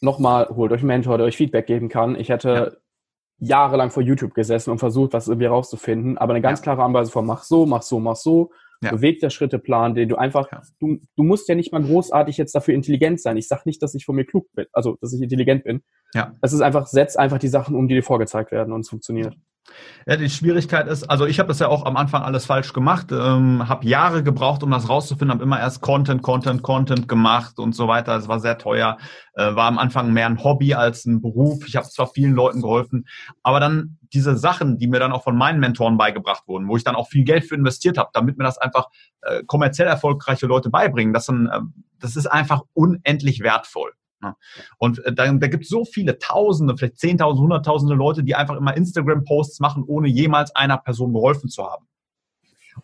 nochmal, 0.00 0.48
holt 0.48 0.72
euch 0.72 0.80
einen 0.80 0.88
Mentor, 0.88 1.18
der 1.18 1.26
euch 1.26 1.36
Feedback 1.36 1.66
geben 1.66 1.88
kann. 1.88 2.16
Ich 2.16 2.28
hätte 2.28 2.78
ja. 3.38 3.48
jahrelang 3.48 3.90
vor 3.90 4.02
YouTube 4.02 4.34
gesessen 4.34 4.70
und 4.70 4.78
versucht, 4.78 5.12
was 5.12 5.28
irgendwie 5.28 5.46
rauszufinden. 5.46 6.18
Aber 6.18 6.32
eine 6.32 6.42
ganz 6.42 6.62
klare 6.62 6.82
Anweisung 6.82 7.12
von 7.12 7.26
mach 7.26 7.42
so, 7.42 7.66
mach 7.66 7.82
so, 7.82 8.00
mach 8.00 8.16
so 8.16 8.50
ja. 8.82 8.90
bewegter 8.90 9.30
Schritteplan, 9.30 9.94
den 9.94 10.08
du 10.08 10.16
einfach, 10.16 10.50
ja. 10.50 10.62
du, 10.78 10.98
du 11.16 11.22
musst 11.22 11.48
ja 11.48 11.54
nicht 11.54 11.72
mal 11.72 11.82
großartig 11.82 12.36
jetzt 12.36 12.54
dafür 12.54 12.74
intelligent 12.74 13.20
sein. 13.20 13.36
Ich 13.36 13.48
sage 13.48 13.62
nicht, 13.66 13.82
dass 13.82 13.94
ich 13.94 14.04
von 14.04 14.16
mir 14.16 14.24
klug 14.24 14.46
bin, 14.54 14.66
also 14.72 14.96
dass 15.00 15.12
ich 15.12 15.20
intelligent 15.20 15.64
bin. 15.64 15.82
Ja. 16.14 16.34
Es 16.40 16.52
ist 16.52 16.60
einfach, 16.60 16.86
setz 16.86 17.16
einfach 17.16 17.38
die 17.38 17.48
Sachen 17.48 17.76
um, 17.76 17.88
die 17.88 17.94
dir 17.94 18.02
vorgezeigt 18.02 18.52
werden 18.52 18.72
und 18.72 18.80
es 18.80 18.88
funktioniert. 18.88 19.36
Ja, 20.06 20.16
die 20.16 20.30
Schwierigkeit 20.30 20.88
ist, 20.88 21.04
also 21.04 21.26
ich 21.26 21.38
habe 21.38 21.48
das 21.48 21.58
ja 21.58 21.68
auch 21.68 21.84
am 21.84 21.96
Anfang 21.96 22.22
alles 22.22 22.46
falsch 22.46 22.72
gemacht, 22.72 23.12
ähm, 23.12 23.68
habe 23.68 23.86
Jahre 23.86 24.22
gebraucht, 24.22 24.62
um 24.62 24.70
das 24.70 24.88
rauszufinden, 24.88 25.30
habe 25.30 25.44
immer 25.44 25.60
erst 25.60 25.82
Content, 25.82 26.22
Content, 26.22 26.62
Content 26.62 27.06
gemacht 27.06 27.58
und 27.58 27.74
so 27.74 27.86
weiter. 27.86 28.16
Es 28.16 28.26
war 28.26 28.40
sehr 28.40 28.58
teuer, 28.58 28.96
äh, 29.34 29.54
war 29.54 29.66
am 29.66 29.78
Anfang 29.78 30.12
mehr 30.12 30.26
ein 30.26 30.42
Hobby 30.42 30.74
als 30.74 31.04
ein 31.04 31.20
Beruf. 31.20 31.68
Ich 31.68 31.76
habe 31.76 31.86
zwar 31.86 32.08
vielen 32.08 32.34
Leuten 32.34 32.62
geholfen, 32.62 33.06
aber 33.42 33.60
dann 33.60 33.98
diese 34.12 34.36
Sachen, 34.36 34.78
die 34.78 34.88
mir 34.88 35.00
dann 35.00 35.12
auch 35.12 35.22
von 35.22 35.36
meinen 35.36 35.60
Mentoren 35.60 35.98
beigebracht 35.98 36.48
wurden, 36.48 36.66
wo 36.66 36.76
ich 36.76 36.84
dann 36.84 36.96
auch 36.96 37.08
viel 37.08 37.24
Geld 37.24 37.44
für 37.44 37.54
investiert 37.54 37.98
habe, 37.98 38.10
damit 38.12 38.38
mir 38.38 38.44
das 38.44 38.58
einfach 38.58 38.86
äh, 39.22 39.42
kommerziell 39.46 39.86
erfolgreiche 39.86 40.46
Leute 40.46 40.70
beibringen, 40.70 41.12
das, 41.12 41.26
sind, 41.26 41.46
äh, 41.46 41.60
das 41.98 42.16
ist 42.16 42.26
einfach 42.26 42.62
unendlich 42.72 43.40
wertvoll. 43.40 43.92
Ne? 44.22 44.36
Und 44.78 45.04
äh, 45.04 45.12
da, 45.12 45.32
da 45.32 45.48
gibt 45.48 45.64
es 45.64 45.70
so 45.70 45.84
viele 45.84 46.18
Tausende, 46.18 46.76
vielleicht 46.76 46.98
Zehntausende, 46.98 47.42
Hunderttausende 47.42 47.94
Leute, 47.94 48.22
die 48.24 48.34
einfach 48.34 48.56
immer 48.56 48.76
Instagram-Posts 48.76 49.60
machen, 49.60 49.84
ohne 49.86 50.08
jemals 50.08 50.54
einer 50.54 50.78
Person 50.78 51.12
geholfen 51.12 51.48
zu 51.48 51.64
haben. 51.64 51.86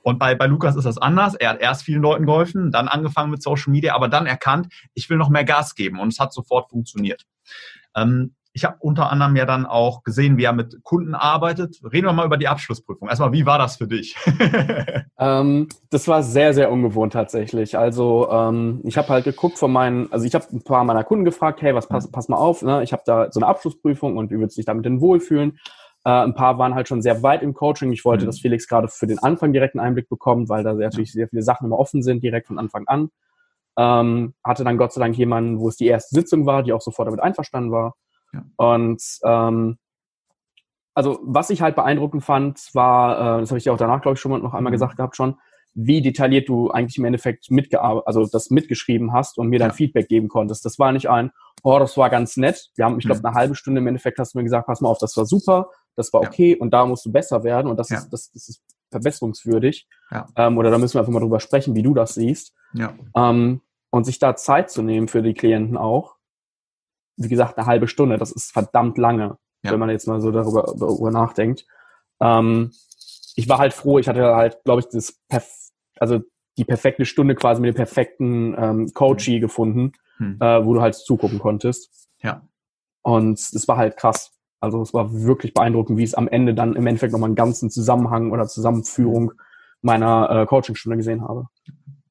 Und 0.02 0.18
bei, 0.18 0.34
bei 0.34 0.46
Lukas 0.46 0.76
ist 0.76 0.84
das 0.84 0.98
anders. 0.98 1.34
Er 1.34 1.50
hat 1.50 1.60
erst 1.60 1.82
vielen 1.82 2.02
Leuten 2.02 2.26
geholfen, 2.26 2.70
dann 2.70 2.88
angefangen 2.88 3.30
mit 3.30 3.42
Social 3.42 3.70
Media, 3.70 3.94
aber 3.94 4.08
dann 4.08 4.26
erkannt, 4.26 4.68
ich 4.94 5.08
will 5.08 5.16
noch 5.16 5.30
mehr 5.30 5.44
Gas 5.44 5.74
geben 5.74 6.00
und 6.00 6.08
es 6.08 6.18
hat 6.18 6.32
sofort 6.32 6.70
funktioniert. 6.70 7.24
Ähm, 7.94 8.34
ich 8.56 8.64
habe 8.64 8.78
unter 8.80 9.12
anderem 9.12 9.36
ja 9.36 9.44
dann 9.44 9.66
auch 9.66 10.02
gesehen, 10.02 10.38
wie 10.38 10.44
er 10.44 10.54
mit 10.54 10.82
Kunden 10.82 11.14
arbeitet. 11.14 11.78
Reden 11.84 12.06
wir 12.06 12.14
mal 12.14 12.24
über 12.24 12.38
die 12.38 12.48
Abschlussprüfung. 12.48 13.06
Erstmal, 13.06 13.32
wie 13.32 13.44
war 13.44 13.58
das 13.58 13.76
für 13.76 13.86
dich? 13.86 14.16
ähm, 15.18 15.68
das 15.90 16.08
war 16.08 16.22
sehr, 16.22 16.54
sehr 16.54 16.72
ungewohnt 16.72 17.12
tatsächlich. 17.12 17.76
Also 17.76 18.30
ähm, 18.30 18.80
ich 18.84 18.96
habe 18.96 19.10
halt 19.10 19.24
geguckt 19.24 19.58
von 19.58 19.70
meinen, 19.70 20.10
also 20.10 20.24
ich 20.24 20.34
habe 20.34 20.46
ein 20.50 20.64
paar 20.64 20.84
meiner 20.84 21.04
Kunden 21.04 21.26
gefragt, 21.26 21.60
hey, 21.60 21.74
was 21.74 21.86
pass, 21.86 22.10
pass 22.10 22.30
mal 22.30 22.38
auf, 22.38 22.62
ne? 22.62 22.82
ich 22.82 22.94
habe 22.94 23.02
da 23.04 23.30
so 23.30 23.40
eine 23.40 23.46
Abschlussprüfung 23.46 24.16
und 24.16 24.30
wie 24.30 24.38
würdest 24.38 24.56
du 24.56 24.60
dich 24.60 24.66
damit 24.66 24.86
denn 24.86 25.02
wohlfühlen? 25.02 25.58
Äh, 26.06 26.08
ein 26.08 26.32
paar 26.32 26.56
waren 26.56 26.74
halt 26.74 26.88
schon 26.88 27.02
sehr 27.02 27.22
weit 27.22 27.42
im 27.42 27.52
Coaching. 27.52 27.92
Ich 27.92 28.06
wollte, 28.06 28.24
mhm. 28.24 28.28
dass 28.28 28.40
Felix 28.40 28.66
gerade 28.66 28.88
für 28.88 29.06
den 29.06 29.18
Anfang 29.18 29.52
direkt 29.52 29.74
einen 29.74 29.86
Einblick 29.86 30.08
bekommt, 30.08 30.48
weil 30.48 30.64
da 30.64 30.72
natürlich 30.72 31.12
sehr 31.12 31.28
viele 31.28 31.42
Sachen 31.42 31.66
immer 31.66 31.78
offen 31.78 32.02
sind, 32.02 32.22
direkt 32.22 32.46
von 32.46 32.58
Anfang 32.58 32.84
an. 32.86 33.10
Ähm, 33.76 34.32
hatte 34.42 34.64
dann 34.64 34.78
Gott 34.78 34.94
sei 34.94 35.02
Dank 35.02 35.18
jemanden, 35.18 35.60
wo 35.60 35.68
es 35.68 35.76
die 35.76 35.88
erste 35.88 36.14
Sitzung 36.14 36.46
war, 36.46 36.62
die 36.62 36.72
auch 36.72 36.80
sofort 36.80 37.08
damit 37.08 37.20
einverstanden 37.20 37.70
war. 37.70 37.92
Ja. 38.36 38.44
Und 38.56 39.02
ähm, 39.24 39.78
also 40.94 41.18
was 41.22 41.50
ich 41.50 41.60
halt 41.60 41.76
beeindruckend 41.76 42.24
fand, 42.24 42.70
war, 42.74 43.38
äh, 43.38 43.40
das 43.40 43.50
habe 43.50 43.58
ich 43.58 43.64
dir 43.64 43.72
auch 43.72 43.78
danach, 43.78 44.00
glaube 44.00 44.14
ich, 44.14 44.20
schon 44.20 44.32
mal 44.32 44.38
noch 44.38 44.54
einmal 44.54 44.70
mhm. 44.70 44.74
gesagt 44.74 44.96
gehabt 44.96 45.16
schon, 45.16 45.36
wie 45.74 46.00
detailliert 46.00 46.48
du 46.48 46.70
eigentlich 46.70 46.96
im 46.96 47.04
Endeffekt 47.04 47.50
mitgearbeitet, 47.50 48.06
also 48.06 48.26
das 48.26 48.48
mitgeschrieben 48.48 49.12
hast 49.12 49.36
und 49.36 49.48
mir 49.48 49.58
dann 49.58 49.70
ja. 49.70 49.74
Feedback 49.74 50.08
geben 50.08 50.28
konntest. 50.28 50.64
Das 50.64 50.78
war 50.78 50.90
nicht 50.92 51.10
ein, 51.10 51.32
oh, 51.62 51.78
das 51.78 51.98
war 51.98 52.08
ganz 52.08 52.38
nett. 52.38 52.70
Wir 52.76 52.86
haben, 52.86 52.98
ich 52.98 53.04
glaube, 53.04 53.20
mhm. 53.20 53.26
eine 53.26 53.34
halbe 53.34 53.54
Stunde 53.54 53.82
im 53.82 53.86
Endeffekt 53.86 54.18
hast 54.18 54.34
du 54.34 54.38
mir 54.38 54.44
gesagt, 54.44 54.66
pass 54.66 54.80
mal 54.80 54.88
auf, 54.88 54.98
das 54.98 55.16
war 55.18 55.26
super, 55.26 55.70
das 55.94 56.12
war 56.14 56.22
okay 56.22 56.52
ja. 56.52 56.60
und 56.60 56.70
da 56.70 56.86
musst 56.86 57.04
du 57.04 57.12
besser 57.12 57.44
werden 57.44 57.70
und 57.70 57.78
das 57.78 57.90
ja. 57.90 57.98
ist, 57.98 58.08
das, 58.08 58.30
das 58.32 58.48
ist 58.48 58.62
verbesserungswürdig. 58.90 59.86
Ähm, 60.36 60.56
oder 60.56 60.70
da 60.70 60.78
müssen 60.78 60.94
wir 60.94 61.00
einfach 61.00 61.12
mal 61.12 61.20
drüber 61.20 61.40
sprechen, 61.40 61.74
wie 61.74 61.82
du 61.82 61.92
das 61.92 62.14
siehst. 62.14 62.54
Ähm, 63.14 63.60
und 63.90 64.04
sich 64.04 64.18
da 64.18 64.34
Zeit 64.34 64.70
zu 64.70 64.82
nehmen 64.82 65.08
für 65.08 65.22
die 65.22 65.34
Klienten 65.34 65.76
auch, 65.76 66.15
wie 67.16 67.28
gesagt, 67.28 67.58
eine 67.58 67.66
halbe 67.66 67.88
Stunde, 67.88 68.18
das 68.18 68.32
ist 68.32 68.52
verdammt 68.52 68.98
lange, 68.98 69.38
ja. 69.62 69.72
wenn 69.72 69.80
man 69.80 69.90
jetzt 69.90 70.06
mal 70.06 70.20
so 70.20 70.30
darüber, 70.30 70.74
darüber 70.78 71.10
nachdenkt. 71.10 71.66
Ähm, 72.20 72.72
ich 73.34 73.48
war 73.48 73.58
halt 73.58 73.72
froh, 73.72 73.98
ich 73.98 74.08
hatte 74.08 74.34
halt, 74.34 74.62
glaube 74.64 74.80
ich, 74.80 74.88
das 74.88 75.12
Perf 75.28 75.48
also 75.98 76.20
die 76.58 76.64
perfekte 76.64 77.04
Stunde 77.04 77.34
quasi 77.34 77.60
mit 77.60 77.74
dem 77.74 77.76
perfekten 77.76 78.54
ähm, 78.58 78.92
Coachie 78.94 79.36
mhm. 79.36 79.40
gefunden, 79.40 79.92
mhm. 80.18 80.38
äh, 80.40 80.64
wo 80.64 80.74
du 80.74 80.80
halt 80.80 80.94
zugucken 80.94 81.38
konntest. 81.38 82.08
Ja. 82.22 82.42
Und 83.02 83.38
es 83.38 83.68
war 83.68 83.76
halt 83.76 83.96
krass. 83.96 84.32
Also 84.60 84.80
es 84.82 84.94
war 84.94 85.12
wirklich 85.12 85.54
beeindruckend, 85.54 85.98
wie 85.98 86.02
es 86.02 86.14
am 86.14 86.28
Ende 86.28 86.54
dann 86.54 86.74
im 86.74 86.86
Endeffekt 86.86 87.12
nochmal 87.12 87.28
einen 87.28 87.36
ganzen 87.36 87.70
Zusammenhang 87.70 88.32
oder 88.32 88.46
Zusammenführung 88.46 89.32
meiner 89.82 90.30
äh, 90.30 90.46
Coachingstunde 90.46 90.96
gesehen 90.96 91.22
habe. 91.22 91.46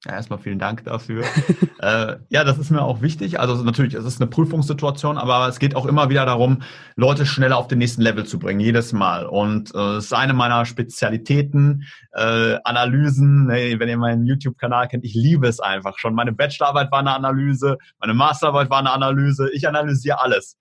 Ja, 0.06 0.14
erstmal 0.14 0.38
vielen 0.38 0.60
Dank 0.60 0.84
dafür. 0.84 1.24
äh, 1.80 2.18
ja, 2.30 2.44
das 2.44 2.60
ist 2.60 2.70
mir 2.70 2.84
auch 2.84 3.02
wichtig. 3.02 3.40
Also 3.40 3.56
natürlich, 3.64 3.96
es 3.96 4.06
ist 4.06 4.22
eine 4.22 4.30
Prüfungssituation, 4.30 5.18
aber 5.18 5.48
es 5.48 5.58
geht 5.58 5.76
auch 5.76 5.88
immer 5.88 6.10
wieder 6.10 6.28
darum, 6.28 6.62
Leute 6.96 7.26
schneller 7.26 7.58
auf 7.58 7.68
den 7.68 7.80
nächsten 7.80 8.04
Level 8.04 8.24
zu 8.24 8.38
bringen, 8.38 8.60
jedes 8.60 8.94
Mal. 8.94 9.26
Und 9.26 9.74
äh, 9.74 9.96
es 9.96 10.06
ist 10.06 10.14
eine 10.14 10.34
meiner 10.34 10.66
Spezialitäten, 10.66 11.86
äh, 12.14 12.58
Analysen. 12.64 13.50
Hey, 13.50 13.80
wenn 13.80 13.90
ihr 13.90 13.98
meinen 13.98 14.28
YouTube-Kanal 14.28 14.90
kennt, 14.90 15.06
ich 15.06 15.16
liebe 15.16 15.48
es 15.48 15.60
einfach 15.60 15.98
schon. 15.98 16.14
Meine 16.14 16.34
Bachelorarbeit 16.34 16.92
war 16.92 17.00
eine 17.00 17.16
Analyse, 17.16 17.80
meine 18.00 18.14
Masterarbeit 18.14 18.70
war 18.70 18.80
eine 18.80 18.92
Analyse. 18.92 19.50
Ich 19.54 19.68
analysiere 19.68 20.22
alles. 20.22 20.56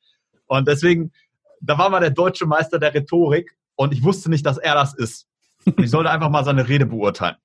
Und 0.46 0.68
deswegen, 0.68 1.12
da 1.60 1.76
war 1.76 1.90
mal 1.90 2.00
der 2.00 2.10
deutsche 2.10 2.46
Meister 2.46 2.78
der 2.78 2.94
Rhetorik 2.94 3.54
und 3.76 3.92
ich 3.92 4.02
wusste 4.02 4.30
nicht, 4.30 4.46
dass 4.46 4.56
er 4.56 4.74
das 4.74 4.94
ist. 4.94 5.26
Und 5.66 5.80
ich 5.80 5.90
sollte 5.90 6.10
einfach 6.10 6.30
mal 6.30 6.44
seine 6.44 6.66
Rede 6.66 6.86
beurteilen. 6.86 7.36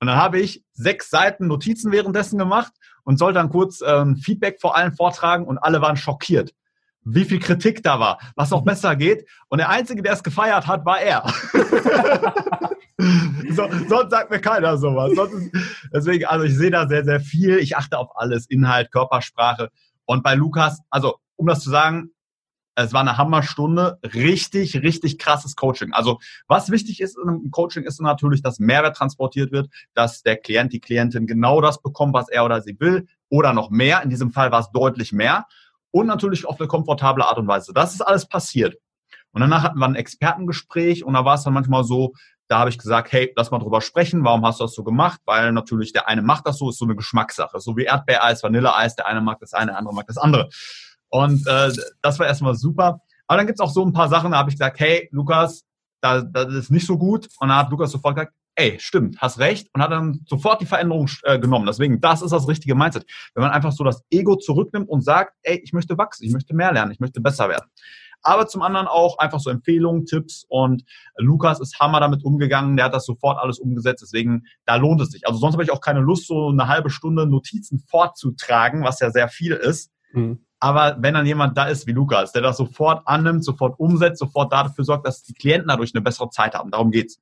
Und 0.00 0.08
dann 0.08 0.16
habe 0.16 0.40
ich 0.40 0.64
sechs 0.72 1.10
Seiten 1.10 1.46
Notizen 1.46 1.92
währenddessen 1.92 2.38
gemacht 2.38 2.72
und 3.04 3.18
sollte 3.18 3.38
dann 3.38 3.48
kurz 3.48 3.82
ähm, 3.86 4.16
Feedback 4.16 4.60
vor 4.60 4.76
allen 4.76 4.92
vortragen 4.92 5.46
und 5.46 5.58
alle 5.58 5.80
waren 5.80 5.96
schockiert, 5.96 6.52
wie 7.02 7.24
viel 7.24 7.38
Kritik 7.38 7.82
da 7.82 7.98
war, 7.98 8.18
was 8.34 8.52
auch 8.52 8.62
besser 8.62 8.96
geht. 8.96 9.26
Und 9.48 9.58
der 9.58 9.70
Einzige, 9.70 10.02
der 10.02 10.12
es 10.12 10.22
gefeiert 10.22 10.66
hat, 10.66 10.84
war 10.84 11.00
er. 11.00 11.24
so, 13.50 13.68
sonst 13.88 14.10
sagt 14.10 14.30
mir 14.30 14.40
keiner 14.40 14.76
sowas. 14.76 15.12
Sonst, 15.14 15.50
deswegen, 15.92 16.26
also 16.26 16.44
ich 16.44 16.56
sehe 16.56 16.70
da 16.70 16.86
sehr, 16.88 17.04
sehr 17.04 17.20
viel. 17.20 17.58
Ich 17.58 17.76
achte 17.76 17.98
auf 17.98 18.08
alles, 18.16 18.46
Inhalt, 18.46 18.92
Körpersprache. 18.92 19.70
Und 20.04 20.22
bei 20.22 20.34
Lukas, 20.34 20.80
also 20.90 21.16
um 21.36 21.46
das 21.46 21.60
zu 21.60 21.70
sagen, 21.70 22.10
Es 22.78 22.92
war 22.92 23.00
eine 23.00 23.16
Hammerstunde, 23.16 23.98
richtig, 24.02 24.82
richtig 24.82 25.18
krasses 25.18 25.56
Coaching. 25.56 25.92
Also 25.92 26.18
was 26.46 26.70
wichtig 26.70 27.00
ist 27.00 27.18
einem 27.18 27.50
Coaching 27.50 27.84
ist 27.84 28.00
natürlich, 28.02 28.42
dass 28.42 28.58
Mehrwert 28.58 28.96
transportiert 28.96 29.50
wird, 29.50 29.68
dass 29.94 30.22
der 30.22 30.36
Klient, 30.36 30.74
die 30.74 30.80
Klientin 30.80 31.26
genau 31.26 31.62
das 31.62 31.80
bekommt, 31.80 32.12
was 32.12 32.28
er 32.28 32.44
oder 32.44 32.60
sie 32.60 32.78
will 32.78 33.08
oder 33.30 33.54
noch 33.54 33.70
mehr. 33.70 34.02
In 34.02 34.10
diesem 34.10 34.30
Fall 34.30 34.52
war 34.52 34.60
es 34.60 34.70
deutlich 34.72 35.12
mehr 35.12 35.46
und 35.90 36.06
natürlich 36.06 36.46
auf 36.46 36.60
eine 36.60 36.68
komfortable 36.68 37.24
Art 37.24 37.38
und 37.38 37.48
Weise. 37.48 37.72
Das 37.72 37.94
ist 37.94 38.02
alles 38.02 38.28
passiert. 38.28 38.76
Und 39.32 39.40
danach 39.40 39.62
hatten 39.62 39.78
wir 39.78 39.86
ein 39.86 39.94
Expertengespräch 39.94 41.02
und 41.04 41.14
da 41.14 41.24
war 41.24 41.34
es 41.34 41.44
dann 41.44 41.54
manchmal 41.54 41.84
so, 41.84 42.12
da 42.48 42.58
habe 42.58 42.70
ich 42.70 42.78
gesagt, 42.78 43.10
hey, 43.12 43.32
lass 43.36 43.50
mal 43.50 43.58
drüber 43.58 43.80
sprechen, 43.80 44.22
warum 44.22 44.44
hast 44.44 44.60
du 44.60 44.64
das 44.64 44.74
so 44.74 44.84
gemacht? 44.84 45.20
Weil 45.24 45.52
natürlich 45.52 45.92
der 45.92 46.08
eine 46.08 46.22
macht 46.22 46.46
das 46.46 46.58
so, 46.58 46.68
ist 46.68 46.78
so 46.78 46.84
eine 46.84 46.94
Geschmackssache. 46.94 47.58
So 47.58 47.76
wie 47.76 47.84
Erdbeereis, 47.84 48.42
Vanilleeis, 48.42 48.96
der 48.96 49.06
eine 49.06 49.20
mag 49.20 49.38
das 49.40 49.52
eine, 49.52 49.72
der 49.72 49.78
andere 49.78 49.94
mag 49.94 50.06
das 50.06 50.18
andere. 50.18 50.48
Und 51.16 51.46
äh, 51.46 51.72
das 52.02 52.18
war 52.18 52.26
erstmal 52.26 52.54
super. 52.54 53.00
Aber 53.26 53.38
dann 53.38 53.46
gibt's 53.46 53.60
auch 53.60 53.70
so 53.70 53.84
ein 53.84 53.92
paar 53.92 54.08
Sachen, 54.08 54.32
da 54.32 54.38
habe 54.38 54.50
ich 54.50 54.56
gesagt, 54.56 54.78
hey, 54.78 55.08
Lukas, 55.12 55.64
da, 56.00 56.20
das 56.20 56.52
ist 56.52 56.70
nicht 56.70 56.86
so 56.86 56.98
gut. 56.98 57.28
Und 57.40 57.48
dann 57.48 57.56
hat 57.56 57.70
Lukas 57.70 57.90
sofort 57.90 58.16
gesagt, 58.16 58.34
ey, 58.54 58.76
stimmt, 58.78 59.18
hast 59.18 59.38
recht. 59.38 59.68
Und 59.72 59.82
hat 59.82 59.90
dann 59.90 60.20
sofort 60.26 60.60
die 60.60 60.66
Veränderung 60.66 61.08
äh, 61.22 61.38
genommen. 61.38 61.66
Deswegen, 61.66 62.00
das 62.00 62.22
ist 62.22 62.32
das 62.32 62.48
richtige 62.48 62.74
Mindset. 62.74 63.06
Wenn 63.34 63.42
man 63.42 63.52
einfach 63.52 63.72
so 63.72 63.82
das 63.82 64.02
Ego 64.10 64.36
zurücknimmt 64.36 64.88
und 64.88 65.02
sagt, 65.02 65.32
ey, 65.42 65.60
ich 65.62 65.72
möchte 65.72 65.96
wachsen, 65.96 66.24
ich 66.24 66.32
möchte 66.32 66.54
mehr 66.54 66.72
lernen, 66.72 66.92
ich 66.92 67.00
möchte 67.00 67.20
besser 67.20 67.48
werden 67.48 67.66
aber 68.26 68.48
zum 68.48 68.62
anderen 68.62 68.88
auch 68.88 69.18
einfach 69.18 69.38
so 69.38 69.50
Empfehlungen, 69.50 70.04
Tipps 70.04 70.44
und 70.48 70.84
Lukas 71.16 71.60
ist 71.60 71.78
Hammer 71.78 72.00
damit 72.00 72.24
umgegangen, 72.24 72.76
der 72.76 72.86
hat 72.86 72.94
das 72.94 73.06
sofort 73.06 73.38
alles 73.38 73.58
umgesetzt, 73.58 74.02
deswegen 74.02 74.44
da 74.64 74.76
lohnt 74.76 75.00
es 75.00 75.10
sich. 75.10 75.26
Also 75.26 75.38
sonst 75.38 75.54
habe 75.54 75.62
ich 75.62 75.70
auch 75.70 75.80
keine 75.80 76.00
Lust, 76.00 76.26
so 76.26 76.48
eine 76.48 76.66
halbe 76.66 76.90
Stunde 76.90 77.26
Notizen 77.26 77.78
vorzutragen, 77.78 78.82
was 78.82 78.98
ja 79.00 79.10
sehr 79.10 79.28
viel 79.28 79.52
ist. 79.52 79.92
Mhm. 80.12 80.45
Aber 80.58 80.96
wenn 81.00 81.14
dann 81.14 81.26
jemand 81.26 81.56
da 81.56 81.66
ist 81.66 81.86
wie 81.86 81.92
Lukas, 81.92 82.32
der 82.32 82.42
das 82.42 82.56
sofort 82.56 83.06
annimmt, 83.06 83.44
sofort 83.44 83.78
umsetzt, 83.78 84.18
sofort 84.18 84.52
dafür 84.52 84.84
sorgt, 84.84 85.06
dass 85.06 85.22
die 85.22 85.34
Klienten 85.34 85.68
dadurch 85.68 85.94
eine 85.94 86.02
bessere 86.02 86.30
Zeit 86.30 86.54
haben, 86.54 86.70
darum 86.70 86.90
geht's. 86.90 87.20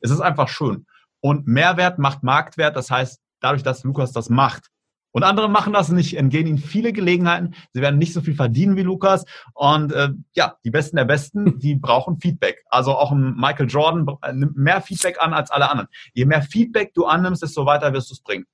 Es 0.00 0.10
ist 0.10 0.20
einfach 0.20 0.48
schön. 0.48 0.86
Und 1.20 1.46
Mehrwert 1.46 1.98
macht 1.98 2.22
Marktwert, 2.22 2.76
das 2.76 2.90
heißt, 2.90 3.20
dadurch, 3.40 3.62
dass 3.62 3.82
Lukas 3.82 4.12
das 4.12 4.30
macht, 4.30 4.70
und 5.16 5.22
andere 5.22 5.48
machen 5.48 5.72
das 5.72 5.88
nicht, 5.88 6.14
entgehen 6.18 6.46
ihnen 6.46 6.58
viele 6.58 6.92
Gelegenheiten. 6.92 7.54
Sie 7.72 7.80
werden 7.80 7.96
nicht 7.96 8.12
so 8.12 8.20
viel 8.20 8.34
verdienen 8.34 8.76
wie 8.76 8.82
Lukas. 8.82 9.24
Und 9.54 9.90
äh, 9.90 10.10
ja, 10.34 10.58
die 10.62 10.70
Besten 10.70 10.96
der 10.96 11.06
Besten, 11.06 11.58
die 11.58 11.74
brauchen 11.74 12.20
Feedback. 12.20 12.62
Also 12.68 12.94
auch 12.94 13.12
ein 13.12 13.34
Michael 13.34 13.66
Jordan 13.66 14.06
nimmt 14.34 14.58
mehr 14.58 14.82
Feedback 14.82 15.16
an 15.18 15.32
als 15.32 15.50
alle 15.50 15.70
anderen. 15.70 15.88
Je 16.12 16.26
mehr 16.26 16.42
Feedback 16.42 16.92
du 16.92 17.06
annimmst, 17.06 17.42
desto 17.42 17.64
weiter 17.64 17.94
wirst 17.94 18.10
du 18.10 18.12
es 18.12 18.20
bringen. 18.20 18.44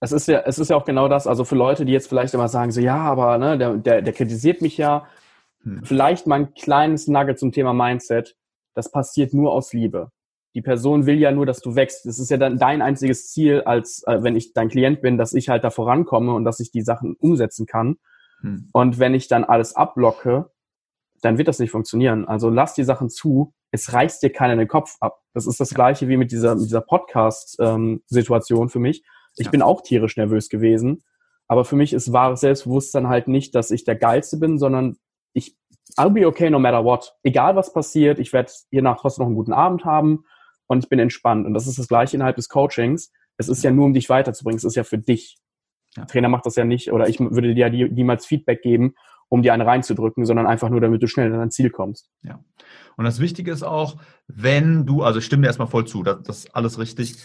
Es 0.00 0.12
ist 0.12 0.28
ja, 0.28 0.40
es 0.40 0.58
ist 0.58 0.70
ja 0.70 0.76
auch 0.76 0.84
genau 0.84 1.08
das. 1.08 1.26
Also 1.26 1.44
für 1.44 1.56
Leute, 1.56 1.84
die 1.84 1.92
jetzt 1.92 2.08
vielleicht 2.08 2.34
immer 2.34 2.48
sagen, 2.48 2.70
so 2.70 2.80
ja, 2.80 2.98
aber 2.98 3.38
ne, 3.38 3.56
der, 3.56 3.76
der, 3.76 4.02
der 4.02 4.12
kritisiert 4.12 4.62
mich 4.62 4.76
ja. 4.76 5.06
Hm. 5.62 5.82
Vielleicht 5.84 6.26
mal 6.26 6.40
ein 6.40 6.54
kleines 6.54 7.08
Nugget 7.08 7.38
zum 7.38 7.52
Thema 7.52 7.72
Mindset. 7.72 8.36
Das 8.74 8.90
passiert 8.90 9.32
nur 9.32 9.52
aus 9.52 9.72
Liebe 9.72 10.10
die 10.56 10.62
Person 10.62 11.04
will 11.04 11.18
ja 11.18 11.30
nur, 11.32 11.44
dass 11.44 11.60
du 11.60 11.74
wächst. 11.76 12.06
Das 12.06 12.18
ist 12.18 12.30
ja 12.30 12.38
dann 12.38 12.56
dein 12.56 12.80
einziges 12.80 13.30
Ziel, 13.30 13.60
als 13.60 14.02
äh, 14.06 14.22
wenn 14.22 14.36
ich 14.36 14.54
dein 14.54 14.70
Klient 14.70 15.02
bin, 15.02 15.18
dass 15.18 15.34
ich 15.34 15.50
halt 15.50 15.64
da 15.64 15.70
vorankomme 15.70 16.32
und 16.32 16.44
dass 16.44 16.60
ich 16.60 16.70
die 16.70 16.80
Sachen 16.80 17.14
umsetzen 17.14 17.66
kann. 17.66 17.98
Hm. 18.40 18.70
Und 18.72 18.98
wenn 18.98 19.12
ich 19.12 19.28
dann 19.28 19.44
alles 19.44 19.76
abblocke, 19.76 20.50
dann 21.20 21.36
wird 21.36 21.48
das 21.48 21.58
nicht 21.58 21.70
funktionieren. 21.70 22.26
Also 22.26 22.48
lass 22.48 22.72
die 22.72 22.84
Sachen 22.84 23.10
zu. 23.10 23.52
Es 23.70 23.92
reißt 23.92 24.22
dir 24.22 24.32
keiner 24.32 24.56
den 24.56 24.66
Kopf 24.66 24.96
ab. 25.00 25.20
Das 25.34 25.46
ist 25.46 25.60
das 25.60 25.74
Gleiche 25.74 26.08
wie 26.08 26.16
mit 26.16 26.32
dieser, 26.32 26.54
mit 26.54 26.64
dieser 26.64 26.80
Podcast-Situation 26.80 28.62
ähm, 28.62 28.70
für 28.70 28.78
mich. 28.78 29.04
Ich 29.36 29.46
ja. 29.46 29.50
bin 29.50 29.62
auch 29.62 29.82
tierisch 29.82 30.16
nervös 30.16 30.48
gewesen. 30.48 31.02
Aber 31.48 31.64
für 31.64 31.76
mich 31.76 31.92
ist 31.92 32.12
wahres 32.12 32.40
Selbstbewusstsein 32.40 33.08
halt 33.08 33.28
nicht, 33.28 33.54
dass 33.54 33.70
ich 33.70 33.84
der 33.84 33.96
Geilste 33.96 34.36
bin, 34.38 34.58
sondern 34.58 34.96
ich, 35.32 35.56
I'll 35.96 36.10
be 36.10 36.26
okay 36.26 36.50
no 36.50 36.58
matter 36.58 36.84
what. 36.84 37.14
Egal 37.22 37.54
was 37.56 37.72
passiert, 37.72 38.18
ich 38.18 38.32
werde 38.32 38.50
hier 38.70 38.82
nach 38.82 39.00
trotzdem 39.00 39.22
noch 39.22 39.28
einen 39.28 39.36
guten 39.36 39.52
Abend 39.52 39.84
haben 39.84 40.24
und 40.66 40.84
ich 40.84 40.88
bin 40.88 40.98
entspannt. 40.98 41.46
Und 41.46 41.54
das 41.54 41.66
ist 41.66 41.78
das 41.78 41.88
Gleiche 41.88 42.16
innerhalb 42.16 42.36
des 42.36 42.48
Coachings. 42.48 43.12
Es 43.36 43.48
ist 43.48 43.62
ja 43.62 43.70
nur, 43.70 43.84
um 43.84 43.94
dich 43.94 44.08
weiterzubringen. 44.08 44.56
Es 44.56 44.64
ist 44.64 44.74
ja 44.74 44.84
für 44.84 44.98
dich. 44.98 45.38
Ja. 45.94 46.02
Der 46.02 46.08
Trainer 46.08 46.28
macht 46.28 46.46
das 46.46 46.56
ja 46.56 46.64
nicht, 46.64 46.92
oder 46.92 47.08
ich 47.08 47.20
würde 47.20 47.54
dir 47.54 47.68
ja 47.68 47.88
niemals 47.88 48.26
Feedback 48.26 48.62
geben, 48.62 48.94
um 49.28 49.42
dir 49.42 49.52
eine 49.52 49.66
reinzudrücken, 49.66 50.24
sondern 50.24 50.46
einfach 50.46 50.68
nur, 50.68 50.80
damit 50.80 51.02
du 51.02 51.06
schnell 51.06 51.32
an 51.32 51.38
dein 51.38 51.50
Ziel 51.50 51.70
kommst. 51.70 52.10
Ja. 52.22 52.40
Und 52.96 53.04
das 53.04 53.20
Wichtige 53.20 53.50
ist 53.50 53.62
auch, 53.62 53.96
wenn 54.26 54.86
du, 54.86 55.02
also 55.02 55.18
ich 55.18 55.24
stimme 55.24 55.42
dir 55.42 55.48
erstmal 55.48 55.68
voll 55.68 55.86
zu, 55.86 56.02
das, 56.02 56.22
das 56.22 56.38
ist 56.38 56.56
alles 56.56 56.78
richtig. 56.78 57.16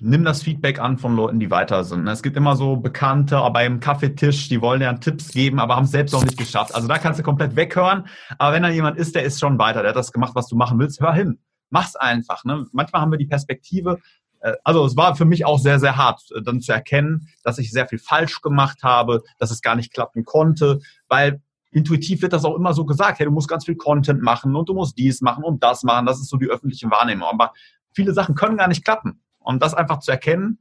Nimm 0.00 0.24
das 0.24 0.42
Feedback 0.42 0.80
an 0.80 0.98
von 0.98 1.14
Leuten, 1.14 1.38
die 1.38 1.50
weiter 1.50 1.84
sind. 1.84 2.06
Es 2.08 2.22
gibt 2.22 2.36
immer 2.36 2.56
so 2.56 2.76
Bekannte 2.76 3.40
beim 3.52 3.80
Kaffeetisch, 3.80 4.48
die 4.48 4.60
wollen 4.60 4.80
dir 4.80 4.98
Tipps 4.98 5.28
geben, 5.28 5.60
aber 5.60 5.76
haben 5.76 5.84
es 5.84 5.92
selbst 5.92 6.12
noch 6.12 6.24
nicht 6.24 6.36
geschafft. 6.36 6.74
Also 6.74 6.88
da 6.88 6.98
kannst 6.98 7.20
du 7.20 7.22
komplett 7.22 7.54
weghören. 7.54 8.06
Aber 8.38 8.54
wenn 8.54 8.64
da 8.64 8.70
jemand 8.70 8.98
ist, 8.98 9.14
der 9.14 9.22
ist 9.22 9.38
schon 9.38 9.58
weiter, 9.58 9.82
der 9.82 9.90
hat 9.90 9.96
das 9.96 10.12
gemacht, 10.12 10.34
was 10.34 10.48
du 10.48 10.56
machen 10.56 10.78
willst, 10.78 11.00
hör 11.00 11.14
hin 11.14 11.38
mach's 11.74 11.96
einfach. 11.96 12.44
Ne? 12.44 12.66
Manchmal 12.72 13.02
haben 13.02 13.10
wir 13.10 13.18
die 13.18 13.26
Perspektive, 13.26 13.98
äh, 14.40 14.54
also 14.62 14.86
es 14.86 14.96
war 14.96 15.16
für 15.16 15.24
mich 15.24 15.44
auch 15.44 15.58
sehr, 15.58 15.80
sehr 15.80 15.96
hart, 15.96 16.22
äh, 16.34 16.40
dann 16.40 16.60
zu 16.60 16.72
erkennen, 16.72 17.28
dass 17.42 17.58
ich 17.58 17.70
sehr 17.70 17.86
viel 17.86 17.98
falsch 17.98 18.40
gemacht 18.40 18.82
habe, 18.82 19.22
dass 19.38 19.50
es 19.50 19.60
gar 19.60 19.74
nicht 19.74 19.92
klappen 19.92 20.24
konnte, 20.24 20.80
weil 21.08 21.42
intuitiv 21.72 22.22
wird 22.22 22.32
das 22.32 22.44
auch 22.44 22.54
immer 22.54 22.72
so 22.72 22.84
gesagt, 22.84 23.18
hey, 23.18 23.26
du 23.26 23.32
musst 23.32 23.48
ganz 23.48 23.64
viel 23.64 23.74
Content 23.74 24.22
machen 24.22 24.54
und 24.54 24.68
du 24.68 24.74
musst 24.74 24.96
dies 24.96 25.20
machen 25.20 25.42
und 25.42 25.64
das 25.64 25.82
machen. 25.82 26.06
Das 26.06 26.20
ist 26.20 26.28
so 26.28 26.36
die 26.36 26.46
öffentliche 26.46 26.88
Wahrnehmung. 26.88 27.28
Aber 27.28 27.52
viele 27.92 28.14
Sachen 28.14 28.36
können 28.36 28.56
gar 28.56 28.68
nicht 28.68 28.84
klappen. 28.84 29.20
Und 29.44 29.62
das 29.62 29.74
einfach 29.74 30.00
zu 30.00 30.10
erkennen, 30.10 30.58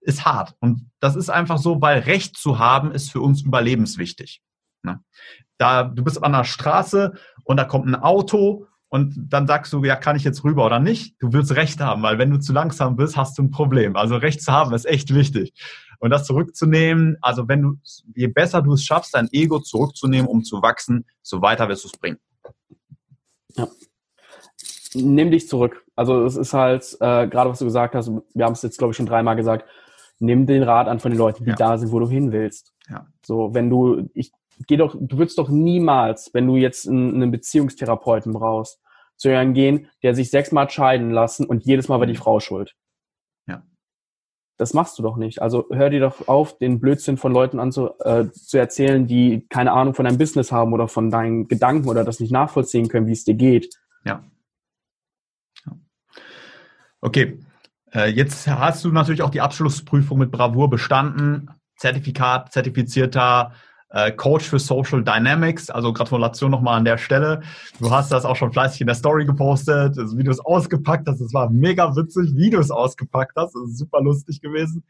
ist 0.00 0.24
hart. 0.24 0.54
Und 0.60 0.90
das 1.00 1.16
ist 1.16 1.30
einfach 1.30 1.58
so, 1.58 1.80
weil 1.80 2.00
Recht 2.00 2.36
zu 2.36 2.58
haben, 2.58 2.92
ist 2.92 3.10
für 3.10 3.20
uns 3.20 3.42
überlebenswichtig. 3.42 4.42
Ne? 4.82 5.00
Da, 5.58 5.84
du 5.84 6.02
bist 6.02 6.22
an 6.22 6.32
der 6.32 6.44
Straße 6.44 7.12
und 7.44 7.56
da 7.56 7.64
kommt 7.64 7.86
ein 7.86 7.94
Auto 7.94 8.66
und 8.88 9.14
dann 9.16 9.46
sagst 9.46 9.72
du, 9.72 9.82
ja, 9.84 9.96
kann 9.96 10.16
ich 10.16 10.24
jetzt 10.24 10.44
rüber 10.44 10.66
oder 10.66 10.78
nicht? 10.78 11.16
Du 11.20 11.32
willst 11.32 11.54
Recht 11.56 11.80
haben, 11.80 12.02
weil 12.02 12.18
wenn 12.18 12.30
du 12.30 12.38
zu 12.38 12.52
langsam 12.52 12.96
bist, 12.96 13.16
hast 13.16 13.38
du 13.38 13.42
ein 13.42 13.50
Problem. 13.50 13.96
Also 13.96 14.16
Recht 14.16 14.42
zu 14.42 14.52
haben 14.52 14.74
ist 14.74 14.84
echt 14.84 15.14
wichtig. 15.14 15.54
Und 15.98 16.10
das 16.10 16.26
zurückzunehmen, 16.26 17.16
also 17.22 17.46
wenn 17.48 17.62
du, 17.62 17.78
je 18.14 18.26
besser 18.26 18.60
du 18.60 18.72
es 18.74 18.84
schaffst, 18.84 19.14
dein 19.14 19.28
Ego 19.30 19.60
zurückzunehmen, 19.60 20.26
um 20.26 20.42
zu 20.42 20.60
wachsen, 20.60 21.06
so 21.22 21.40
weiter 21.40 21.68
wirst 21.68 21.84
du 21.84 21.88
es 21.88 21.98
bringen. 21.98 22.18
Ja. 23.56 23.68
Nimm 24.94 25.30
dich 25.30 25.48
zurück. 25.48 25.84
Also 25.96 26.24
es 26.24 26.36
ist 26.36 26.52
halt, 26.54 26.96
äh, 27.00 27.26
gerade 27.26 27.50
was 27.50 27.58
du 27.58 27.64
gesagt 27.64 27.94
hast, 27.94 28.10
wir 28.34 28.44
haben 28.44 28.52
es 28.52 28.62
jetzt, 28.62 28.78
glaube 28.78 28.92
ich, 28.92 28.96
schon 28.96 29.06
dreimal 29.06 29.36
gesagt, 29.36 29.68
nimm 30.18 30.46
den 30.46 30.62
Rat 30.62 30.88
an 30.88 31.00
von 31.00 31.10
den 31.10 31.18
Leuten, 31.18 31.44
die 31.44 31.50
ja. 31.50 31.56
da 31.56 31.78
sind, 31.78 31.92
wo 31.92 31.98
du 31.98 32.08
hin 32.08 32.32
willst. 32.32 32.72
Ja. 32.88 33.06
So, 33.24 33.54
wenn 33.54 33.70
du, 33.70 34.08
ich 34.14 34.32
geh 34.66 34.76
doch, 34.76 34.94
du 34.98 35.18
würdest 35.18 35.38
doch 35.38 35.48
niemals, 35.48 36.30
wenn 36.34 36.46
du 36.46 36.56
jetzt 36.56 36.88
einen, 36.88 37.14
einen 37.14 37.30
Beziehungstherapeuten 37.30 38.32
brauchst, 38.32 38.80
zu 39.16 39.28
jemandem 39.28 39.54
gehen, 39.54 39.88
der 40.02 40.14
sich 40.14 40.30
sechsmal 40.30 40.68
scheiden 40.70 41.10
lassen 41.10 41.46
und 41.46 41.64
jedes 41.64 41.88
Mal 41.88 42.00
war 42.00 42.06
die 42.06 42.14
mhm. 42.14 42.18
Frau 42.18 42.40
schuld. 42.40 42.74
Ja. 43.46 43.62
Das 44.58 44.74
machst 44.74 44.98
du 44.98 45.02
doch 45.02 45.16
nicht. 45.16 45.40
Also 45.40 45.66
hör 45.70 45.90
dir 45.90 46.00
doch 46.00 46.28
auf, 46.28 46.58
den 46.58 46.80
Blödsinn 46.80 47.16
von 47.16 47.32
Leuten 47.32 47.58
an 47.58 47.72
zu, 47.72 47.90
äh, 48.00 48.30
zu 48.30 48.58
erzählen, 48.58 49.06
die 49.06 49.46
keine 49.48 49.72
Ahnung 49.72 49.94
von 49.94 50.04
deinem 50.04 50.18
Business 50.18 50.50
haben 50.50 50.72
oder 50.72 50.88
von 50.88 51.10
deinen 51.10 51.48
Gedanken 51.48 51.88
oder 51.88 52.04
das 52.04 52.20
nicht 52.20 52.32
nachvollziehen 52.32 52.88
können, 52.88 53.06
wie 53.06 53.12
es 53.12 53.24
dir 53.24 53.34
geht. 53.34 53.74
Ja. 54.04 54.24
Okay. 57.02 57.38
Äh, 57.92 58.10
jetzt 58.10 58.46
hast 58.46 58.84
du 58.84 58.92
natürlich 58.92 59.22
auch 59.22 59.30
die 59.30 59.40
Abschlussprüfung 59.40 60.18
mit 60.18 60.30
Bravour 60.30 60.70
bestanden. 60.70 61.50
Zertifikat, 61.76 62.52
zertifizierter 62.52 63.52
äh, 63.90 64.12
Coach 64.12 64.48
für 64.48 64.60
Social 64.60 65.02
Dynamics. 65.02 65.68
Also 65.68 65.92
Gratulation 65.92 66.52
nochmal 66.52 66.78
an 66.78 66.84
der 66.84 66.98
Stelle. 66.98 67.42
Du 67.80 67.90
hast 67.90 68.12
das 68.12 68.24
auch 68.24 68.36
schon 68.36 68.52
fleißig 68.52 68.82
in 68.82 68.86
der 68.86 68.96
Story 68.96 69.26
gepostet, 69.26 69.98
das 69.98 70.16
Videos 70.16 70.38
ausgepackt 70.40 71.08
hast. 71.08 71.20
Es 71.20 71.34
war 71.34 71.50
mega 71.50 71.94
witzig, 71.96 72.34
Videos 72.36 72.70
ausgepackt 72.70 73.32
hast. 73.36 73.54
Das 73.54 73.62
ist 73.62 73.78
super 73.78 74.00
lustig 74.00 74.40
gewesen. 74.40 74.84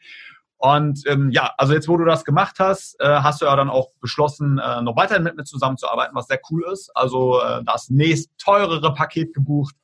Und 0.62 1.03
ähm, 1.09 1.33
ja, 1.33 1.51
also 1.59 1.72
jetzt, 1.72 1.88
wo 1.88 1.96
du 1.96 2.05
das 2.05 2.25
gemacht 2.25 2.61
hast, 2.61 2.94
äh, 3.01 3.05
hast 3.05 3.42
du 3.42 3.46
ja 3.46 3.57
dann 3.57 3.68
auch 3.68 3.88
beschlossen, 4.01 4.61
äh, 4.61 4.81
noch 4.81 4.94
weiterhin 4.94 5.25
mit 5.25 5.37
mir 5.37 5.42
zusammenzuarbeiten, 5.42 6.14
was 6.14 6.29
sehr 6.29 6.38
cool 6.51 6.64
ist. 6.72 6.94
Also 6.94 7.40
äh, 7.40 7.64
das 7.64 7.90
nächst 7.90 8.31
teurere 8.38 8.94
Paket 8.94 9.35
gebucht. 9.35 9.75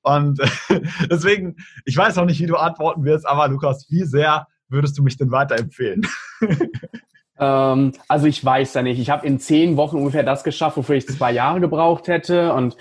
Und 0.00 0.40
äh, 0.40 0.80
deswegen, 1.10 1.56
ich 1.84 1.94
weiß 1.94 2.16
noch 2.16 2.24
nicht, 2.24 2.40
wie 2.40 2.46
du 2.46 2.56
antworten 2.56 3.04
wirst, 3.04 3.26
aber 3.26 3.46
Lukas, 3.48 3.90
wie 3.90 4.04
sehr 4.04 4.46
würdest 4.70 4.96
du 4.96 5.02
mich 5.02 5.18
denn 5.18 5.30
weiterempfehlen? 5.30 6.06
Ähm, 7.38 7.94
also 8.08 8.26
ich 8.26 8.44
weiß 8.44 8.74
ja 8.74 8.82
nicht. 8.82 9.00
Ich 9.00 9.10
habe 9.10 9.26
in 9.26 9.40
zehn 9.40 9.76
Wochen 9.76 9.96
ungefähr 9.96 10.22
das 10.22 10.44
geschafft, 10.44 10.76
wofür 10.76 10.94
ich 10.94 11.08
zwei 11.08 11.32
Jahre 11.32 11.60
gebraucht 11.60 12.06
hätte. 12.06 12.52
Und 12.52 12.76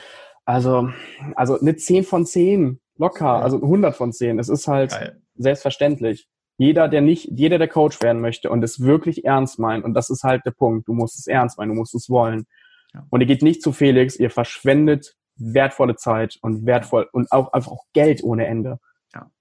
also, 0.45 0.89
also 1.35 1.59
eine 1.59 1.77
10 1.77 2.03
von 2.03 2.25
10, 2.27 2.79
locker, 2.97 3.41
also 3.41 3.55
100 3.55 3.95
von 3.95 4.11
10. 4.11 4.37
Es 4.37 4.49
ist 4.49 4.67
halt 4.67 4.91
Geil. 4.91 5.21
selbstverständlich. 5.35 6.27
Jeder, 6.61 6.87
der 6.87 7.01
nicht, 7.01 7.27
jeder, 7.31 7.57
der 7.57 7.67
Coach 7.67 8.03
werden 8.03 8.21
möchte 8.21 8.51
und 8.51 8.63
es 8.63 8.81
wirklich 8.81 9.25
ernst 9.25 9.57
meint, 9.57 9.83
und 9.83 9.95
das 9.95 10.11
ist 10.11 10.21
halt 10.21 10.45
der 10.45 10.51
Punkt, 10.51 10.87
du 10.87 10.93
musst 10.93 11.17
es 11.17 11.25
ernst 11.25 11.57
meinen, 11.57 11.69
du 11.69 11.73
musst 11.73 11.95
es 11.95 12.07
wollen. 12.07 12.45
Ja. 12.93 13.03
Und 13.09 13.21
ihr 13.21 13.25
geht 13.25 13.41
nicht 13.41 13.63
zu 13.63 13.71
Felix, 13.71 14.15
ihr 14.15 14.29
verschwendet 14.29 15.15
wertvolle 15.37 15.95
Zeit 15.95 16.37
und 16.43 16.67
wertvoll 16.67 17.09
und 17.13 17.31
auch 17.31 17.51
einfach 17.53 17.71
auch 17.71 17.85
Geld 17.93 18.23
ohne 18.23 18.45
Ende. 18.45 18.77
Ja. 19.11 19.31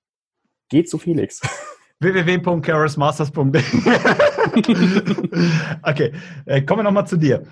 Geht 0.71 0.89
zu 0.89 0.97
Felix. 0.97 1.43
www.charismasters.de. 2.01 3.65
okay, 5.83 6.15
äh, 6.47 6.63
kommen 6.63 6.79
wir 6.79 6.85
nochmal 6.85 7.07
zu 7.07 7.19
dir. 7.19 7.43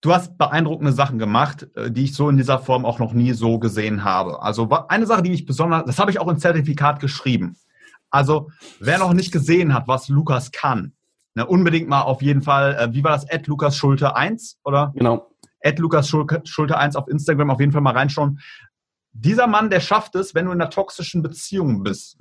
du 0.00 0.14
hast 0.14 0.38
beeindruckende 0.38 0.92
Sachen 0.92 1.18
gemacht, 1.18 1.68
äh, 1.76 1.90
die 1.90 2.04
ich 2.04 2.14
so 2.14 2.30
in 2.30 2.38
dieser 2.38 2.60
Form 2.60 2.86
auch 2.86 2.98
noch 2.98 3.12
nie 3.12 3.34
so 3.34 3.58
gesehen 3.58 4.04
habe. 4.04 4.40
Also 4.40 4.70
eine 4.88 5.04
Sache, 5.04 5.20
die 5.20 5.28
mich 5.28 5.44
besonders, 5.44 5.84
das 5.84 5.98
habe 5.98 6.10
ich 6.10 6.18
auch 6.18 6.28
im 6.28 6.38
Zertifikat 6.38 6.98
geschrieben. 6.98 7.54
Also 8.10 8.50
wer 8.80 8.98
noch 8.98 9.12
nicht 9.12 9.32
gesehen 9.32 9.74
hat, 9.74 9.88
was 9.88 10.08
Lukas 10.08 10.50
kann, 10.50 10.92
ne, 11.34 11.46
unbedingt 11.46 11.88
mal 11.88 12.02
auf 12.02 12.22
jeden 12.22 12.42
Fall, 12.42 12.74
äh, 12.74 12.94
wie 12.94 13.04
war 13.04 13.12
das, 13.12 13.24
Ed 13.28 13.46
Lukas 13.46 13.76
Schulte 13.76 14.16
1, 14.16 14.58
oder? 14.64 14.92
Genau. 14.94 15.30
Ed 15.60 15.78
Lukas 15.78 16.08
Schulte 16.08 16.78
1 16.78 16.96
auf 16.96 17.08
Instagram 17.08 17.50
auf 17.50 17.60
jeden 17.60 17.72
Fall 17.72 17.80
mal 17.80 17.94
reinschauen. 17.94 18.40
Dieser 19.12 19.46
Mann, 19.46 19.70
der 19.70 19.80
schafft 19.80 20.14
es, 20.14 20.34
wenn 20.34 20.46
du 20.46 20.52
in 20.52 20.60
einer 20.60 20.70
toxischen 20.70 21.22
Beziehung 21.22 21.82
bist, 21.82 22.18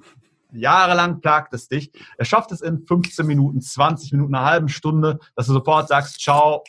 jahrelang 0.52 1.22
plagt 1.22 1.54
es 1.54 1.68
dich, 1.68 1.92
er 2.18 2.26
schafft 2.26 2.52
es 2.52 2.62
in 2.62 2.86
15 2.86 3.26
Minuten, 3.26 3.62
20 3.62 4.12
Minuten, 4.14 4.34
einer 4.34 4.46
halben 4.46 4.70
Stunde, 4.70 5.20
dass 5.36 5.48
du 5.48 5.54
sofort 5.54 5.88
sagst, 5.88 6.20
ciao, 6.20 6.64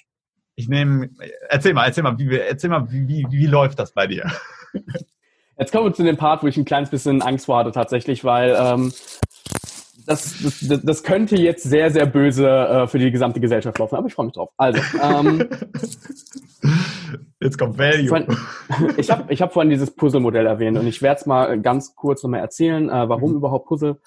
ich 0.57 0.69
nehme, 0.69 1.11
erzähl 1.49 1.73
mal, 1.73 1.87
erzähl 1.87 2.03
mal, 2.03 2.19
wie, 2.19 2.37
erzähl 2.37 2.71
mal, 2.71 2.91
wie, 2.91 3.07
wie, 3.07 3.27
wie 3.31 3.47
läuft 3.47 3.79
das 3.79 3.93
bei 3.93 4.07
dir? 4.07 4.31
Jetzt 5.59 5.73
kommen 5.73 5.87
wir 5.87 5.93
zu 5.93 6.05
dem 6.05 6.17
Part, 6.17 6.43
wo 6.43 6.47
ich 6.47 6.57
ein 6.57 6.65
kleines 6.65 6.91
bisschen 6.91 7.21
Angst 7.21 7.47
vor 7.47 7.59
hatte 7.59 7.73
tatsächlich, 7.73 8.25
weil 8.25 8.57
ähm, 8.59 8.93
das, 10.07 10.37
das, 10.63 10.81
das 10.83 11.03
könnte 11.03 11.37
jetzt 11.37 11.65
sehr, 11.65 11.91
sehr 11.91 12.07
böse 12.07 12.49
äh, 12.49 12.87
für 12.87 12.99
die 12.99 13.11
gesamte 13.11 13.41
Gesellschaft 13.41 13.79
laufen, 13.79 13.97
aber 13.97 14.07
ich 14.07 14.15
freue 14.15 14.27
mich 14.27 14.35
drauf. 14.35 14.51
Also, 14.57 14.81
ähm, 15.03 15.49
jetzt 17.41 17.59
kommt 17.59 17.77
Value. 17.77 18.09
Von, 18.09 18.27
ich 18.97 19.11
habe 19.11 19.33
ich 19.33 19.43
hab 19.43 19.53
vorhin 19.53 19.71
dieses 19.71 19.91
Puzzle-Modell 19.91 20.47
erwähnt 20.47 20.79
und 20.79 20.87
ich 20.87 21.03
werde 21.03 21.21
es 21.21 21.27
mal 21.27 21.61
ganz 21.61 21.97
kurz 21.97 22.23
nochmal 22.23 22.41
erzählen, 22.41 22.89
äh, 22.89 23.09
warum 23.09 23.33
mhm. 23.33 23.39
überhaupt 23.39 23.67
Puzzle. 23.67 23.99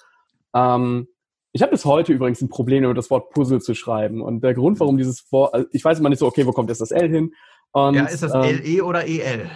Ähm, 0.54 1.08
ich 1.52 1.60
habe 1.60 1.72
bis 1.72 1.84
heute 1.84 2.14
übrigens 2.14 2.40
ein 2.40 2.48
Problem, 2.48 2.84
über 2.84 2.94
das 2.94 3.10
Wort 3.10 3.30
Puzzle 3.30 3.60
zu 3.60 3.74
schreiben. 3.74 4.22
Und 4.22 4.42
der 4.42 4.54
Grund, 4.54 4.80
warum 4.80 4.96
dieses 4.96 5.30
Wort, 5.30 5.52
also 5.52 5.68
ich 5.70 5.84
weiß 5.84 5.98
immer 5.98 6.08
nicht 6.08 6.18
so, 6.18 6.26
okay, 6.26 6.46
wo 6.46 6.52
kommt 6.52 6.70
jetzt 6.70 6.80
das 6.80 6.92
L 6.92 7.10
hin? 7.10 7.34
Und, 7.72 7.94
ja, 7.94 8.06
ist 8.06 8.22
das 8.22 8.34
ähm, 8.34 8.60
LE 8.64 8.82
oder 8.82 9.06
EL? 9.06 9.50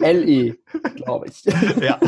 LE, 0.00 0.56
glaube 0.96 1.26
ich. 1.28 1.44
Ja. 1.80 1.98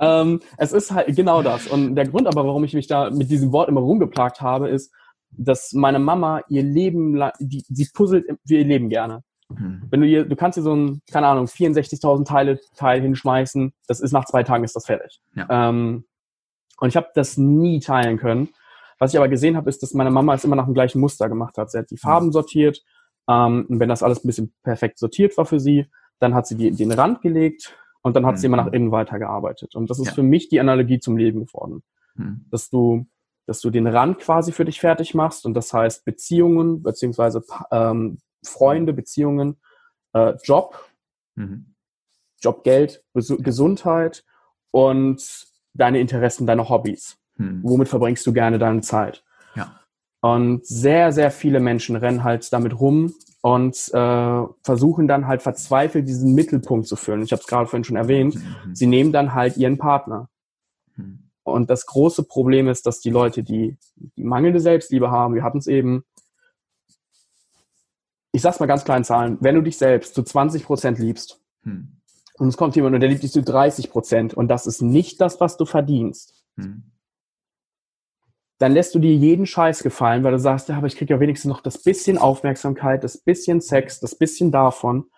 ähm, 0.00 0.40
es 0.58 0.72
ist 0.72 0.92
halt 0.92 1.14
genau 1.16 1.42
das. 1.42 1.66
Und 1.66 1.94
der 1.94 2.06
Grund 2.06 2.26
aber, 2.26 2.46
warum 2.46 2.64
ich 2.64 2.74
mich 2.74 2.86
da 2.86 3.10
mit 3.10 3.30
diesem 3.30 3.52
Wort 3.52 3.68
immer 3.68 3.80
rumgeplagt 3.80 4.40
habe, 4.40 4.68
ist, 4.68 4.92
dass 5.30 5.72
meine 5.72 5.98
Mama 5.98 6.42
ihr 6.48 6.62
Leben, 6.62 7.20
die, 7.40 7.64
sie 7.68 7.88
puzzelt 7.92 8.26
für 8.46 8.54
ihr 8.54 8.64
Leben 8.64 8.88
gerne. 8.88 9.22
Mhm. 9.48 9.82
Wenn 9.90 10.00
du 10.00 10.06
ihr, 10.06 10.24
du 10.24 10.36
kannst 10.36 10.58
dir 10.58 10.62
so 10.62 10.74
ein, 10.74 11.02
keine 11.10 11.26
Ahnung, 11.26 11.46
64.000 11.46 12.24
Teile 12.24 12.60
Teil 12.76 13.00
hinschmeißen, 13.00 13.72
das 13.86 14.00
ist 14.00 14.12
nach 14.12 14.24
zwei 14.24 14.42
Tagen 14.42 14.64
ist 14.64 14.76
das 14.76 14.86
fertig. 14.86 15.20
Ja. 15.34 15.68
Ähm, 15.68 16.04
und 16.78 16.88
ich 16.88 16.96
habe 16.96 17.08
das 17.14 17.36
nie 17.36 17.80
teilen 17.80 18.18
können. 18.18 18.50
Was 18.98 19.12
ich 19.12 19.18
aber 19.18 19.28
gesehen 19.28 19.56
habe, 19.56 19.68
ist, 19.68 19.82
dass 19.82 19.94
meine 19.94 20.10
Mama 20.10 20.34
es 20.34 20.44
immer 20.44 20.56
nach 20.56 20.64
dem 20.64 20.74
gleichen 20.74 21.00
Muster 21.00 21.28
gemacht 21.28 21.58
hat. 21.58 21.70
Sie 21.70 21.78
hat 21.78 21.90
die 21.90 21.98
Farben 21.98 22.32
sortiert. 22.32 22.82
Ähm, 23.28 23.66
und 23.68 23.80
wenn 23.80 23.88
das 23.88 24.02
alles 24.02 24.24
ein 24.24 24.26
bisschen 24.26 24.54
perfekt 24.62 24.98
sortiert 24.98 25.36
war 25.36 25.46
für 25.46 25.60
sie, 25.60 25.86
dann 26.18 26.34
hat 26.34 26.46
sie 26.46 26.56
die, 26.56 26.70
den 26.70 26.92
Rand 26.92 27.22
gelegt 27.22 27.76
und 28.02 28.14
dann 28.14 28.26
hat 28.26 28.34
mhm. 28.34 28.38
sie 28.38 28.46
immer 28.46 28.56
nach 28.56 28.72
innen 28.72 28.92
weitergearbeitet. 28.92 29.74
Und 29.74 29.90
das 29.90 29.98
ist 29.98 30.06
ja. 30.06 30.12
für 30.12 30.22
mich 30.22 30.48
die 30.48 30.60
Analogie 30.60 31.00
zum 31.00 31.16
Leben 31.16 31.46
geworden. 31.46 31.82
Mhm. 32.14 32.46
Dass 32.50 32.70
du, 32.70 33.06
dass 33.46 33.60
du 33.60 33.70
den 33.70 33.86
Rand 33.86 34.18
quasi 34.18 34.52
für 34.52 34.64
dich 34.64 34.80
fertig 34.80 35.14
machst 35.14 35.44
und 35.46 35.54
das 35.54 35.72
heißt 35.72 36.04
Beziehungen, 36.04 36.82
beziehungsweise 36.82 37.42
ähm, 37.70 38.18
Freunde, 38.44 38.92
Beziehungen, 38.92 39.56
äh, 40.12 40.34
Job, 40.44 40.88
mhm. 41.34 41.74
Job, 42.40 42.64
Geld, 42.64 43.02
Gesundheit 43.12 44.24
und 44.70 45.46
deine 45.74 46.00
Interessen, 46.00 46.46
deine 46.46 46.68
Hobbys. 46.68 47.18
Mhm. 47.36 47.60
Womit 47.62 47.88
verbringst 47.88 48.26
du 48.26 48.32
gerne 48.32 48.58
deine 48.58 48.80
Zeit? 48.82 49.24
Ja. 49.54 49.80
Und 50.20 50.66
sehr, 50.66 51.12
sehr 51.12 51.30
viele 51.30 51.60
Menschen 51.60 51.96
rennen 51.96 52.24
halt 52.24 52.52
damit 52.52 52.78
rum 52.78 53.14
und 53.46 53.94
äh, 53.94 54.44
versuchen 54.64 55.06
dann 55.06 55.28
halt 55.28 55.40
verzweifelt 55.40 56.08
diesen 56.08 56.34
Mittelpunkt 56.34 56.88
zu 56.88 56.96
füllen. 56.96 57.22
Ich 57.22 57.30
habe 57.30 57.40
es 57.40 57.46
gerade 57.46 57.68
vorhin 57.68 57.84
schon 57.84 57.94
erwähnt. 57.94 58.34
Mhm. 58.34 58.74
Sie 58.74 58.88
nehmen 58.88 59.12
dann 59.12 59.34
halt 59.34 59.56
ihren 59.56 59.78
Partner. 59.78 60.28
Mhm. 60.96 61.30
Und 61.44 61.70
das 61.70 61.86
große 61.86 62.24
Problem 62.24 62.66
ist, 62.66 62.86
dass 62.86 62.98
die 62.98 63.10
Leute, 63.10 63.44
die, 63.44 63.76
die 64.16 64.24
mangelnde 64.24 64.58
Selbstliebe 64.58 65.12
haben, 65.12 65.36
wir 65.36 65.44
hatten 65.44 65.58
es 65.58 65.68
eben, 65.68 66.04
ich 68.32 68.42
sag's 68.42 68.58
mal 68.58 68.66
ganz 68.66 68.84
kleinen 68.84 69.04
Zahlen, 69.04 69.38
wenn 69.40 69.54
du 69.54 69.60
dich 69.60 69.78
selbst 69.78 70.16
zu 70.16 70.24
20 70.24 70.64
Prozent 70.64 70.98
liebst 70.98 71.40
mhm. 71.62 72.00
und 72.38 72.48
es 72.48 72.56
kommt 72.56 72.74
jemand 72.74 72.96
und 72.96 73.00
der 73.00 73.10
liebt 73.10 73.22
dich 73.22 73.30
zu 73.30 73.44
30 73.44 73.90
Prozent 73.90 74.34
und 74.34 74.48
das 74.48 74.66
ist 74.66 74.82
nicht 74.82 75.20
das, 75.20 75.38
was 75.38 75.56
du 75.56 75.66
verdienst, 75.66 76.42
mhm 76.56 76.90
dann 78.58 78.72
lässt 78.72 78.94
du 78.94 78.98
dir 78.98 79.14
jeden 79.14 79.46
Scheiß 79.46 79.82
gefallen, 79.82 80.24
weil 80.24 80.32
du 80.32 80.38
sagst, 80.38 80.68
ja, 80.68 80.76
aber 80.76 80.86
ich 80.86 80.96
kriege 80.96 81.14
ja 81.14 81.20
wenigstens 81.20 81.48
noch 81.48 81.60
das 81.60 81.82
bisschen 81.82 82.18
Aufmerksamkeit, 82.18 83.04
das 83.04 83.18
bisschen 83.18 83.60
Sex, 83.60 84.00
das 84.00 84.14
bisschen 84.14 84.50
davon 84.50 85.10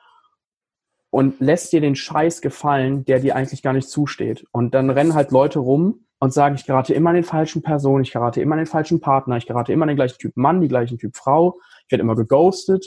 und 1.11 1.41
lässt 1.41 1.73
dir 1.73 1.81
den 1.81 1.95
Scheiß 1.95 2.41
gefallen, 2.41 3.05
der 3.05 3.21
dir 3.21 3.37
eigentlich 3.37 3.63
gar 3.63 3.73
nicht 3.73 3.89
zusteht. 3.89 4.45
Und 4.53 4.75
dann 4.75 4.91
rennen 4.91 5.15
halt 5.15 5.31
Leute 5.31 5.61
rum 5.61 6.05
und 6.19 6.33
sagen, 6.33 6.57
ich 6.57 6.67
gerate 6.67 6.95
immer 6.95 7.11
an 7.11 7.17
den 7.17 7.25
falschen 7.25 7.63
Personen, 7.63 8.03
ich 8.03 8.13
gerate 8.13 8.43
immer 8.43 8.55
an 8.55 8.61
den 8.61 8.67
falschen 8.67 9.01
Partner, 9.01 9.37
ich 9.37 9.47
gerate 9.47 9.73
immer 9.73 9.85
an 9.85 9.89
den 9.89 9.97
gleichen 9.97 10.19
Typ 10.19 10.37
Mann, 10.37 10.61
die 10.61 10.69
gleichen 10.69 10.99
Typ 10.99 11.17
Frau, 11.17 11.59
ich 11.87 11.93
werde 11.93 12.03
immer 12.03 12.17
geghostet 12.17 12.85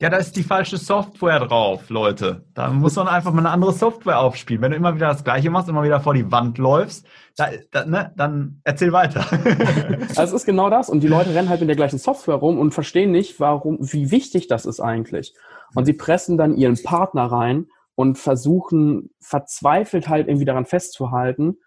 ja, 0.00 0.08
da 0.08 0.16
ist 0.16 0.34
die 0.34 0.42
falsche 0.42 0.78
Software 0.78 1.40
drauf, 1.40 1.90
Leute. 1.90 2.46
Da 2.54 2.70
muss 2.70 2.96
man 2.96 3.06
einfach 3.06 3.32
mal 3.32 3.40
eine 3.40 3.50
andere 3.50 3.74
Software 3.74 4.18
aufspielen. 4.18 4.62
Wenn 4.62 4.70
du 4.70 4.76
immer 4.78 4.94
wieder 4.94 5.08
das 5.08 5.24
Gleiche 5.24 5.50
machst, 5.50 5.68
immer 5.68 5.82
wieder 5.82 6.00
vor 6.00 6.14
die 6.14 6.32
Wand 6.32 6.56
läufst, 6.56 7.06
da, 7.36 7.48
da, 7.70 7.84
ne, 7.84 8.10
dann 8.16 8.62
erzähl 8.64 8.92
weiter. 8.92 9.26
also 10.16 10.22
es 10.22 10.32
ist 10.32 10.46
genau 10.46 10.70
das. 10.70 10.88
Und 10.88 11.00
die 11.00 11.06
Leute 11.06 11.34
rennen 11.34 11.50
halt 11.50 11.60
mit 11.60 11.68
der 11.68 11.76
gleichen 11.76 11.98
Software 11.98 12.36
rum 12.36 12.58
und 12.58 12.72
verstehen 12.72 13.10
nicht, 13.10 13.40
warum, 13.40 13.76
wie 13.80 14.10
wichtig 14.10 14.48
das 14.48 14.64
ist 14.64 14.80
eigentlich. 14.80 15.34
Und 15.74 15.84
sie 15.84 15.92
pressen 15.92 16.38
dann 16.38 16.56
ihren 16.56 16.82
Partner 16.82 17.26
rein 17.26 17.66
und 17.94 18.16
versuchen 18.16 19.10
verzweifelt 19.20 20.08
halt 20.08 20.28
irgendwie 20.28 20.46
daran 20.46 20.64
festzuhalten, 20.64 21.58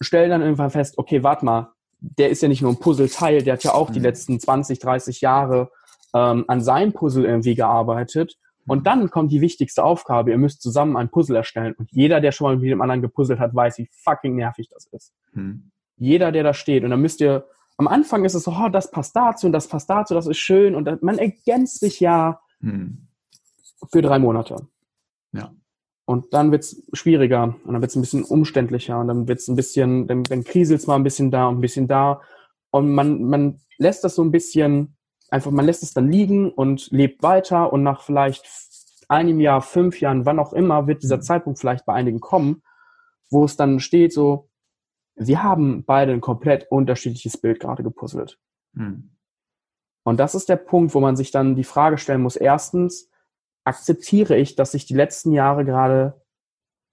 stellen 0.00 0.30
dann 0.30 0.42
irgendwann 0.42 0.70
fest, 0.70 0.96
okay, 0.96 1.24
warte 1.24 1.44
mal, 1.44 1.72
der 1.98 2.30
ist 2.30 2.40
ja 2.40 2.48
nicht 2.48 2.62
nur 2.62 2.70
ein 2.70 2.78
Puzzleteil, 2.78 3.42
der 3.42 3.54
hat 3.54 3.64
ja 3.64 3.74
auch 3.74 3.90
die 3.90 3.98
mhm. 3.98 4.04
letzten 4.04 4.38
20, 4.38 4.78
30 4.78 5.20
Jahre 5.22 5.70
ähm, 6.14 6.44
an 6.48 6.60
seinem 6.60 6.92
Puzzle 6.92 7.24
irgendwie 7.24 7.54
gearbeitet. 7.54 8.38
Und 8.66 8.86
dann 8.86 9.10
kommt 9.10 9.30
die 9.30 9.42
wichtigste 9.42 9.84
Aufgabe. 9.84 10.30
Ihr 10.30 10.38
müsst 10.38 10.62
zusammen 10.62 10.96
ein 10.96 11.10
Puzzle 11.10 11.36
erstellen. 11.36 11.74
Und 11.76 11.90
jeder, 11.92 12.20
der 12.20 12.32
schon 12.32 12.46
mal 12.46 12.56
mit 12.56 12.70
dem 12.70 12.80
anderen 12.80 13.02
gepuzzelt 13.02 13.38
hat, 13.38 13.54
weiß, 13.54 13.78
wie 13.78 13.88
fucking 13.92 14.36
nervig 14.36 14.68
das 14.70 14.86
ist. 14.86 15.12
Hm. 15.32 15.70
Jeder, 15.96 16.32
der 16.32 16.44
da 16.44 16.54
steht. 16.54 16.82
Und 16.82 16.90
dann 16.90 17.02
müsst 17.02 17.20
ihr, 17.20 17.46
am 17.76 17.88
Anfang 17.88 18.24
ist 18.24 18.34
es 18.34 18.44
so, 18.44 18.52
oh, 18.52 18.68
das 18.70 18.90
passt 18.90 19.14
dazu 19.14 19.46
und 19.46 19.52
das 19.52 19.68
passt 19.68 19.90
dazu, 19.90 20.14
das 20.14 20.26
ist 20.26 20.38
schön. 20.38 20.74
Und 20.74 21.02
man 21.02 21.18
ergänzt 21.18 21.80
sich 21.80 22.00
ja 22.00 22.40
hm. 22.60 23.08
für 23.92 24.00
drei 24.00 24.18
Monate. 24.18 24.66
Ja. 25.32 25.52
Und 26.06 26.32
dann 26.32 26.50
wird's 26.50 26.82
schwieriger 26.92 27.56
und 27.64 27.72
dann 27.72 27.82
wird's 27.82 27.96
ein 27.96 28.02
bisschen 28.02 28.24
umständlicher 28.24 28.98
und 28.98 29.08
dann 29.08 29.28
wird's 29.28 29.48
ein 29.48 29.56
bisschen, 29.56 30.06
dann, 30.06 30.22
dann 30.22 30.44
kriselt's 30.44 30.86
mal 30.86 30.96
ein 30.96 31.02
bisschen 31.02 31.30
da 31.30 31.48
und 31.48 31.58
ein 31.58 31.60
bisschen 31.60 31.88
da. 31.88 32.22
Und 32.70 32.92
man, 32.92 33.24
man 33.24 33.60
lässt 33.78 34.04
das 34.04 34.14
so 34.14 34.22
ein 34.22 34.30
bisschen 34.30 34.96
einfach, 35.34 35.50
man 35.50 35.66
lässt 35.66 35.82
es 35.82 35.92
dann 35.92 36.10
liegen 36.10 36.50
und 36.50 36.90
lebt 36.92 37.22
weiter 37.22 37.72
und 37.72 37.82
nach 37.82 38.02
vielleicht 38.02 38.46
einem 39.08 39.40
Jahr, 39.40 39.60
fünf 39.60 40.00
Jahren, 40.00 40.24
wann 40.24 40.38
auch 40.38 40.52
immer, 40.52 40.86
wird 40.86 41.02
dieser 41.02 41.18
mhm. 41.18 41.22
Zeitpunkt 41.22 41.58
vielleicht 41.58 41.84
bei 41.84 41.92
einigen 41.92 42.20
kommen, 42.20 42.62
wo 43.30 43.44
es 43.44 43.56
dann 43.56 43.80
steht 43.80 44.12
so, 44.12 44.48
wir 45.16 45.42
haben 45.42 45.84
beide 45.84 46.12
ein 46.12 46.20
komplett 46.20 46.70
unterschiedliches 46.70 47.36
Bild 47.36 47.60
gerade 47.60 47.82
gepuzzelt. 47.82 48.38
Hm. 48.74 49.16
Und 50.04 50.18
das 50.18 50.34
ist 50.34 50.48
der 50.48 50.56
Punkt, 50.56 50.94
wo 50.94 51.00
man 51.00 51.16
sich 51.16 51.30
dann 51.30 51.54
die 51.54 51.64
Frage 51.64 51.98
stellen 51.98 52.22
muss, 52.22 52.36
erstens, 52.36 53.10
akzeptiere 53.64 54.36
ich, 54.36 54.56
dass 54.56 54.74
ich 54.74 54.86
die 54.86 54.94
letzten 54.94 55.32
Jahre 55.32 55.64
gerade 55.64 56.20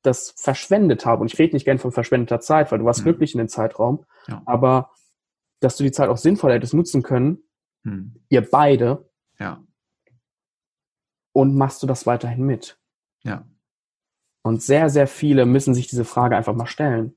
das 0.04 0.34
verschwendet 0.38 1.06
habe. 1.06 1.22
Und 1.22 1.34
ich 1.34 1.39
rede 1.39 1.56
nicht 1.56 1.66
gern 1.66 1.80
von 1.80 1.92
verschwendeter 1.92 2.39
Zeit, 2.39 2.72
weil 2.72 2.80
du 2.80 2.86
warst 2.86 3.00
hm. 3.00 3.06
glücklich 3.06 3.34
in 3.34 3.39
dem 3.39 3.50
Zeitraum. 3.50 4.06
Ja. 4.28 4.42
Aber 4.46 4.92
dass 5.60 5.78
du 5.78 5.84
die 5.84 5.92
Zeit 5.92 6.10
auch 6.10 6.18
sinnvoll 6.18 6.54
hättest 6.54 6.74
nutzen 6.74 7.02
können, 7.02 7.44
hm. 7.84 8.15
Ihr 8.29 8.49
beide. 8.49 9.09
Ja. 9.39 9.63
Und 11.34 11.55
machst 11.55 11.82
du 11.82 11.88
das 11.88 12.05
weiterhin 12.05 12.45
mit? 12.45 12.77
Ja. 13.23 13.45
Und 14.43 14.61
sehr, 14.61 14.89
sehr 14.89 15.07
viele 15.07 15.45
müssen 15.45 15.73
sich 15.73 15.88
diese 15.88 16.05
Frage 16.05 16.36
einfach 16.36 16.55
mal 16.55 16.67
stellen. 16.67 17.15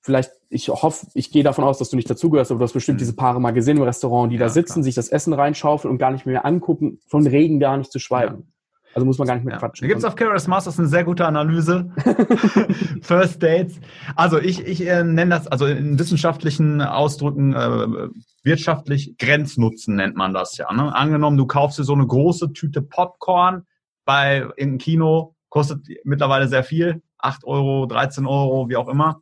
Vielleicht, 0.00 0.30
ich 0.48 0.68
hoffe, 0.68 1.08
ich 1.14 1.32
gehe 1.32 1.42
davon 1.42 1.64
aus, 1.64 1.78
dass 1.78 1.90
du 1.90 1.96
nicht 1.96 2.08
dazugehörst, 2.08 2.50
aber 2.50 2.58
du 2.58 2.64
hast 2.64 2.72
bestimmt 2.72 2.96
hm. 2.96 3.04
diese 3.04 3.16
Paare 3.16 3.40
mal 3.40 3.50
gesehen 3.52 3.78
im 3.78 3.82
Restaurant, 3.82 4.30
die 4.30 4.36
ja, 4.36 4.44
da 4.44 4.48
sitzen, 4.48 4.74
klar. 4.74 4.84
sich 4.84 4.94
das 4.94 5.08
Essen 5.08 5.32
reinschaufeln 5.32 5.90
und 5.90 5.98
gar 5.98 6.10
nicht 6.10 6.26
mehr 6.26 6.44
angucken, 6.44 7.00
von 7.06 7.26
Regen 7.26 7.58
gar 7.58 7.76
nicht 7.76 7.90
zu 7.90 7.98
schweigen. 7.98 8.36
Ja. 8.36 8.57
Also 8.94 9.06
muss 9.06 9.18
man 9.18 9.28
gar 9.28 9.34
nicht 9.34 9.44
mehr 9.44 9.54
ja. 9.54 9.58
quatschen. 9.58 9.84
Da 9.84 9.88
gibt 9.88 9.98
es 9.98 10.04
auf 10.04 10.16
Keras 10.16 10.48
Masters 10.48 10.78
eine 10.78 10.88
sehr 10.88 11.04
gute 11.04 11.26
Analyse. 11.26 11.90
First 13.02 13.42
Dates. 13.42 13.80
Also 14.16 14.38
ich, 14.38 14.66
ich 14.66 14.86
äh, 14.86 15.04
nenne 15.04 15.30
das, 15.30 15.46
also 15.46 15.66
in 15.66 15.98
wissenschaftlichen 15.98 16.80
Ausdrücken, 16.80 17.54
äh, 17.54 18.08
wirtschaftlich 18.42 19.16
Grenznutzen 19.18 19.96
nennt 19.96 20.16
man 20.16 20.32
das 20.32 20.56
ja. 20.56 20.72
Ne? 20.72 20.94
Angenommen, 20.94 21.36
du 21.36 21.46
kaufst 21.46 21.78
dir 21.78 21.84
so 21.84 21.92
eine 21.92 22.06
große 22.06 22.52
Tüte 22.52 22.82
Popcorn 22.82 23.66
bei 24.04 24.38
irgendeinem 24.38 24.78
Kino, 24.78 25.34
kostet 25.50 25.86
mittlerweile 26.04 26.48
sehr 26.48 26.64
viel, 26.64 27.02
8 27.18 27.44
Euro, 27.44 27.86
13 27.86 28.26
Euro, 28.26 28.68
wie 28.68 28.76
auch 28.76 28.88
immer. 28.88 29.20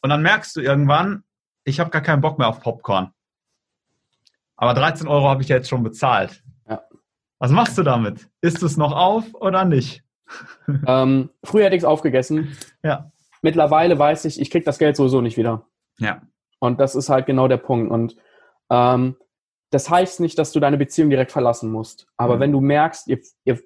Und 0.00 0.10
dann 0.10 0.22
merkst 0.22 0.56
du 0.56 0.60
irgendwann, 0.60 1.22
ich 1.64 1.80
habe 1.80 1.90
gar 1.90 2.02
keinen 2.02 2.22
Bock 2.22 2.38
mehr 2.38 2.48
auf 2.48 2.60
Popcorn. 2.60 3.12
Aber 4.56 4.72
13 4.72 5.06
Euro 5.06 5.28
habe 5.28 5.42
ich 5.42 5.48
jetzt 5.48 5.68
schon 5.68 5.82
bezahlt. 5.82 6.42
Ja. 6.68 6.82
Was 7.38 7.50
machst 7.50 7.76
du 7.76 7.82
damit? 7.82 8.28
Isst 8.40 8.62
du 8.62 8.66
es 8.66 8.76
noch 8.76 8.92
auf 8.92 9.24
oder 9.34 9.64
nicht? 9.64 10.02
ähm, 10.86 11.30
früher 11.44 11.64
hätte 11.64 11.76
ich 11.76 11.82
es 11.82 11.88
aufgegessen. 11.88 12.56
Ja. 12.82 13.10
Mittlerweile 13.42 13.98
weiß 13.98 14.24
ich, 14.24 14.40
ich 14.40 14.50
kriege 14.50 14.64
das 14.64 14.78
Geld 14.78 14.96
sowieso 14.96 15.20
nicht 15.20 15.36
wieder. 15.36 15.66
Ja. 15.98 16.22
Und 16.58 16.80
das 16.80 16.94
ist 16.94 17.08
halt 17.08 17.26
genau 17.26 17.48
der 17.48 17.58
Punkt. 17.58 17.92
Und 17.92 18.16
ähm, 18.70 19.16
das 19.70 19.90
heißt 19.90 20.20
nicht, 20.20 20.38
dass 20.38 20.52
du 20.52 20.60
deine 20.60 20.78
Beziehung 20.78 21.10
direkt 21.10 21.32
verlassen 21.32 21.70
musst. 21.70 22.06
Aber 22.16 22.36
mhm. 22.36 22.40
wenn 22.40 22.52
du 22.52 22.60
merkst, 22.60 23.08
ihr, 23.08 23.20
ihr 23.44 23.58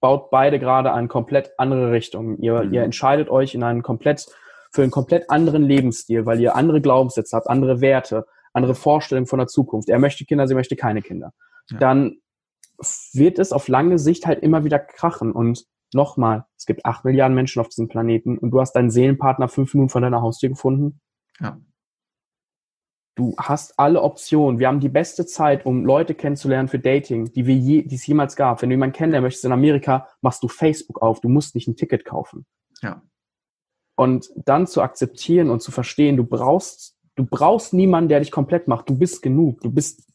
baut 0.00 0.30
beide 0.30 0.58
gerade 0.58 0.92
eine 0.92 1.08
komplett 1.08 1.50
andere 1.58 1.90
Richtung, 1.90 2.38
ihr, 2.38 2.62
mhm. 2.62 2.72
ihr 2.72 2.82
entscheidet 2.82 3.28
euch 3.28 3.54
in 3.54 3.62
einen 3.62 3.82
komplett, 3.82 4.26
für 4.70 4.82
einen 4.82 4.90
komplett 4.90 5.30
anderen 5.30 5.64
Lebensstil, 5.64 6.26
weil 6.26 6.40
ihr 6.40 6.54
andere 6.54 6.80
Glaubenssätze 6.80 7.36
habt, 7.36 7.48
andere 7.48 7.80
Werte, 7.80 8.26
andere 8.52 8.74
Vorstellungen 8.74 9.26
von 9.26 9.38
der 9.38 9.48
Zukunft. 9.48 9.88
Er 9.88 9.98
möchte 9.98 10.24
Kinder, 10.24 10.46
sie 10.46 10.54
möchte 10.54 10.76
keine 10.76 11.02
Kinder. 11.02 11.32
Ja. 11.70 11.78
Dann 11.78 12.18
wird 13.12 13.38
es 13.38 13.52
auf 13.52 13.68
lange 13.68 13.98
Sicht 13.98 14.26
halt 14.26 14.42
immer 14.42 14.64
wieder 14.64 14.78
krachen. 14.78 15.32
Und 15.32 15.66
nochmal, 15.92 16.46
es 16.56 16.66
gibt 16.66 16.84
acht 16.84 17.04
Milliarden 17.04 17.34
Menschen 17.34 17.60
auf 17.60 17.68
diesem 17.68 17.88
Planeten 17.88 18.38
und 18.38 18.50
du 18.50 18.60
hast 18.60 18.72
deinen 18.72 18.90
Seelenpartner 18.90 19.48
fünf 19.48 19.74
Minuten 19.74 19.90
von 19.90 20.02
deiner 20.02 20.22
Haustür 20.22 20.50
gefunden. 20.50 21.00
Ja. 21.40 21.60
Du 23.16 23.34
hast 23.36 23.80
alle 23.80 24.02
Optionen. 24.02 24.60
Wir 24.60 24.68
haben 24.68 24.78
die 24.78 24.88
beste 24.88 25.26
Zeit, 25.26 25.66
um 25.66 25.84
Leute 25.84 26.14
kennenzulernen 26.14 26.68
für 26.68 26.78
Dating, 26.78 27.32
die 27.32 27.46
wir 27.46 27.56
je, 27.56 27.82
die 27.82 27.96
es 27.96 28.06
jemals 28.06 28.36
gab. 28.36 28.62
Wenn 28.62 28.68
du 28.68 28.74
jemanden 28.74 28.94
kennenlernen 28.94 29.24
möchtest 29.24 29.44
in 29.44 29.50
Amerika, 29.50 30.06
machst 30.20 30.40
du 30.44 30.48
Facebook 30.48 31.02
auf. 31.02 31.20
Du 31.20 31.28
musst 31.28 31.56
nicht 31.56 31.66
ein 31.66 31.74
Ticket 31.74 32.04
kaufen. 32.04 32.46
Ja. 32.80 33.02
Und 33.96 34.30
dann 34.36 34.68
zu 34.68 34.82
akzeptieren 34.82 35.50
und 35.50 35.60
zu 35.60 35.72
verstehen, 35.72 36.16
du 36.16 36.22
brauchst, 36.22 36.96
du 37.16 37.26
brauchst 37.26 37.74
niemanden, 37.74 38.08
der 38.08 38.20
dich 38.20 38.30
komplett 38.30 38.68
macht. 38.68 38.88
Du 38.88 38.96
bist 38.96 39.20
genug. 39.20 39.62
Du 39.62 39.72
bist 39.72 40.06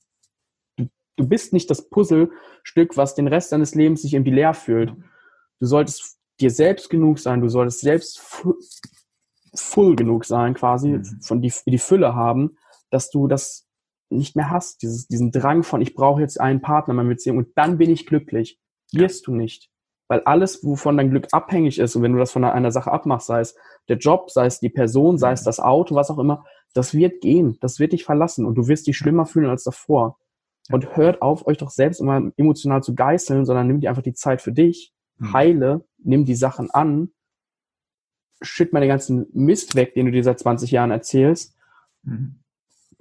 du 1.15 1.27
bist 1.27 1.53
nicht 1.53 1.69
das 1.69 1.89
Puzzlestück, 1.89 2.97
was 2.97 3.15
den 3.15 3.27
Rest 3.27 3.51
deines 3.51 3.75
Lebens 3.75 4.01
sich 4.01 4.13
irgendwie 4.13 4.31
leer 4.31 4.53
fühlt. 4.53 4.93
Du 5.59 5.65
solltest 5.65 6.17
dir 6.39 6.51
selbst 6.51 6.89
genug 6.89 7.19
sein, 7.19 7.41
du 7.41 7.49
solltest 7.49 7.81
selbst 7.81 8.19
full 9.55 9.95
genug 9.95 10.25
sein, 10.25 10.53
quasi, 10.53 10.89
mhm. 10.89 11.21
von 11.21 11.41
die, 11.41 11.53
die 11.67 11.77
Fülle 11.77 12.15
haben, 12.15 12.57
dass 12.89 13.09
du 13.09 13.27
das 13.27 13.67
nicht 14.09 14.35
mehr 14.35 14.49
hast, 14.49 14.81
dieses, 14.81 15.07
diesen 15.07 15.31
Drang 15.31 15.63
von, 15.63 15.81
ich 15.81 15.95
brauche 15.95 16.21
jetzt 16.21 16.39
einen 16.39 16.61
Partner 16.61 16.91
in 16.91 16.97
meiner 16.97 17.09
Beziehung 17.09 17.37
und 17.37 17.49
dann 17.55 17.77
bin 17.77 17.89
ich 17.89 18.05
glücklich. 18.05 18.59
Wirst 18.91 19.27
ja. 19.27 19.31
du 19.31 19.37
nicht. 19.37 19.69
Weil 20.07 20.21
alles, 20.21 20.63
wovon 20.63 20.97
dein 20.97 21.09
Glück 21.09 21.27
abhängig 21.31 21.79
ist, 21.79 21.95
und 21.95 22.03
wenn 22.03 22.13
du 22.13 22.19
das 22.19 22.31
von 22.31 22.43
einer 22.43 22.71
Sache 22.71 22.91
abmachst, 22.91 23.27
sei 23.27 23.39
es 23.39 23.55
der 23.87 23.97
Job, 23.97 24.29
sei 24.29 24.45
es 24.45 24.59
die 24.59 24.69
Person, 24.69 25.17
sei 25.17 25.31
es 25.31 25.41
mhm. 25.41 25.45
das 25.45 25.59
Auto, 25.59 25.95
was 25.95 26.11
auch 26.11 26.19
immer, 26.19 26.45
das 26.73 26.93
wird 26.93 27.21
gehen, 27.21 27.57
das 27.61 27.79
wird 27.79 27.93
dich 27.93 28.03
verlassen 28.03 28.45
und 28.45 28.55
du 28.55 28.67
wirst 28.67 28.87
dich 28.87 28.97
schlimmer 28.97 29.25
fühlen 29.25 29.49
als 29.49 29.63
davor. 29.63 30.19
Und 30.69 30.95
hört 30.95 31.21
auf, 31.21 31.45
euch 31.45 31.57
doch 31.57 31.69
selbst 31.69 31.99
immer 31.99 32.31
emotional 32.37 32.81
zu 32.81 32.95
geißeln, 32.95 33.45
sondern 33.45 33.67
nimmt 33.67 33.83
dir 33.83 33.89
einfach 33.89 34.01
die 34.01 34.13
Zeit 34.13 34.41
für 34.41 34.53
dich, 34.53 34.93
mhm. 35.17 35.33
heile, 35.33 35.85
nimm 35.97 36.25
die 36.25 36.35
Sachen 36.35 36.71
an, 36.71 37.09
schütt 38.41 38.73
mal 38.73 38.79
den 38.79 38.89
ganzen 38.89 39.27
Mist 39.33 39.75
weg, 39.75 39.93
den 39.93 40.05
du 40.05 40.11
dir 40.11 40.23
seit 40.23 40.39
20 40.39 40.71
Jahren 40.71 40.91
erzählst. 40.91 41.55
Mhm. 42.03 42.39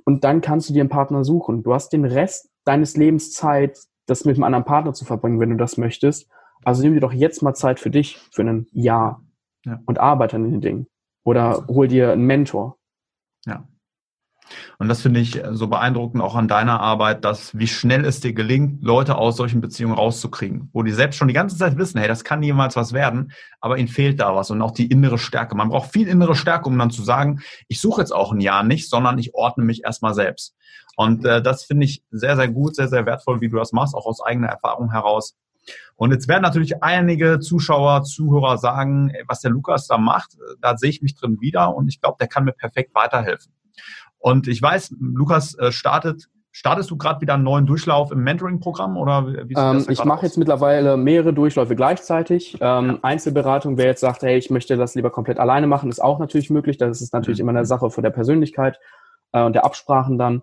Und 0.04 0.24
dann 0.24 0.40
kannst 0.40 0.68
du 0.68 0.72
dir 0.72 0.80
einen 0.80 0.88
Partner 0.88 1.24
suchen. 1.24 1.62
Du 1.62 1.72
hast 1.72 1.92
den 1.92 2.04
Rest 2.04 2.50
deines 2.64 2.96
Lebens 2.96 3.32
Zeit, 3.32 3.78
das 4.06 4.24
mit 4.24 4.36
einem 4.36 4.44
anderen 4.44 4.64
Partner 4.64 4.94
zu 4.94 5.04
verbringen, 5.04 5.38
wenn 5.38 5.50
du 5.50 5.56
das 5.56 5.76
möchtest. 5.76 6.28
Also 6.64 6.82
nimm 6.82 6.94
dir 6.94 7.00
doch 7.00 7.12
jetzt 7.12 7.42
mal 7.42 7.54
Zeit 7.54 7.80
für 7.80 7.90
dich, 7.90 8.18
für 8.32 8.42
ein 8.42 8.66
Jahr. 8.72 9.24
Ja. 9.64 9.80
Und 9.86 10.00
arbeite 10.00 10.36
an 10.36 10.50
den 10.50 10.60
Dingen. 10.60 10.86
Oder 11.24 11.66
hol 11.68 11.86
dir 11.86 12.12
einen 12.12 12.26
Mentor. 12.26 12.78
Ja. 13.46 13.68
Und 14.78 14.88
das 14.88 15.02
finde 15.02 15.20
ich 15.20 15.42
so 15.52 15.68
beeindruckend 15.68 16.22
auch 16.22 16.34
an 16.34 16.48
deiner 16.48 16.80
Arbeit, 16.80 17.24
dass 17.24 17.56
wie 17.56 17.66
schnell 17.66 18.04
es 18.04 18.20
dir 18.20 18.32
gelingt, 18.32 18.82
Leute 18.82 19.16
aus 19.16 19.36
solchen 19.36 19.60
Beziehungen 19.60 19.94
rauszukriegen, 19.94 20.70
wo 20.72 20.82
die 20.82 20.92
selbst 20.92 21.16
schon 21.16 21.28
die 21.28 21.34
ganze 21.34 21.56
Zeit 21.56 21.76
wissen, 21.76 21.98
hey, 21.98 22.08
das 22.08 22.24
kann 22.24 22.40
niemals 22.40 22.76
was 22.76 22.92
werden, 22.92 23.32
aber 23.60 23.78
ihnen 23.78 23.88
fehlt 23.88 24.20
da 24.20 24.34
was 24.34 24.50
und 24.50 24.62
auch 24.62 24.72
die 24.72 24.86
innere 24.86 25.18
Stärke. 25.18 25.54
Man 25.54 25.68
braucht 25.68 25.92
viel 25.92 26.08
innere 26.08 26.34
Stärke, 26.34 26.68
um 26.68 26.78
dann 26.78 26.90
zu 26.90 27.02
sagen, 27.02 27.40
ich 27.68 27.80
suche 27.80 28.00
jetzt 28.00 28.12
auch 28.12 28.32
ein 28.32 28.40
Jahr 28.40 28.62
nicht, 28.62 28.88
sondern 28.88 29.18
ich 29.18 29.34
ordne 29.34 29.64
mich 29.64 29.84
erstmal 29.84 30.14
selbst. 30.14 30.54
Und 30.96 31.24
äh, 31.24 31.42
das 31.42 31.64
finde 31.64 31.86
ich 31.86 32.02
sehr, 32.10 32.36
sehr 32.36 32.48
gut, 32.48 32.76
sehr, 32.76 32.88
sehr 32.88 33.06
wertvoll, 33.06 33.40
wie 33.40 33.48
du 33.48 33.56
das 33.56 33.72
machst, 33.72 33.94
auch 33.94 34.06
aus 34.06 34.22
eigener 34.22 34.48
Erfahrung 34.48 34.90
heraus. 34.90 35.36
Und 35.96 36.10
jetzt 36.10 36.28
werden 36.28 36.42
natürlich 36.42 36.82
einige 36.82 37.38
Zuschauer, 37.40 38.02
Zuhörer 38.02 38.58
sagen, 38.58 39.12
was 39.28 39.40
der 39.40 39.52
Lukas 39.52 39.86
da 39.86 39.98
macht, 39.98 40.36
da 40.60 40.76
sehe 40.76 40.90
ich 40.90 41.02
mich 41.02 41.14
drin 41.14 41.40
wieder 41.40 41.74
und 41.74 41.88
ich 41.88 42.00
glaube, 42.00 42.16
der 42.18 42.28
kann 42.28 42.44
mir 42.44 42.52
perfekt 42.52 42.94
weiterhelfen. 42.94 43.52
Und 44.22 44.48
ich 44.48 44.62
weiß, 44.62 44.94
Lukas 44.98 45.54
äh, 45.58 45.72
startet 45.72 46.28
Startest 46.54 46.90
du 46.90 46.98
gerade 46.98 47.22
wieder 47.22 47.32
einen 47.34 47.44
neuen 47.44 47.64
Durchlauf 47.64 48.12
im 48.12 48.22
Mentoring-Programm 48.24 48.98
oder 48.98 49.26
wie 49.48 49.54
ähm, 49.56 49.86
Ich 49.88 50.04
mache 50.04 50.26
jetzt 50.26 50.36
mittlerweile 50.36 50.98
mehrere 50.98 51.32
Durchläufe 51.32 51.74
gleichzeitig. 51.74 52.58
Ähm, 52.60 52.86
ja. 52.86 52.98
Einzelberatung, 53.00 53.78
wer 53.78 53.86
jetzt 53.86 54.02
sagt, 54.02 54.20
hey, 54.20 54.36
ich 54.36 54.50
möchte 54.50 54.76
das 54.76 54.94
lieber 54.94 55.08
komplett 55.08 55.38
alleine 55.38 55.66
machen, 55.66 55.88
ist 55.88 56.02
auch 56.02 56.18
natürlich 56.18 56.50
möglich. 56.50 56.76
Das 56.76 57.00
ist 57.00 57.14
natürlich 57.14 57.38
mhm. 57.38 57.48
immer 57.48 57.58
eine 57.58 57.64
Sache 57.64 57.88
von 57.88 58.04
der 58.04 58.10
Persönlichkeit 58.10 58.78
äh, 59.32 59.42
und 59.42 59.54
der 59.54 59.64
Absprachen 59.64 60.18
dann. 60.18 60.42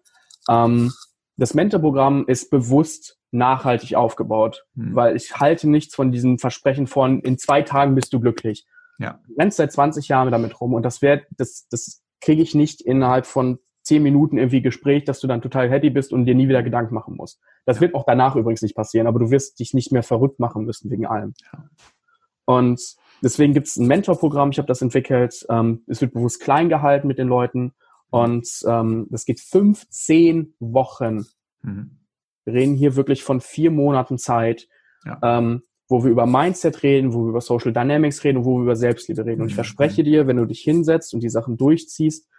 Ähm, 0.49 0.91
das 1.37 1.53
Mentorprogramm 1.53 2.25
ist 2.25 2.49
bewusst 2.49 3.19
nachhaltig 3.29 3.93
aufgebaut, 3.93 4.65
mhm. 4.73 4.95
weil 4.95 5.15
ich 5.15 5.35
halte 5.39 5.69
nichts 5.69 5.93
von 5.93 6.11
diesem 6.11 6.39
Versprechen 6.39 6.87
von, 6.87 7.19
in 7.19 7.37
zwei 7.37 7.61
Tagen 7.61 7.93
bist 7.93 8.11
du 8.13 8.19
glücklich. 8.19 8.65
Ja. 8.97 9.19
Du 9.27 9.35
rennst 9.35 9.57
seit 9.57 9.71
20 9.71 10.07
Jahren 10.07 10.31
damit 10.31 10.59
rum 10.59 10.73
und 10.73 10.81
das 10.81 11.03
wird, 11.03 11.27
das, 11.37 11.67
das 11.69 12.01
kriege 12.19 12.41
ich 12.41 12.55
nicht 12.55 12.81
innerhalb 12.81 13.27
von 13.27 13.59
zehn 13.89 14.03
Minuten 14.03 14.37
irgendwie 14.37 14.61
Gespräch, 14.61 15.03
dass 15.03 15.19
du 15.19 15.25
dann 15.25 15.41
total 15.41 15.67
happy 15.67 15.89
bist 15.89 16.13
und 16.13 16.25
dir 16.25 16.35
nie 16.35 16.47
wieder 16.47 16.61
Gedanken 16.61 16.93
machen 16.93 17.15
musst. 17.17 17.41
Das 17.65 17.81
wird 17.81 17.95
auch 17.95 18.05
danach 18.05 18.35
übrigens 18.35 18.61
nicht 18.61 18.75
passieren, 18.75 19.07
aber 19.07 19.17
du 19.17 19.31
wirst 19.31 19.59
dich 19.59 19.73
nicht 19.73 19.91
mehr 19.91 20.03
verrückt 20.03 20.39
machen 20.39 20.63
müssen 20.63 20.91
wegen 20.91 21.07
allem. 21.07 21.33
Und 22.45 22.95
deswegen 23.23 23.53
gibt 23.53 23.65
es 23.65 23.77
ein 23.77 23.87
Mentorprogramm, 23.87 24.51
ich 24.51 24.59
habe 24.59 24.67
das 24.67 24.83
entwickelt. 24.83 25.43
Ähm, 25.49 25.81
es 25.87 26.01
wird 26.01 26.13
bewusst 26.13 26.39
klein 26.39 26.69
gehalten 26.69 27.07
mit 27.07 27.17
den 27.17 27.27
Leuten 27.27 27.73
und 28.11 28.47
ähm, 28.67 29.07
das 29.09 29.25
geht 29.25 29.39
15 29.39 30.53
Wochen. 30.59 31.25
Mhm. 31.63 31.97
Wir 32.45 32.53
reden 32.53 32.75
hier 32.75 32.95
wirklich 32.95 33.23
von 33.23 33.41
vier 33.41 33.71
Monaten 33.71 34.19
Zeit, 34.19 34.67
ja. 35.03 35.19
ähm, 35.23 35.63
wo 35.87 36.03
wir 36.03 36.11
über 36.11 36.27
Mindset 36.27 36.83
reden, 36.83 37.13
wo 37.13 37.23
wir 37.23 37.29
über 37.29 37.41
Social 37.41 37.73
Dynamics 37.73 38.23
reden 38.23 38.37
und 38.37 38.45
wo 38.45 38.57
wir 38.57 38.63
über 38.63 38.75
Selbstliebe 38.75 39.25
reden. 39.25 39.41
Und 39.41 39.47
ich 39.47 39.53
mhm. 39.53 39.63
verspreche 39.63 40.03
dir, 40.03 40.27
wenn 40.27 40.37
du 40.37 40.45
dich 40.45 40.61
hinsetzt 40.61 41.15
und 41.15 41.21
die 41.21 41.29
Sachen 41.29 41.57
durchziehst, 41.57 42.29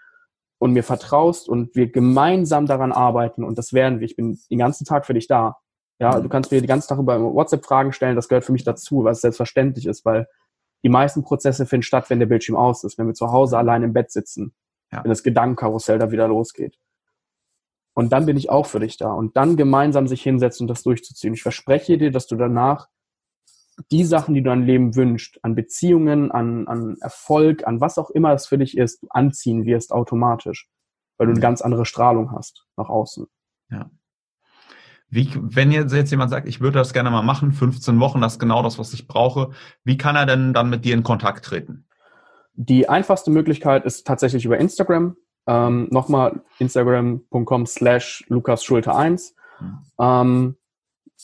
und 0.60 0.74
mir 0.74 0.84
vertraust 0.84 1.48
und 1.48 1.74
wir 1.74 1.90
gemeinsam 1.90 2.66
daran 2.66 2.92
arbeiten 2.92 3.44
und 3.44 3.56
das 3.56 3.72
werden 3.72 3.98
wir. 3.98 4.04
Ich 4.04 4.14
bin 4.14 4.38
den 4.50 4.58
ganzen 4.58 4.84
Tag 4.84 5.06
für 5.06 5.14
dich 5.14 5.26
da. 5.26 5.56
Ja, 5.98 6.20
du 6.20 6.28
kannst 6.28 6.52
mir 6.52 6.60
den 6.60 6.68
ganzen 6.68 6.88
Tag 6.88 6.98
über 6.98 7.18
WhatsApp 7.18 7.64
Fragen 7.64 7.92
stellen, 7.92 8.14
das 8.14 8.28
gehört 8.28 8.44
für 8.44 8.52
mich 8.52 8.62
dazu, 8.62 9.02
was 9.04 9.22
selbstverständlich 9.22 9.86
ist, 9.86 10.04
weil 10.04 10.28
die 10.82 10.90
meisten 10.90 11.22
Prozesse 11.22 11.64
finden 11.64 11.82
statt, 11.82 12.10
wenn 12.10 12.18
der 12.18 12.26
Bildschirm 12.26 12.56
aus 12.56 12.84
ist, 12.84 12.98
wenn 12.98 13.06
wir 13.06 13.14
zu 13.14 13.32
Hause 13.32 13.56
allein 13.56 13.82
im 13.82 13.94
Bett 13.94 14.12
sitzen, 14.12 14.52
ja. 14.92 15.02
wenn 15.02 15.08
das 15.08 15.22
Gedankenkarussell 15.22 15.98
da 15.98 16.10
wieder 16.10 16.28
losgeht. 16.28 16.78
Und 17.94 18.12
dann 18.12 18.26
bin 18.26 18.36
ich 18.36 18.50
auch 18.50 18.66
für 18.66 18.80
dich 18.80 18.98
da 18.98 19.12
und 19.12 19.36
dann 19.38 19.56
gemeinsam 19.56 20.08
sich 20.08 20.22
hinsetzen 20.22 20.64
und 20.64 20.68
das 20.68 20.82
durchzuziehen. 20.82 21.32
Ich 21.32 21.42
verspreche 21.42 21.96
dir, 21.96 22.10
dass 22.10 22.26
du 22.26 22.36
danach 22.36 22.88
die 23.90 24.04
Sachen, 24.04 24.34
die 24.34 24.42
du 24.42 24.50
an 24.50 24.64
Leben 24.64 24.94
wünschst, 24.94 25.38
an 25.42 25.54
Beziehungen, 25.54 26.30
an, 26.30 26.66
an 26.68 26.96
Erfolg, 27.00 27.66
an 27.66 27.80
was 27.80 27.98
auch 27.98 28.10
immer 28.10 28.32
es 28.32 28.46
für 28.46 28.58
dich 28.58 28.76
ist, 28.76 29.04
anziehen 29.10 29.64
wirst 29.64 29.92
automatisch, 29.92 30.68
weil 31.18 31.26
du 31.26 31.32
eine 31.32 31.40
ganz 31.40 31.62
andere 31.62 31.86
Strahlung 31.86 32.32
hast 32.32 32.66
nach 32.76 32.88
außen. 32.88 33.26
Ja. 33.70 33.90
Wie, 35.08 35.28
wenn 35.34 35.72
jetzt, 35.72 35.92
jetzt 35.92 36.10
jemand 36.12 36.30
sagt, 36.30 36.48
ich 36.48 36.60
würde 36.60 36.78
das 36.78 36.92
gerne 36.92 37.10
mal 37.10 37.22
machen, 37.22 37.52
15 37.52 37.98
Wochen, 37.98 38.20
das 38.20 38.34
ist 38.34 38.38
genau 38.38 38.62
das, 38.62 38.78
was 38.78 38.92
ich 38.94 39.08
brauche, 39.08 39.50
wie 39.82 39.98
kann 39.98 40.14
er 40.14 40.26
denn 40.26 40.52
dann 40.52 40.70
mit 40.70 40.84
dir 40.84 40.94
in 40.94 41.02
Kontakt 41.02 41.44
treten? 41.44 41.88
Die 42.54 42.88
einfachste 42.88 43.30
Möglichkeit 43.30 43.84
ist 43.84 44.06
tatsächlich 44.06 44.44
über 44.44 44.58
Instagram. 44.58 45.16
Ähm, 45.46 45.88
Nochmal 45.90 46.42
instagram.com 46.58 47.66
slash 47.66 48.24
lukasschulte1. 48.28 49.32
Mhm. 49.60 49.78
Ähm, 49.98 50.56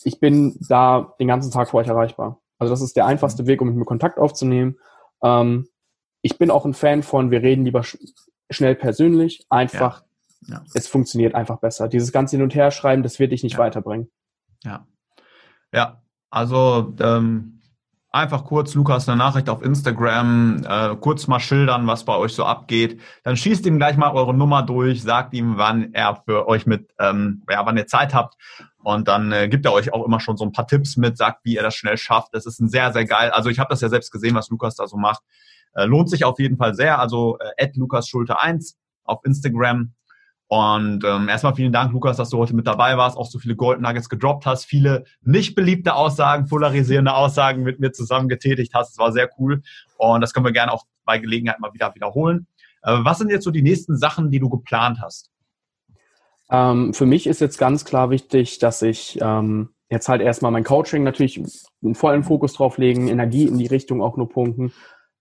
ich 0.02 0.18
bin 0.18 0.57
da 0.68 1.14
den 1.20 1.28
ganzen 1.28 1.52
Tag 1.52 1.70
für 1.70 1.76
euch 1.76 1.88
erreichbar. 1.88 2.40
Also 2.59 2.72
das 2.72 2.80
ist 2.80 2.96
der 2.96 3.07
einfachste 3.07 3.42
mhm. 3.42 3.46
Weg, 3.46 3.61
um 3.61 3.68
mit 3.68 3.76
mir 3.76 3.84
Kontakt 3.84 4.18
aufzunehmen. 4.18 4.76
Ähm, 5.22 5.68
ich 6.22 6.38
bin 6.38 6.50
auch 6.50 6.64
ein 6.64 6.74
Fan 6.74 7.02
von, 7.02 7.30
wir 7.30 7.42
reden 7.42 7.64
lieber 7.64 7.82
sch 7.82 7.98
schnell 8.48 8.76
persönlich, 8.76 9.44
einfach, 9.50 10.04
ja. 10.46 10.59
Ja. 10.59 10.64
es 10.74 10.86
funktioniert 10.86 11.34
einfach 11.34 11.59
besser. 11.59 11.88
Dieses 11.88 12.12
ganze 12.12 12.36
Hin- 12.36 12.44
und 12.44 12.54
Herschreiben, 12.54 13.02
das 13.02 13.18
wird 13.18 13.32
dich 13.32 13.42
nicht 13.42 13.54
ja. 13.54 13.59
weiterbringen. 13.59 14.09
Ja. 14.62 14.86
Ja, 15.72 16.02
also 16.30 16.94
ähm, 17.00 17.61
einfach 18.16 18.44
kurz 18.44 18.74
Lukas 18.74 19.09
eine 19.09 19.18
Nachricht 19.18 19.48
auf 19.48 19.62
Instagram, 19.62 20.64
äh, 20.66 20.96
kurz 20.96 21.26
mal 21.26 21.40
schildern, 21.40 21.86
was 21.86 22.04
bei 22.04 22.16
euch 22.16 22.34
so 22.34 22.44
abgeht. 22.44 23.00
Dann 23.24 23.36
schießt 23.36 23.66
ihm 23.66 23.78
gleich 23.78 23.96
mal 23.96 24.12
eure 24.12 24.32
Nummer 24.32 24.62
durch, 24.62 25.02
sagt 25.02 25.34
ihm, 25.34 25.59
wann 25.59 25.92
er 25.92 26.22
für 26.24 26.48
euch 26.48 26.66
mit, 26.66 26.94
ähm, 26.98 27.42
ja, 27.50 27.66
wann 27.66 27.76
ihr 27.76 27.86
Zeit 27.86 28.14
habt 28.14 28.36
und 28.87 29.09
dann 29.09 29.32
äh, 29.32 29.49
gibt 29.49 29.66
er 29.66 29.72
euch 29.72 29.93
auch 29.93 30.07
immer 30.07 30.20
schon 30.20 30.37
so 30.37 30.45
ein 30.45 30.53
paar 30.53 30.68
Tipps 30.68 30.97
mit, 30.97 31.16
sagt, 31.16 31.45
wie 31.45 31.57
ihr 31.57 31.62
das 31.64 31.74
schnell 31.74 31.99
schafft. 31.99 32.32
Das 32.34 32.47
ist 32.47 32.61
ein 32.61 32.68
sehr, 32.68 32.93
sehr 32.93 33.05
geil. 33.05 33.30
Also 33.30 33.51
ich 33.51 33.59
habe 33.59 33.68
das 33.68 33.80
ja 33.80 33.89
selbst 33.89 34.12
gesehen, 34.12 34.37
was 34.37 34.49
Lukas 34.49 34.76
da 34.76 34.87
so 34.87 34.97
macht. 34.97 35.24
Äh, 35.74 35.87
lohnt 35.87 36.09
sich 36.09 36.24
auf 36.24 36.39
jeden 36.39 36.57
Fall 36.57 36.72
sehr. 36.72 37.01
Also 37.01 37.37
äh, 37.57 37.68
Lukas 37.74 38.07
Schulte 38.07 38.41
1 38.41 38.78
auf 39.03 39.24
Instagram. 39.24 39.93
Und 40.47 41.03
ähm, 41.05 41.28
erstmal 41.28 41.57
vielen 41.57 41.72
Dank, 41.72 41.93
Lukas, 41.95 42.16
dass 42.16 42.30
du 42.30 42.39
heute 42.39 42.55
mit 42.55 42.68
dabei 42.68 42.97
warst, 42.97 43.16
auch 43.16 43.28
so 43.28 43.41
viele 43.41 43.57
Gold 43.57 43.80
Nuggets 43.80 44.09
gedroppt 44.09 44.47
hast, 44.47 44.66
viele 44.66 45.03
nicht 45.20 45.57
beliebte 45.57 45.97
Aussagen, 45.97 46.47
polarisierende 46.47 47.12
Aussagen 47.12 47.64
mit 47.64 47.80
mir 47.80 47.91
zusammen 47.91 48.28
getätigt 48.28 48.72
hast. 48.72 48.91
Das 48.91 48.99
war 48.99 49.11
sehr 49.11 49.28
cool. 49.41 49.62
Und 49.97 50.20
das 50.20 50.32
können 50.32 50.47
wir 50.47 50.53
gerne 50.53 50.70
auch 50.70 50.84
bei 51.05 51.18
Gelegenheit 51.18 51.59
mal 51.59 51.74
wieder 51.74 51.93
wiederholen. 51.97 52.47
Äh, 52.82 52.99
was 53.01 53.18
sind 53.18 53.30
jetzt 53.30 53.43
so 53.43 53.51
die 53.51 53.62
nächsten 53.62 53.97
Sachen, 53.97 54.30
die 54.30 54.39
du 54.39 54.49
geplant 54.49 55.01
hast? 55.03 55.32
Ähm, 56.51 56.94
für 56.94 57.07
mich 57.07 57.26
ist 57.26 57.40
jetzt 57.40 57.59
ganz 57.59 57.84
klar 57.84 58.11
wichtig, 58.11 58.59
dass 58.59 58.82
ich 58.82 59.18
ähm, 59.20 59.70
jetzt 59.90 60.09
halt 60.09 60.22
erstmal 60.22 60.53
mein 60.53 60.64
Coaching 60.64 61.03
natürlich 61.03 61.42
einen 61.82 61.94
vollen 61.94 62.24
Fokus 62.24 62.55
drauf 62.55 62.78
legen, 62.78 63.09
Energie 63.09 63.44
in 63.44 63.59
die 63.59 63.66
Richtung 63.66 64.03
auch 64.03 64.16
nur 64.16 64.28
punkten. 64.28 64.72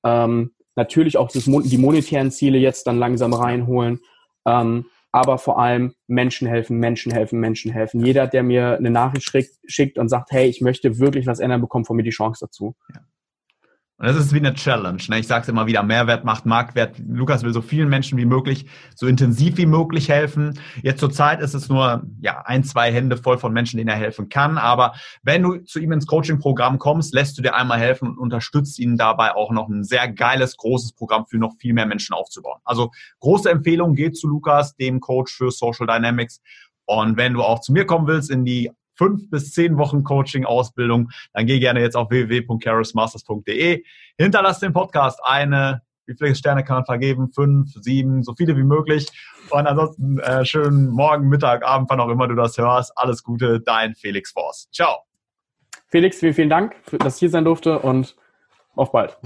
Ähm, 0.03 0.51
natürlich 0.75 1.17
auch 1.17 1.31
das, 1.31 1.45
die 1.45 1.77
monetären 1.77 2.31
Ziele 2.31 2.57
jetzt 2.57 2.87
dann 2.87 2.97
langsam 2.97 3.33
reinholen. 3.33 4.01
Ähm, 4.45 4.85
aber 5.11 5.37
vor 5.37 5.59
allem 5.59 5.95
Menschen 6.07 6.45
helfen, 6.45 6.77
Menschen 6.77 7.11
helfen, 7.11 7.39
Menschen 7.39 7.71
helfen. 7.71 8.05
Jeder, 8.05 8.27
der 8.27 8.43
mir 8.43 8.75
eine 8.77 8.91
Nachricht 8.91 9.31
schickt 9.65 9.97
und 9.97 10.09
sagt, 10.09 10.31
hey, 10.31 10.49
ich 10.49 10.59
möchte 10.59 10.99
wirklich 10.99 11.25
was 11.25 11.39
ändern, 11.39 11.61
bekommt 11.61 11.87
von 11.87 11.95
mir 11.95 12.03
die 12.03 12.09
Chance 12.09 12.45
dazu. 12.45 12.75
Ja. 12.93 12.99
Und 13.97 14.07
das 14.07 14.17
ist 14.17 14.33
wie 14.33 14.39
eine 14.39 14.53
Challenge. 14.53 15.01
Ne? 15.07 15.19
Ich 15.19 15.27
sage 15.27 15.43
es 15.43 15.47
immer 15.47 15.67
wieder, 15.67 15.81
Mehrwert 15.81 16.25
macht 16.25 16.45
Marktwert. 16.45 16.99
Lukas 16.99 17.43
will 17.43 17.53
so 17.53 17.61
vielen 17.61 17.87
Menschen 17.87 18.17
wie 18.17 18.25
möglich, 18.25 18.65
so 18.93 19.07
intensiv 19.07 19.55
wie 19.55 19.65
möglich 19.65 20.09
helfen. 20.09 20.59
Jetzt 20.83 20.99
zur 20.99 21.11
Zeit 21.11 21.39
ist 21.39 21.53
es 21.53 21.69
nur 21.69 22.03
ja, 22.19 22.41
ein, 22.41 22.65
zwei 22.65 22.91
Hände 22.91 23.15
voll 23.15 23.37
von 23.37 23.53
Menschen, 23.53 23.77
denen 23.77 23.89
er 23.89 23.95
helfen 23.95 24.27
kann. 24.27 24.57
Aber 24.57 24.95
wenn 25.23 25.43
du 25.43 25.59
zu 25.59 25.79
ihm 25.79 25.93
ins 25.93 26.07
Coaching-Programm 26.07 26.77
kommst, 26.77 27.13
lässt 27.13 27.37
du 27.37 27.41
dir 27.41 27.55
einmal 27.55 27.79
helfen 27.79 28.09
und 28.09 28.17
unterstützt 28.17 28.79
ihn 28.79 28.97
dabei 28.97 29.33
auch 29.33 29.51
noch 29.51 29.69
ein 29.69 29.85
sehr 29.85 30.11
geiles, 30.11 30.57
großes 30.57 30.91
Programm 30.91 31.25
für 31.25 31.37
noch 31.37 31.55
viel 31.57 31.73
mehr 31.73 31.85
Menschen 31.85 32.13
aufzubauen. 32.13 32.59
Also 32.65 32.91
große 33.21 33.49
Empfehlung 33.49 33.95
geht 33.95 34.17
zu 34.17 34.27
Lukas, 34.27 34.75
dem 34.75 34.99
Coach 34.99 35.33
für 35.33 35.51
Social 35.51 35.87
Dynamics. 35.87 36.41
Und 36.83 37.15
wenn 37.15 37.33
du 37.33 37.43
auch 37.43 37.61
zu 37.61 37.71
mir 37.71 37.85
kommen 37.85 38.07
willst 38.07 38.29
in 38.29 38.43
die 38.43 38.71
fünf 38.95 39.29
bis 39.29 39.51
zehn 39.51 39.77
Wochen 39.77 40.03
Coaching-Ausbildung, 40.03 41.09
dann 41.33 41.45
geh 41.45 41.59
gerne 41.59 41.81
jetzt 41.81 41.95
auf 41.95 42.09
www.carosmasters.de. 42.09 43.83
Hinterlass 44.17 44.59
den 44.59 44.73
Podcast 44.73 45.19
eine, 45.23 45.81
wie 46.05 46.15
viele 46.17 46.35
Sterne 46.35 46.63
kann 46.63 46.77
man 46.77 46.85
vergeben? 46.85 47.31
Fünf, 47.31 47.73
sieben, 47.73 48.23
so 48.23 48.33
viele 48.35 48.55
wie 48.55 48.63
möglich. 48.63 49.07
Und 49.49 49.67
ansonsten 49.67 50.19
äh, 50.19 50.45
schönen 50.45 50.89
Morgen, 50.89 51.29
Mittag, 51.29 51.65
Abend, 51.65 51.89
wann 51.89 51.99
auch 51.99 52.09
immer 52.09 52.27
du 52.27 52.35
das 52.35 52.57
hörst. 52.57 52.91
Alles 52.95 53.23
Gute, 53.23 53.59
dein 53.59 53.95
Felix 53.95 54.31
Forst. 54.31 54.73
Ciao. 54.73 55.03
Felix, 55.87 56.19
vielen, 56.19 56.33
vielen 56.33 56.49
Dank, 56.49 56.75
dass 56.99 57.15
ich 57.15 57.19
hier 57.21 57.29
sein 57.29 57.45
durfte 57.45 57.79
und 57.79 58.15
auf 58.75 58.91
bald. 58.91 59.17